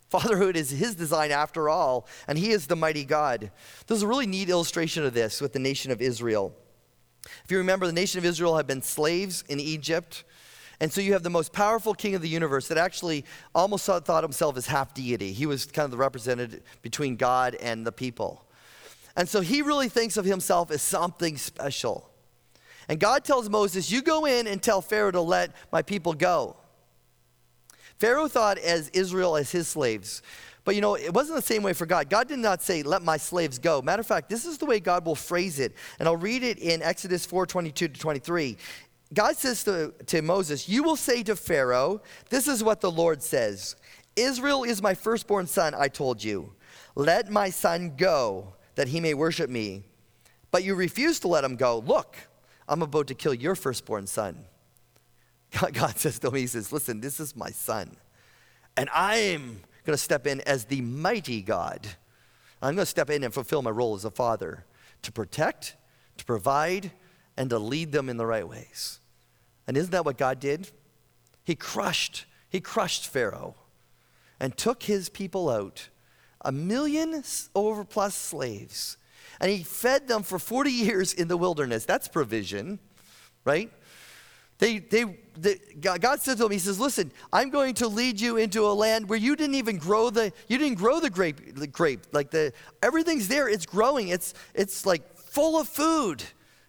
Fatherhood 0.09 0.55
is 0.55 0.69
his 0.69 0.95
design 0.95 1.31
after 1.31 1.69
all, 1.69 2.07
and 2.27 2.37
he 2.37 2.51
is 2.51 2.67
the 2.67 2.75
mighty 2.75 3.03
God. 3.03 3.51
There's 3.87 4.03
a 4.03 4.07
really 4.07 4.27
neat 4.27 4.49
illustration 4.49 5.05
of 5.05 5.13
this 5.13 5.41
with 5.41 5.53
the 5.53 5.59
nation 5.59 5.91
of 5.91 6.01
Israel. 6.01 6.53
If 7.43 7.51
you 7.51 7.57
remember, 7.57 7.87
the 7.87 7.93
nation 7.93 8.19
of 8.19 8.25
Israel 8.25 8.57
had 8.57 8.67
been 8.67 8.81
slaves 8.81 9.43
in 9.49 9.59
Egypt. 9.59 10.23
And 10.79 10.91
so 10.91 11.01
you 11.01 11.13
have 11.13 11.23
the 11.23 11.29
most 11.29 11.53
powerful 11.53 11.93
king 11.93 12.13
of 12.13 12.21
the 12.21 12.27
universe 12.29 12.67
that 12.67 12.77
actually 12.77 13.25
almost 13.55 13.85
thought 13.85 14.23
himself 14.23 14.57
as 14.57 14.67
half 14.67 14.93
deity. 14.93 15.31
He 15.31 15.45
was 15.45 15.65
kind 15.65 15.85
of 15.85 15.91
the 15.91 15.97
representative 15.97 16.61
between 16.81 17.15
God 17.15 17.55
and 17.55 17.85
the 17.87 17.91
people. 17.91 18.45
And 19.15 19.29
so 19.29 19.41
he 19.41 19.61
really 19.61 19.89
thinks 19.89 20.17
of 20.17 20.25
himself 20.25 20.71
as 20.71 20.81
something 20.81 21.37
special. 21.37 22.09
And 22.89 22.99
God 22.99 23.23
tells 23.23 23.49
Moses, 23.49 23.91
You 23.91 24.01
go 24.01 24.25
in 24.25 24.47
and 24.47 24.61
tell 24.61 24.81
Pharaoh 24.81 25.11
to 25.11 25.21
let 25.21 25.51
my 25.71 25.81
people 25.81 26.13
go. 26.13 26.55
Pharaoh 27.99 28.27
thought 28.27 28.57
as 28.57 28.89
Israel 28.89 29.37
as 29.37 29.51
his 29.51 29.67
slaves. 29.67 30.21
But 30.65 30.75
you 30.75 30.81
know, 30.81 30.95
it 30.95 31.13
wasn't 31.13 31.37
the 31.37 31.41
same 31.41 31.61
way 31.61 31.73
for 31.73 31.85
God. 31.85 32.09
God 32.09 32.27
did 32.27 32.39
not 32.39 32.61
say, 32.61 32.83
let 32.83 33.01
my 33.01 33.17
slaves 33.17 33.59
go. 33.59 33.81
Matter 33.81 33.99
of 33.99 34.07
fact, 34.07 34.29
this 34.29 34.45
is 34.45 34.57
the 34.57 34.65
way 34.65 34.79
God 34.79 35.05
will 35.05 35.15
phrase 35.15 35.59
it. 35.59 35.75
And 35.99 36.07
I'll 36.07 36.15
read 36.15 36.41
it 36.43 36.57
in 36.57 36.81
Exodus 36.81 37.25
4 37.25 37.45
22 37.45 37.89
to 37.89 37.99
23. 37.99 38.57
God 39.13 39.37
says 39.37 39.63
to, 39.65 39.93
to 40.07 40.21
Moses, 40.21 40.67
You 40.67 40.83
will 40.83 40.95
say 40.95 41.21
to 41.23 41.35
Pharaoh, 41.35 42.01
This 42.29 42.47
is 42.47 42.63
what 42.63 42.81
the 42.81 42.91
Lord 42.91 43.21
says 43.21 43.75
Israel 44.15 44.63
is 44.63 44.81
my 44.81 44.93
firstborn 44.93 45.47
son, 45.47 45.73
I 45.75 45.87
told 45.87 46.23
you. 46.23 46.53
Let 46.95 47.29
my 47.31 47.49
son 47.49 47.93
go 47.97 48.53
that 48.75 48.87
he 48.87 48.99
may 48.99 49.13
worship 49.13 49.49
me. 49.49 49.83
But 50.51 50.63
you 50.63 50.75
refuse 50.75 51.19
to 51.21 51.27
let 51.27 51.43
him 51.43 51.55
go. 51.55 51.79
Look, 51.79 52.15
I'm 52.67 52.81
about 52.81 53.07
to 53.07 53.15
kill 53.15 53.33
your 53.33 53.55
firstborn 53.55 54.07
son. 54.07 54.45
God, 55.73 55.97
says 55.97 56.19
to 56.19 56.31
me, 56.31 56.41
He 56.41 56.47
says, 56.47 56.71
Listen, 56.71 57.01
this 57.01 57.19
is 57.19 57.35
my 57.35 57.49
son. 57.49 57.95
And 58.75 58.89
I'm 58.93 59.61
going 59.85 59.93
to 59.93 59.97
step 59.97 60.25
in 60.25 60.41
as 60.41 60.65
the 60.65 60.81
mighty 60.81 61.41
God. 61.41 61.87
I'm 62.61 62.75
going 62.75 62.83
to 62.83 62.85
step 62.85 63.09
in 63.09 63.23
and 63.23 63.33
fulfill 63.33 63.61
my 63.61 63.69
role 63.69 63.95
as 63.95 64.05
a 64.05 64.11
father 64.11 64.65
to 65.01 65.11
protect, 65.11 65.75
to 66.17 66.25
provide, 66.25 66.91
and 67.35 67.49
to 67.49 67.59
lead 67.59 67.91
them 67.91 68.09
in 68.09 68.17
the 68.17 68.25
right 68.25 68.47
ways. 68.47 68.99
And 69.67 69.75
isn't 69.77 69.91
that 69.91 70.05
what 70.05 70.17
God 70.17 70.39
did? 70.39 70.69
He 71.43 71.55
crushed, 71.55 72.25
he 72.49 72.59
crushed 72.61 73.07
Pharaoh 73.07 73.55
and 74.39 74.55
took 74.57 74.83
his 74.83 75.09
people 75.09 75.49
out 75.49 75.89
a 76.43 76.51
million 76.51 77.23
over 77.55 77.83
plus 77.83 78.15
slaves. 78.15 78.97
And 79.39 79.51
he 79.51 79.63
fed 79.63 80.07
them 80.07 80.23
for 80.23 80.39
40 80.39 80.71
years 80.71 81.13
in 81.13 81.27
the 81.27 81.37
wilderness. 81.37 81.85
That's 81.85 82.07
provision, 82.07 82.79
right? 83.45 83.71
They, 84.59 84.77
they, 84.77 85.05
they, 85.37 85.55
God 85.81 86.21
said 86.21 86.37
to 86.37 86.43
them, 86.43 86.51
He 86.51 86.59
says, 86.59 86.79
Listen, 86.79 87.11
I'm 87.33 87.49
going 87.49 87.73
to 87.75 87.87
lead 87.87 88.21
you 88.21 88.37
into 88.37 88.65
a 88.65 88.71
land 88.71 89.09
where 89.09 89.19
you 89.19 89.35
didn't 89.35 89.55
even 89.55 89.77
grow 89.77 90.09
the, 90.09 90.31
you 90.47 90.57
didn't 90.57 90.77
grow 90.77 90.99
the 90.99 91.09
grape, 91.09 91.55
the 91.55 91.67
grape. 91.67 92.07
Like 92.13 92.31
the, 92.31 92.53
everything's 92.81 93.27
there, 93.27 93.49
it's 93.49 93.65
growing, 93.65 94.09
it's, 94.09 94.33
it's 94.53 94.85
like 94.85 95.17
full 95.17 95.59
of 95.59 95.67
food. 95.67 96.23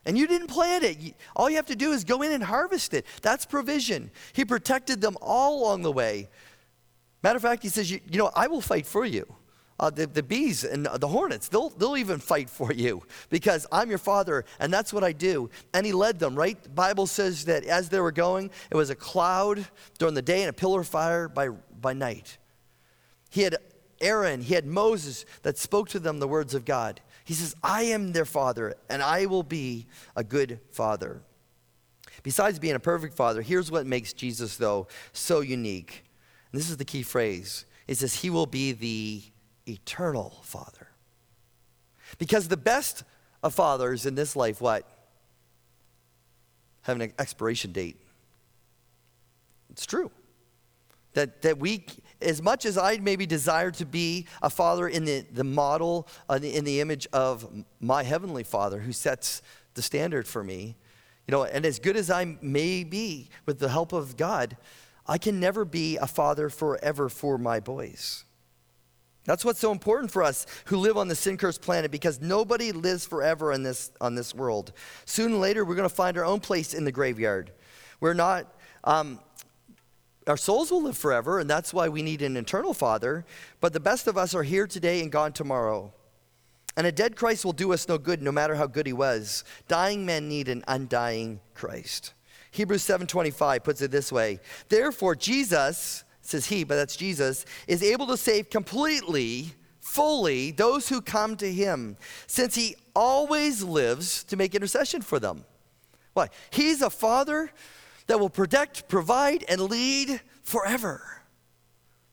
And 0.07 0.19
you 0.19 0.27
didn't 0.27 0.49
plant 0.49 0.85
it. 0.85 1.15
All 1.35 1.49
you 1.49 1.57
have 1.57 1.67
to 1.67 1.77
do 1.77 1.93
is 1.93 2.05
go 2.05 2.23
in 2.23 2.33
and 2.33 2.43
harvest 2.43 2.93
it. 2.93 3.07
That's 3.23 3.47
provision. 3.47 4.11
He 4.33 4.45
protected 4.45 5.01
them 5.01 5.17
all 5.23 5.63
along 5.63 5.83
the 5.83 5.93
way. 5.93 6.29
Matter 7.23 7.37
of 7.37 7.43
fact, 7.43 7.63
he 7.63 7.69
says, 7.69 7.91
You, 7.91 8.01
you 8.11 8.19
know, 8.19 8.31
I 8.35 8.49
will 8.49 8.61
fight 8.61 8.87
for 8.87 9.05
you. 9.05 9.27
Uh, 9.81 9.91
the, 9.91 10.07
the 10.07 10.23
bees 10.23 10.63
and 10.63 10.87
the 10.87 11.09
hornets, 11.09 11.49
they'll, 11.49 11.71
they'll 11.71 11.97
even 11.97 12.21
fight 12.21 12.49
for 12.49 12.73
you 12.73 13.03
because 13.29 13.67
I'm 13.73 13.89
your 13.89 13.99
father 13.99 14.45
and 14.61 14.73
that's 14.73 14.93
what 14.93 15.03
I 15.03 15.13
do. 15.13 15.51
And 15.73 15.85
he 15.85 15.93
led 15.93 16.21
them, 16.21 16.37
right? 16.37 16.63
The 16.63 16.69
Bible 16.69 17.09
says 17.09 17.47
that 17.47 17.65
as 17.65 17.89
they 17.89 17.99
were 17.99 18.13
going, 18.13 18.51
it 18.71 18.77
was 18.77 18.91
a 18.91 18.95
cloud 18.95 19.67
during 19.99 20.15
the 20.15 20.23
day 20.23 20.43
and 20.43 20.51
a 20.51 20.53
pillar 20.53 20.83
of 20.83 20.89
fire 20.89 21.29
by, 21.29 21.49
by 21.49 21.93
night. 21.93 22.39
He 23.31 23.43
had 23.43 23.57
Aaron, 24.01 24.43
he 24.43 24.55
had 24.55 24.65
Moses 24.67 25.25
that 25.43 25.59
spoke 25.59 25.89
to 25.89 25.99
them 25.99 26.21
the 26.21 26.29
words 26.29 26.55
of 26.55 26.65
God. 26.65 27.01
He 27.25 27.35
says, 27.35 27.57
I 27.63 27.85
am 27.85 28.13
their 28.13 28.25
father 28.25 28.77
and 28.89 29.03
I 29.03 29.27
will 29.27 29.43
be 29.43 29.87
a 30.15 30.23
good 30.23 30.61
father. 30.71 31.23
Besides 32.23 32.59
being 32.61 32.75
a 32.75 32.81
perfect 32.81 33.15
father, 33.15 33.43
here's 33.43 33.71
what 33.71 33.87
makes 33.87 34.13
Jesus, 34.13 34.57
though, 34.57 34.87
so 35.13 35.41
unique. 35.41 36.05
And 36.53 36.61
this 36.61 36.71
is 36.71 36.77
the 36.77 36.85
key 36.85 37.03
phrase 37.03 37.67
it 37.87 37.99
says, 37.99 38.15
He 38.15 38.31
will 38.31 38.47
be 38.47 38.73
the 38.73 39.23
eternal 39.67 40.41
Father. 40.43 40.89
Because 42.19 42.49
the 42.49 42.57
best 42.57 43.03
of 43.43 43.55
fathers 43.55 44.07
in 44.07 44.15
this 44.15 44.37
life, 44.37 44.61
what? 44.61 44.89
Have 46.83 47.01
an 47.01 47.13
expiration 47.19 47.73
date. 47.73 47.97
It's 49.71 49.87
true. 49.87 50.11
That, 51.15 51.43
that 51.43 51.59
we, 51.59 51.87
as 52.21 52.43
much 52.43 52.65
as 52.65 52.77
I 52.77 52.99
maybe 52.99 53.25
desire 53.27 53.71
to 53.73 53.87
be 53.87 54.27
a 54.43 54.51
father 54.51 54.89
in 54.89 55.05
the, 55.05 55.25
the 55.33 55.45
model, 55.45 56.09
uh, 56.29 56.41
in 56.43 56.65
the 56.65 56.81
image 56.81 57.07
of 57.13 57.65
my 57.81 58.03
heavenly 58.03 58.43
father 58.43 58.81
who 58.81 58.93
sets 58.93 59.43
the 59.75 59.83
standard 59.83 60.27
for 60.27 60.43
me, 60.43 60.77
you 61.27 61.33
know, 61.33 61.45
and 61.45 61.65
as 61.65 61.79
good 61.79 61.97
as 61.97 62.11
I 62.11 62.37
may 62.43 62.85
be 62.85 63.29
with 63.47 63.59
the 63.59 63.69
help 63.69 63.93
of 63.93 64.17
God, 64.17 64.57
I 65.07 65.19
can 65.19 65.39
never 65.39 65.65
be 65.65 65.97
a 65.97 66.07
father 66.07 66.49
forever 66.51 67.09
for 67.09 67.39
my 67.39 67.61
boys. 67.61 68.25
That's 69.25 69.45
what's 69.45 69.59
so 69.59 69.73
important 69.73 70.11
for 70.11 70.23
us 70.23 70.47
who 70.67 70.77
live 70.77 70.99
on 70.99 71.09
the 71.09 71.15
sin 71.15 71.37
cursed 71.37 71.63
planet 71.63 71.91
because 71.91 72.21
nobody 72.21 72.73
lives 72.73 73.07
forever 73.07 73.53
in 73.53 73.63
this, 73.63 73.91
on 74.01 74.15
this 74.15 74.35
world. 74.35 74.73
Soon 75.07 75.35
or 75.35 75.39
later, 75.39 75.65
we're 75.65 75.77
going 75.77 75.89
to 75.89 75.95
find 75.95 76.19
our 76.19 76.25
own 76.25 76.41
place 76.41 76.75
in 76.75 76.85
the 76.85 76.93
graveyard. 76.93 77.51
We're 78.01 78.15
not, 78.15 78.47
um, 78.85 79.19
our 80.27 80.37
souls 80.37 80.71
will 80.71 80.83
live 80.83 80.97
forever, 80.97 81.39
and 81.39 81.49
that's 81.49 81.73
why 81.73 81.89
we 81.89 82.03
need 82.03 82.21
an 82.21 82.37
eternal 82.37 82.75
Father. 82.75 83.25
But 83.61 83.73
the 83.73 83.81
best 83.81 84.07
of 84.07 84.19
us 84.19 84.35
are 84.35 84.43
here 84.43 84.67
today 84.67 85.01
and 85.01 85.11
gone 85.11 85.33
tomorrow. 85.33 85.93
And 86.77 86.87
a 86.87 86.93
dead 86.93 87.17
Christ 87.17 87.45
will 87.45 87.53
do 87.53 87.73
us 87.73 87.89
no 87.89 87.99
good, 87.99 88.21
no 88.21 88.33
matter 88.33 88.57
how 88.57 88.67
good 88.67 88.87
he 88.87 88.93
was. 88.93 89.45
Dying 89.69 90.05
men 90.05 90.29
need 90.29 90.49
an 90.49 90.65
undying 90.67 91.41
Christ. 91.55 92.13
Hebrews 92.51 92.83
7:25 92.83 93.65
puts 93.65 93.81
it 93.81 93.91
this 93.91 94.13
way: 94.13 94.41
Therefore, 94.69 95.15
Jesus 95.15 96.05
says 96.27 96.47
he, 96.47 96.65
but 96.65 96.77
that's 96.77 96.97
Jesus, 96.97 97.45
is 97.67 97.83
able 97.83 98.07
to 98.09 98.17
save 98.17 98.51
completely, 98.51 99.53
fully 99.81 100.51
those 100.51 100.89
who 100.89 101.01
come 101.01 101.37
to 101.37 101.53
him, 101.53 101.97
since 102.27 102.55
he 102.55 102.77
always 102.95 103.63
lives 103.63 104.25
to 104.25 104.37
make 104.37 104.55
intercession 104.55 105.03
for 105.03 105.21
them. 105.21 105.45
Why? 106.15 106.29
He's 106.51 106.81
a 106.81 106.91
father 106.91 107.51
that 108.07 108.19
will 108.19 108.31
protect, 108.31 108.89
provide, 108.89 109.45
and 109.49 109.61
lead 109.61 110.21
forever. 110.43 111.23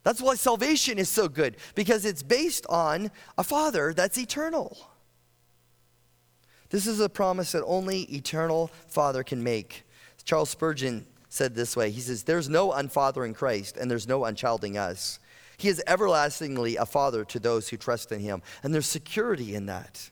That's 0.04 0.22
why 0.22 0.36
salvation 0.36 0.98
is 0.98 1.10
so 1.10 1.28
good, 1.28 1.58
because 1.76 2.06
it's 2.06 2.24
based 2.24 2.66
on 2.68 3.12
a 3.38 3.44
father 3.44 3.94
that's 3.94 4.18
eternal. 4.18 4.78
This 6.70 6.88
is 6.88 7.00
a 7.00 7.10
promise 7.10 7.52
that 7.52 7.64
only 7.66 8.04
eternal 8.04 8.72
father 8.88 9.24
can 9.24 9.44
make. 9.44 9.84
Charles 10.24 10.50
Spurgeon 10.50 11.06
said 11.32 11.56
this 11.56 11.76
way 11.76 11.90
He 11.90 12.02
says, 12.02 12.24
There's 12.24 12.50
no 12.50 12.74
unfathering 12.74 13.34
Christ, 13.34 13.78
and 13.78 13.90
there's 13.90 14.08
no 14.08 14.26
unchilding 14.26 14.78
us. 14.78 15.20
He 15.58 15.70
is 15.70 15.82
everlastingly 15.88 16.76
a 16.76 16.86
father 16.86 17.24
to 17.26 17.40
those 17.40 17.70
who 17.70 17.78
trust 17.78 18.12
in 18.12 18.20
him, 18.20 18.42
and 18.64 18.74
there's 18.74 18.86
security 18.86 19.56
in 19.56 19.68
that. 19.68 20.10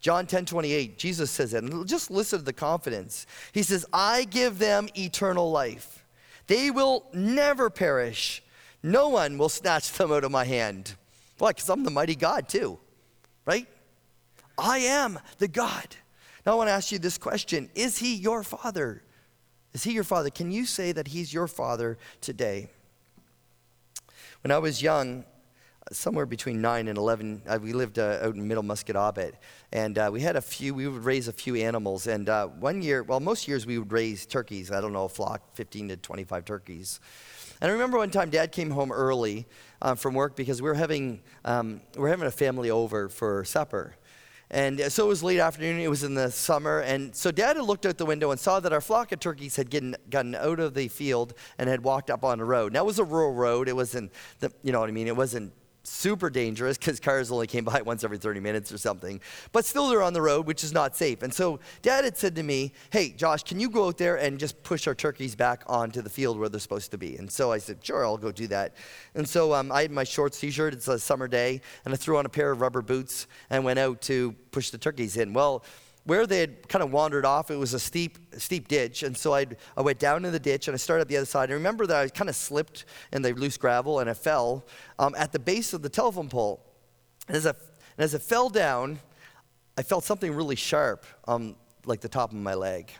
John 0.00 0.26
10 0.26 0.46
28, 0.46 0.98
Jesus 0.98 1.30
says 1.30 1.52
that. 1.52 1.62
And 1.62 1.86
just 1.86 2.10
listen 2.10 2.40
to 2.40 2.44
the 2.44 2.52
confidence. 2.52 3.26
He 3.52 3.62
says, 3.62 3.86
I 3.92 4.24
give 4.24 4.58
them 4.58 4.88
eternal 4.96 5.50
life. 5.50 6.04
They 6.48 6.70
will 6.70 7.06
never 7.12 7.70
perish. 7.70 8.42
No 8.82 9.08
one 9.08 9.38
will 9.38 9.48
snatch 9.48 9.90
them 9.92 10.12
out 10.12 10.24
of 10.24 10.30
my 10.30 10.44
hand. 10.44 10.94
Why? 11.38 11.50
Because 11.50 11.68
I'm 11.68 11.82
the 11.82 11.90
mighty 11.90 12.14
God, 12.14 12.48
too, 12.48 12.78
right? 13.44 13.66
I 14.58 14.78
am 14.78 15.18
the 15.38 15.48
God. 15.48 15.96
Now, 16.44 16.52
I 16.52 16.54
want 16.54 16.68
to 16.68 16.72
ask 16.72 16.92
you 16.92 16.98
this 16.98 17.18
question 17.18 17.68
Is 17.74 17.98
he 17.98 18.14
your 18.14 18.42
father? 18.42 19.02
Is 19.76 19.84
he 19.84 19.92
your 19.92 20.04
father? 20.04 20.30
Can 20.30 20.50
you 20.50 20.64
say 20.64 20.92
that 20.92 21.08
he's 21.08 21.34
your 21.34 21.46
father 21.46 21.98
today? 22.22 22.70
When 24.40 24.50
I 24.50 24.56
was 24.56 24.80
young, 24.80 25.26
somewhere 25.92 26.24
between 26.24 26.62
9 26.62 26.88
and 26.88 26.96
11, 26.96 27.42
uh, 27.46 27.58
we 27.62 27.74
lived 27.74 27.98
uh, 27.98 28.20
out 28.22 28.36
in 28.36 28.48
Middle 28.48 28.62
Musquodoboit, 28.62 29.34
and 29.72 29.98
uh, 29.98 30.08
we 30.10 30.22
had 30.22 30.34
a 30.34 30.40
few, 30.40 30.72
we 30.72 30.88
would 30.88 31.04
raise 31.04 31.28
a 31.28 31.32
few 31.32 31.56
animals. 31.56 32.06
And 32.06 32.26
uh, 32.30 32.46
one 32.46 32.80
year, 32.80 33.02
well, 33.02 33.20
most 33.20 33.46
years 33.46 33.66
we 33.66 33.78
would 33.78 33.92
raise 33.92 34.24
turkeys. 34.24 34.72
I 34.72 34.80
don't 34.80 34.94
know, 34.94 35.04
a 35.04 35.08
flock, 35.10 35.42
15 35.52 35.88
to 35.88 35.98
25 35.98 36.46
turkeys. 36.46 36.98
And 37.60 37.70
I 37.70 37.72
remember 37.74 37.98
one 37.98 38.10
time 38.10 38.30
Dad 38.30 38.52
came 38.52 38.70
home 38.70 38.90
early 38.90 39.44
uh, 39.82 39.94
from 39.94 40.14
work 40.14 40.36
because 40.36 40.62
we 40.62 40.70
were 40.70 40.74
having, 40.74 41.20
um, 41.44 41.82
we 41.96 42.00
were 42.00 42.08
having 42.08 42.28
a 42.28 42.30
family 42.30 42.70
over 42.70 43.10
for 43.10 43.44
supper. 43.44 43.94
And 44.50 44.80
uh, 44.80 44.88
so 44.88 45.06
it 45.06 45.08
was 45.08 45.22
late 45.22 45.40
afternoon, 45.40 45.80
it 45.80 45.90
was 45.90 46.04
in 46.04 46.14
the 46.14 46.30
summer. 46.30 46.80
And 46.80 47.14
so 47.14 47.30
dad 47.30 47.56
had 47.56 47.64
looked 47.64 47.84
out 47.84 47.98
the 47.98 48.06
window 48.06 48.30
and 48.30 48.38
saw 48.38 48.60
that 48.60 48.72
our 48.72 48.80
flock 48.80 49.12
of 49.12 49.20
turkeys 49.20 49.56
had 49.56 49.70
getting, 49.70 49.96
gotten 50.08 50.34
out 50.34 50.60
of 50.60 50.74
the 50.74 50.88
field 50.88 51.34
and 51.58 51.68
had 51.68 51.82
walked 51.82 52.10
up 52.10 52.24
on 52.24 52.40
a 52.40 52.44
road. 52.44 52.72
Now 52.72 52.82
it 52.82 52.86
was 52.86 52.98
a 52.98 53.04
rural 53.04 53.32
road. 53.32 53.68
It 53.68 53.74
wasn't, 53.74 54.12
the, 54.40 54.52
you 54.62 54.72
know 54.72 54.80
what 54.80 54.88
I 54.88 54.92
mean? 54.92 55.08
It 55.08 55.16
wasn't 55.16 55.52
super 55.86 56.30
dangerous 56.30 56.76
because 56.76 57.00
cars 57.00 57.30
only 57.30 57.46
came 57.46 57.64
by 57.64 57.82
once 57.84 58.04
every 58.04 58.18
30 58.18 58.40
minutes 58.40 58.72
or 58.72 58.78
something. 58.78 59.20
But 59.52 59.64
still, 59.64 59.88
they're 59.88 60.02
on 60.02 60.12
the 60.12 60.22
road, 60.22 60.46
which 60.46 60.64
is 60.64 60.72
not 60.72 60.96
safe. 60.96 61.22
And 61.22 61.32
so, 61.32 61.60
Dad 61.82 62.04
had 62.04 62.16
said 62.16 62.34
to 62.36 62.42
me, 62.42 62.72
Hey, 62.90 63.10
Josh, 63.10 63.42
can 63.42 63.60
you 63.60 63.70
go 63.70 63.88
out 63.88 63.98
there 63.98 64.16
and 64.16 64.38
just 64.38 64.62
push 64.62 64.86
our 64.86 64.94
turkeys 64.94 65.34
back 65.34 65.62
onto 65.66 66.02
the 66.02 66.10
field 66.10 66.38
where 66.38 66.48
they're 66.48 66.60
supposed 66.60 66.90
to 66.90 66.98
be? 66.98 67.16
And 67.16 67.30
so 67.30 67.52
I 67.52 67.58
said, 67.58 67.78
Sure, 67.84 68.04
I'll 68.04 68.18
go 68.18 68.32
do 68.32 68.46
that. 68.48 68.74
And 69.14 69.28
so 69.28 69.54
um, 69.54 69.72
I 69.72 69.82
had 69.82 69.90
my 69.90 70.04
shorts 70.04 70.40
t 70.40 70.50
shirt, 70.50 70.74
it's 70.74 70.88
a 70.88 70.98
summer 70.98 71.28
day, 71.28 71.60
and 71.84 71.94
I 71.94 71.96
threw 71.96 72.18
on 72.18 72.26
a 72.26 72.30
pair 72.30 72.50
of 72.50 72.60
rubber 72.60 72.82
boots 72.82 73.26
and 73.50 73.64
went 73.64 73.78
out 73.78 74.00
to 74.02 74.34
push 74.50 74.70
the 74.70 74.78
turkeys 74.78 75.16
in. 75.16 75.32
Well, 75.32 75.64
where 76.06 76.24
they 76.24 76.38
had 76.38 76.68
kind 76.68 76.84
of 76.84 76.92
wandered 76.92 77.26
off, 77.26 77.50
it 77.50 77.56
was 77.56 77.74
a 77.74 77.80
steep, 77.80 78.18
steep 78.38 78.68
ditch. 78.68 79.02
And 79.02 79.16
so 79.16 79.34
I'd, 79.34 79.56
I 79.76 79.82
went 79.82 79.98
down 79.98 80.24
in 80.24 80.32
the 80.32 80.38
ditch 80.38 80.68
and 80.68 80.74
I 80.74 80.78
started 80.78 81.02
at 81.02 81.08
the 81.08 81.16
other 81.16 81.26
side. 81.26 81.50
I 81.50 81.54
remember 81.54 81.84
that 81.86 81.96
I 81.96 82.08
kind 82.08 82.30
of 82.30 82.36
slipped 82.36 82.84
in 83.12 83.22
the 83.22 83.32
loose 83.34 83.56
gravel 83.56 83.98
and 83.98 84.08
I 84.08 84.14
fell 84.14 84.64
um, 85.00 85.16
at 85.18 85.32
the 85.32 85.40
base 85.40 85.72
of 85.72 85.82
the 85.82 85.88
telephone 85.88 86.28
pole. 86.28 86.64
And 87.26 87.36
as, 87.36 87.44
I, 87.44 87.50
and 87.50 88.04
as 88.04 88.14
I 88.14 88.18
fell 88.18 88.48
down, 88.48 89.00
I 89.76 89.82
felt 89.82 90.04
something 90.04 90.32
really 90.32 90.56
sharp 90.56 91.04
on 91.26 91.56
like 91.84 92.00
the 92.00 92.08
top 92.08 92.30
of 92.30 92.38
my 92.38 92.54
leg. 92.54 92.92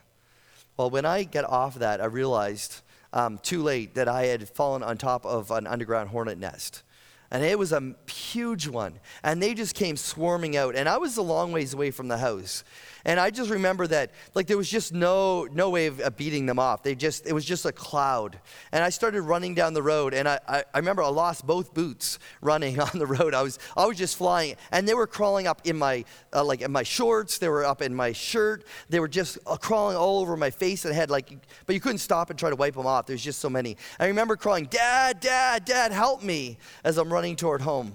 Well, 0.76 0.90
when 0.90 1.04
I 1.04 1.22
got 1.22 1.44
off 1.44 1.76
that, 1.76 2.00
I 2.00 2.06
realized 2.06 2.82
um, 3.12 3.38
too 3.38 3.62
late 3.62 3.94
that 3.94 4.08
I 4.08 4.26
had 4.26 4.48
fallen 4.48 4.82
on 4.82 4.98
top 4.98 5.24
of 5.24 5.52
an 5.52 5.68
underground 5.68 6.10
hornet 6.10 6.38
nest 6.38 6.82
and 7.30 7.44
it 7.44 7.58
was 7.58 7.72
a 7.72 7.94
huge 8.08 8.68
one. 8.68 9.00
And 9.22 9.42
they 9.42 9.54
just 9.54 9.74
came 9.74 9.96
swarming 9.96 10.56
out. 10.56 10.76
And 10.76 10.88
I 10.88 10.98
was 10.98 11.16
a 11.16 11.22
long 11.22 11.52
ways 11.52 11.74
away 11.74 11.90
from 11.90 12.08
the 12.08 12.18
house. 12.18 12.62
And 13.06 13.20
I 13.20 13.30
just 13.30 13.50
remember 13.50 13.86
that, 13.86 14.10
like, 14.34 14.48
there 14.48 14.56
was 14.56 14.68
just 14.68 14.92
no, 14.92 15.44
no 15.52 15.70
way 15.70 15.86
of, 15.86 16.16
beating 16.16 16.44
them 16.44 16.58
off. 16.58 16.82
They 16.82 16.96
just, 16.96 17.24
it 17.24 17.32
was 17.32 17.44
just 17.44 17.64
a 17.64 17.70
cloud. 17.70 18.36
And 18.72 18.82
I 18.82 18.90
started 18.90 19.22
running 19.22 19.54
down 19.54 19.74
the 19.74 19.82
road, 19.82 20.12
and 20.12 20.28
I, 20.28 20.40
I, 20.48 20.64
I 20.74 20.78
remember 20.78 21.04
I 21.04 21.08
lost 21.08 21.46
both 21.46 21.72
boots 21.72 22.18
running 22.40 22.80
on 22.92 22.98
the 22.98 23.06
road. 23.06 23.32
I 23.32 23.42
was, 23.42 23.60
I 23.76 23.86
was 23.86 23.96
just 23.96 24.16
flying, 24.16 24.56
and 24.72 24.88
they 24.88 24.94
were 24.94 25.06
crawling 25.06 25.46
up 25.46 25.62
in 25.64 25.78
my, 25.78 26.04
uh, 26.32 26.42
like, 26.42 26.62
in 26.62 26.72
my 26.72 26.82
shorts. 26.82 27.38
They 27.38 27.48
were 27.48 27.64
up 27.64 27.80
in 27.80 27.94
my 27.94 28.10
shirt. 28.10 28.64
They 28.88 28.98
were 28.98 29.08
just 29.08 29.38
uh, 29.46 29.56
crawling 29.56 29.96
all 29.96 30.18
over 30.18 30.36
my 30.36 30.50
face 30.50 30.84
and 30.84 30.92
head, 30.92 31.08
like, 31.08 31.32
but 31.64 31.74
you 31.74 31.80
couldn't 31.80 31.98
stop 31.98 32.30
and 32.30 32.38
try 32.38 32.50
to 32.50 32.56
wipe 32.56 32.74
them 32.74 32.86
off. 32.86 33.06
There's 33.06 33.22
just 33.22 33.38
so 33.38 33.48
many. 33.48 33.76
I 34.00 34.06
remember 34.06 34.34
crying, 34.34 34.64
Dad, 34.64 35.20
Dad, 35.20 35.64
Dad, 35.64 35.92
help 35.92 36.24
me, 36.24 36.58
as 36.82 36.98
I'm 36.98 37.12
running 37.12 37.36
toward 37.36 37.60
home. 37.60 37.92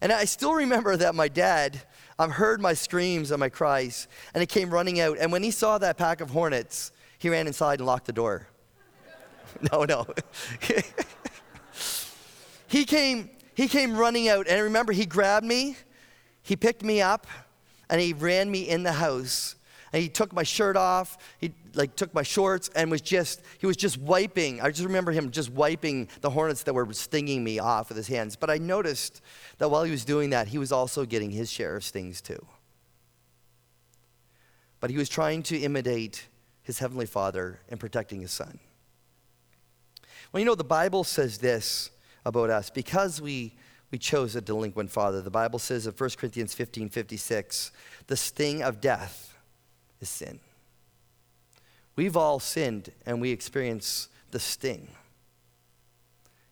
And 0.00 0.12
I 0.12 0.24
still 0.24 0.54
remember 0.54 0.96
that 0.96 1.14
my 1.14 1.28
dad 1.28 1.80
heard 2.18 2.60
my 2.60 2.74
screams 2.74 3.30
and 3.30 3.40
my 3.40 3.48
cries, 3.48 4.08
and 4.34 4.40
he 4.40 4.46
came 4.46 4.70
running 4.70 5.00
out. 5.00 5.18
And 5.18 5.30
when 5.30 5.42
he 5.42 5.50
saw 5.50 5.78
that 5.78 5.96
pack 5.96 6.20
of 6.20 6.30
hornets, 6.30 6.92
he 7.18 7.28
ran 7.28 7.46
inside 7.46 7.78
and 7.78 7.86
locked 7.86 8.06
the 8.06 8.12
door. 8.12 8.48
no, 9.72 9.84
no. 9.84 10.06
he 12.66 12.84
came, 12.84 13.30
he 13.54 13.68
came 13.68 13.96
running 13.96 14.28
out, 14.28 14.48
and 14.48 14.62
remember, 14.62 14.92
he 14.92 15.06
grabbed 15.06 15.46
me, 15.46 15.76
he 16.42 16.56
picked 16.56 16.82
me 16.82 17.00
up, 17.00 17.26
and 17.88 18.00
he 18.00 18.12
ran 18.12 18.50
me 18.50 18.68
in 18.68 18.82
the 18.82 18.92
house 18.92 19.54
and 19.92 20.02
he 20.02 20.08
took 20.08 20.32
my 20.32 20.42
shirt 20.42 20.76
off 20.76 21.18
he 21.38 21.52
like 21.78 21.96
took 21.96 22.12
my 22.12 22.22
shorts 22.22 22.68
and 22.74 22.90
was 22.90 23.00
just 23.00 23.42
he 23.58 23.66
was 23.66 23.76
just 23.76 23.96
wiping 23.98 24.60
i 24.60 24.68
just 24.68 24.84
remember 24.84 25.12
him 25.12 25.30
just 25.30 25.50
wiping 25.50 26.08
the 26.20 26.30
hornets 26.30 26.64
that 26.64 26.74
were 26.74 26.92
stinging 26.92 27.42
me 27.42 27.58
off 27.58 27.88
with 27.88 27.96
his 27.96 28.08
hands 28.08 28.36
but 28.36 28.50
i 28.50 28.58
noticed 28.58 29.22
that 29.58 29.70
while 29.70 29.84
he 29.84 29.90
was 29.90 30.04
doing 30.04 30.30
that 30.30 30.48
he 30.48 30.58
was 30.58 30.72
also 30.72 31.04
getting 31.04 31.30
his 31.30 31.50
share 31.50 31.76
of 31.76 31.84
stings 31.84 32.20
too 32.20 32.44
but 34.80 34.90
he 34.90 34.96
was 34.96 35.08
trying 35.08 35.42
to 35.42 35.56
imitate 35.56 36.26
his 36.62 36.78
heavenly 36.78 37.06
father 37.06 37.60
in 37.68 37.78
protecting 37.78 38.20
his 38.20 38.30
son 38.30 38.58
well 40.32 40.40
you 40.40 40.44
know 40.44 40.54
the 40.54 40.64
bible 40.64 41.04
says 41.04 41.38
this 41.38 41.90
about 42.24 42.50
us 42.50 42.68
because 42.68 43.22
we 43.22 43.54
we 43.90 43.96
chose 43.96 44.36
a 44.36 44.42
delinquent 44.42 44.90
father. 44.90 45.22
The 45.22 45.30
Bible 45.30 45.58
says 45.58 45.86
in 45.86 45.94
1 45.94 46.10
Corinthians 46.18 46.52
15 46.52 46.90
56, 46.90 47.72
the 48.06 48.16
sting 48.16 48.62
of 48.62 48.82
death 48.82 49.34
is 49.98 50.10
sin. 50.10 50.40
We've 51.98 52.16
all 52.16 52.38
sinned 52.38 52.92
and 53.06 53.20
we 53.20 53.32
experience 53.32 54.08
the 54.30 54.38
sting. 54.38 54.86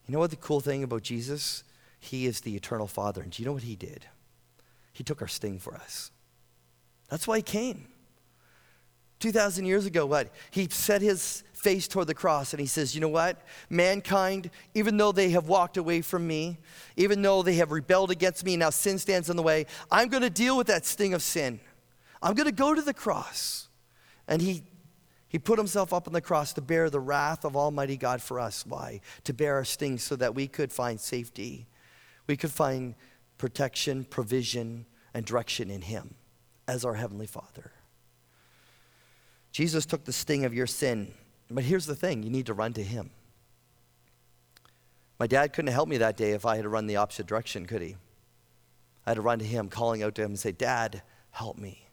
You 0.05 0.13
know 0.13 0.19
what 0.19 0.31
the 0.31 0.37
cool 0.37 0.59
thing 0.59 0.83
about 0.83 1.05
Jesus? 1.05 1.63
He 2.01 2.27
is 2.27 2.41
the 2.41 2.57
eternal 2.57 2.89
Father. 2.89 3.23
And 3.23 3.31
do 3.31 3.41
you 3.41 3.47
know 3.47 3.53
what 3.53 3.63
he 3.63 3.77
did? 3.77 4.07
He 4.93 5.05
took 5.05 5.23
our 5.23 5.29
sting 5.29 5.61
for 5.61 5.77
us. 5.77 6.11
That's 7.09 7.29
why 7.29 7.37
he 7.37 7.43
came. 7.43 7.87
2,000 9.21 9.67
years 9.67 9.87
ago, 9.87 10.05
what? 10.05 10.33
He 10.51 10.67
set 10.69 11.01
his 11.01 11.45
face 11.53 11.87
toward 11.87 12.09
the 12.09 12.15
cross 12.15 12.53
and 12.53 12.59
he 12.59 12.67
says, 12.67 12.97
You 12.97 13.01
know 13.01 13.07
what? 13.07 13.41
Mankind, 13.71 14.51
even 14.75 14.97
though 14.97 15.13
they 15.13 15.31
have 15.31 15.47
walked 15.47 15.77
away 15.77 16.01
from 16.01 16.27
me, 16.27 16.59
even 16.97 17.23
though 17.23 17.45
they 17.45 17.55
have 17.55 17.71
rebelled 17.71 18.11
against 18.11 18.45
me, 18.45 18.57
now 18.57 18.71
sin 18.71 18.99
stands 18.99 19.31
in 19.31 19.37
the 19.37 19.45
way, 19.45 19.67
I'm 19.93 20.09
going 20.09 20.25
to 20.25 20.29
deal 20.31 20.57
with 20.57 20.67
that 20.67 20.85
sting 20.85 21.15
of 21.15 21.23
sin. 21.23 21.61
I'm 22.21 22.35
going 22.35 22.47
to 22.47 22.53
go 22.53 22.75
to 22.75 22.83
the 22.83 22.93
cross. 22.93 23.69
And 24.27 24.43
he, 24.43 24.65
he 25.29 25.39
put 25.39 25.59
himself 25.59 25.93
up 25.93 26.07
on 26.07 26.13
the 26.13 26.21
cross 26.21 26.53
to 26.55 26.61
bear 26.61 26.89
the 26.89 27.01
wrath 27.01 27.45
of 27.45 27.57
Almighty 27.57 27.97
God 27.97 28.23
for 28.23 28.39
us. 28.39 28.65
Why? 28.67 29.01
To 29.25 29.33
bear 29.33 29.55
our 29.55 29.65
stings 29.65 30.03
so 30.03 30.17
that 30.17 30.35
we 30.35 30.47
could 30.47 30.73
find 30.73 31.01
safety, 31.01 31.67
we 32.27 32.37
could 32.37 32.53
find 32.53 32.95
protection, 33.39 34.05
provision, 34.05 34.87
and 35.13 35.25
direction 35.25 35.71
in 35.71 35.83
him 35.83 36.15
as 36.69 36.85
our 36.85 36.95
Heavenly 36.95 37.27
Father. 37.27 37.73
Jesus 39.53 39.87
took 39.87 40.05
the 40.05 40.13
sting 40.13 40.45
of 40.45 40.55
your 40.55 40.67
sin. 40.67 41.13
But 41.51 41.65
here's 41.65 41.87
the 41.87 41.95
thing 41.95 42.23
you 42.23 42.31
need 42.31 42.47
to 42.47 42.55
run 42.55 42.73
to 42.75 42.83
Him. 42.83 43.11
My 45.19 45.27
dad 45.27 45.53
couldn't 45.53 45.73
help 45.73 45.89
me 45.89 45.97
that 45.99 46.17
day 46.17 46.33
if 46.33 46.45
I 46.45 46.57
had 46.57 46.65
to 46.65 46.69
run 46.69 46.87
the 46.87 46.97
opposite 46.97 47.27
direction, 47.27 47.65
could 47.65 47.81
he? 47.81 47.97
I 49.07 49.11
had 49.11 49.15
to 49.15 49.23
run 49.23 49.39
to 49.39 49.47
him, 49.47 49.71
calling 49.71 50.03
out 50.03 50.15
to 50.17 50.23
him 50.23 50.33
and 50.33 50.39
say, 50.39 50.53
Dad, 50.53 51.03
help 51.31 51.57
me. 51.57 51.86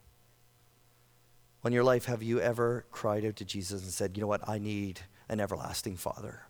In 1.65 1.71
your 1.71 1.83
life, 1.83 2.05
have 2.05 2.21
you 2.21 2.41
ever 2.41 2.85
cried 2.91 3.25
out 3.25 3.37
to 3.37 3.45
Jesus 3.45 3.83
and 3.83 3.91
said, 3.91 4.17
You 4.17 4.21
know 4.21 4.27
what? 4.27 4.47
I 4.47 4.57
need 4.57 4.99
an 5.29 5.39
everlasting 5.39 5.95
Father. 5.95 6.41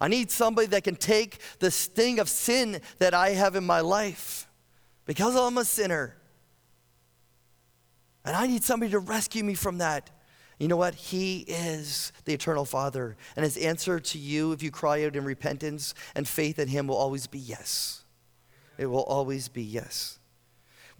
I 0.00 0.08
need 0.08 0.30
somebody 0.30 0.66
that 0.68 0.84
can 0.84 0.96
take 0.96 1.38
the 1.58 1.70
sting 1.70 2.18
of 2.18 2.28
sin 2.28 2.80
that 2.98 3.12
I 3.12 3.30
have 3.30 3.56
in 3.56 3.64
my 3.64 3.80
life 3.80 4.48
because 5.04 5.36
I'm 5.36 5.58
a 5.58 5.64
sinner. 5.64 6.16
And 8.24 8.36
I 8.36 8.46
need 8.46 8.62
somebody 8.62 8.92
to 8.92 8.98
rescue 8.98 9.42
me 9.42 9.54
from 9.54 9.78
that. 9.78 10.10
You 10.60 10.68
know 10.68 10.76
what? 10.76 10.94
He 10.94 11.38
is 11.48 12.12
the 12.26 12.34
eternal 12.34 12.66
Father. 12.66 13.16
And 13.34 13.44
his 13.44 13.56
answer 13.56 13.98
to 13.98 14.18
you, 14.18 14.52
if 14.52 14.62
you 14.62 14.70
cry 14.70 15.04
out 15.04 15.16
in 15.16 15.24
repentance 15.24 15.94
and 16.14 16.28
faith 16.28 16.58
in 16.58 16.68
him, 16.68 16.86
will 16.86 16.96
always 16.96 17.26
be 17.26 17.38
yes. 17.38 18.04
It 18.76 18.86
will 18.86 19.04
always 19.04 19.48
be 19.48 19.62
yes. 19.62 20.19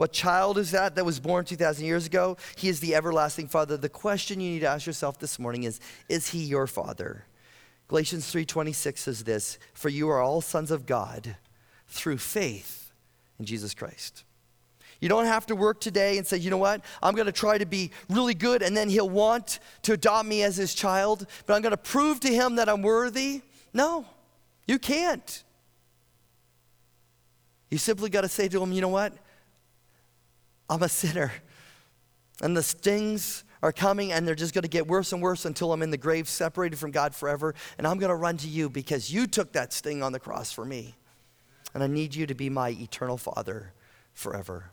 What 0.00 0.14
child 0.14 0.56
is 0.56 0.70
that 0.70 0.94
that 0.94 1.04
was 1.04 1.20
born 1.20 1.44
2,000 1.44 1.84
years 1.84 2.06
ago? 2.06 2.38
He 2.56 2.70
is 2.70 2.80
the 2.80 2.94
everlasting 2.94 3.48
Father. 3.48 3.76
The 3.76 3.90
question 3.90 4.40
you 4.40 4.52
need 4.52 4.60
to 4.60 4.66
ask 4.66 4.86
yourself 4.86 5.18
this 5.18 5.38
morning 5.38 5.64
is 5.64 5.78
Is 6.08 6.28
he 6.28 6.38
your 6.38 6.66
Father? 6.66 7.26
Galatians 7.86 8.24
3:26 8.32 9.02
says 9.02 9.24
this, 9.24 9.58
"For 9.74 9.90
you 9.90 10.08
are 10.08 10.22
all 10.22 10.40
sons 10.40 10.70
of 10.70 10.86
God 10.86 11.36
through 11.86 12.16
faith 12.16 12.92
in 13.38 13.44
Jesus 13.44 13.74
Christ." 13.74 14.24
You 15.00 15.10
don't 15.10 15.26
have 15.26 15.44
to 15.48 15.54
work 15.54 15.82
today 15.82 16.16
and 16.16 16.26
say, 16.26 16.38
you 16.38 16.48
know 16.48 16.56
what, 16.56 16.82
I'm 17.02 17.14
going 17.14 17.26
to 17.26 17.32
try 17.32 17.58
to 17.58 17.66
be 17.66 17.90
really 18.08 18.32
good, 18.32 18.62
and 18.62 18.74
then 18.74 18.88
he'll 18.88 19.10
want 19.10 19.58
to 19.82 19.92
adopt 19.92 20.26
me 20.26 20.42
as 20.42 20.56
his 20.56 20.72
child, 20.72 21.26
but 21.44 21.54
I'm 21.54 21.60
going 21.60 21.72
to 21.72 21.76
prove 21.76 22.20
to 22.20 22.32
him 22.32 22.56
that 22.56 22.70
I'm 22.70 22.80
worthy. 22.80 23.42
No, 23.74 24.06
you 24.66 24.78
can't. 24.78 25.44
You 27.70 27.76
simply 27.76 28.08
got 28.08 28.22
to 28.22 28.28
say 28.28 28.48
to 28.48 28.62
him, 28.62 28.72
you 28.72 28.80
know 28.80 28.88
what, 28.88 29.12
I'm 30.70 30.82
a 30.84 30.88
sinner, 30.88 31.32
and 32.40 32.56
the 32.56 32.62
stings 32.62 33.44
are 33.62 33.72
coming 33.72 34.12
and 34.12 34.26
they're 34.26 34.34
just 34.34 34.54
going 34.54 34.62
to 34.62 34.68
get 34.68 34.86
worse 34.86 35.12
and 35.12 35.20
worse 35.20 35.44
until 35.44 35.72
I'm 35.72 35.82
in 35.82 35.90
the 35.90 35.98
grave 35.98 36.28
separated 36.28 36.78
from 36.78 36.92
God 36.92 37.14
forever. 37.14 37.54
And 37.76 37.86
I'm 37.86 37.98
going 37.98 38.08
to 38.08 38.16
run 38.16 38.36
to 38.38 38.48
you 38.48 38.70
because 38.70 39.12
you 39.12 39.26
took 39.26 39.52
that 39.52 39.72
sting 39.72 40.02
on 40.02 40.12
the 40.12 40.20
cross 40.20 40.50
for 40.50 40.64
me. 40.64 40.94
And 41.74 41.82
I 41.82 41.86
need 41.86 42.14
you 42.14 42.26
to 42.26 42.34
be 42.34 42.48
my 42.48 42.70
eternal 42.70 43.18
Father 43.18 43.72
forever. 44.14 44.70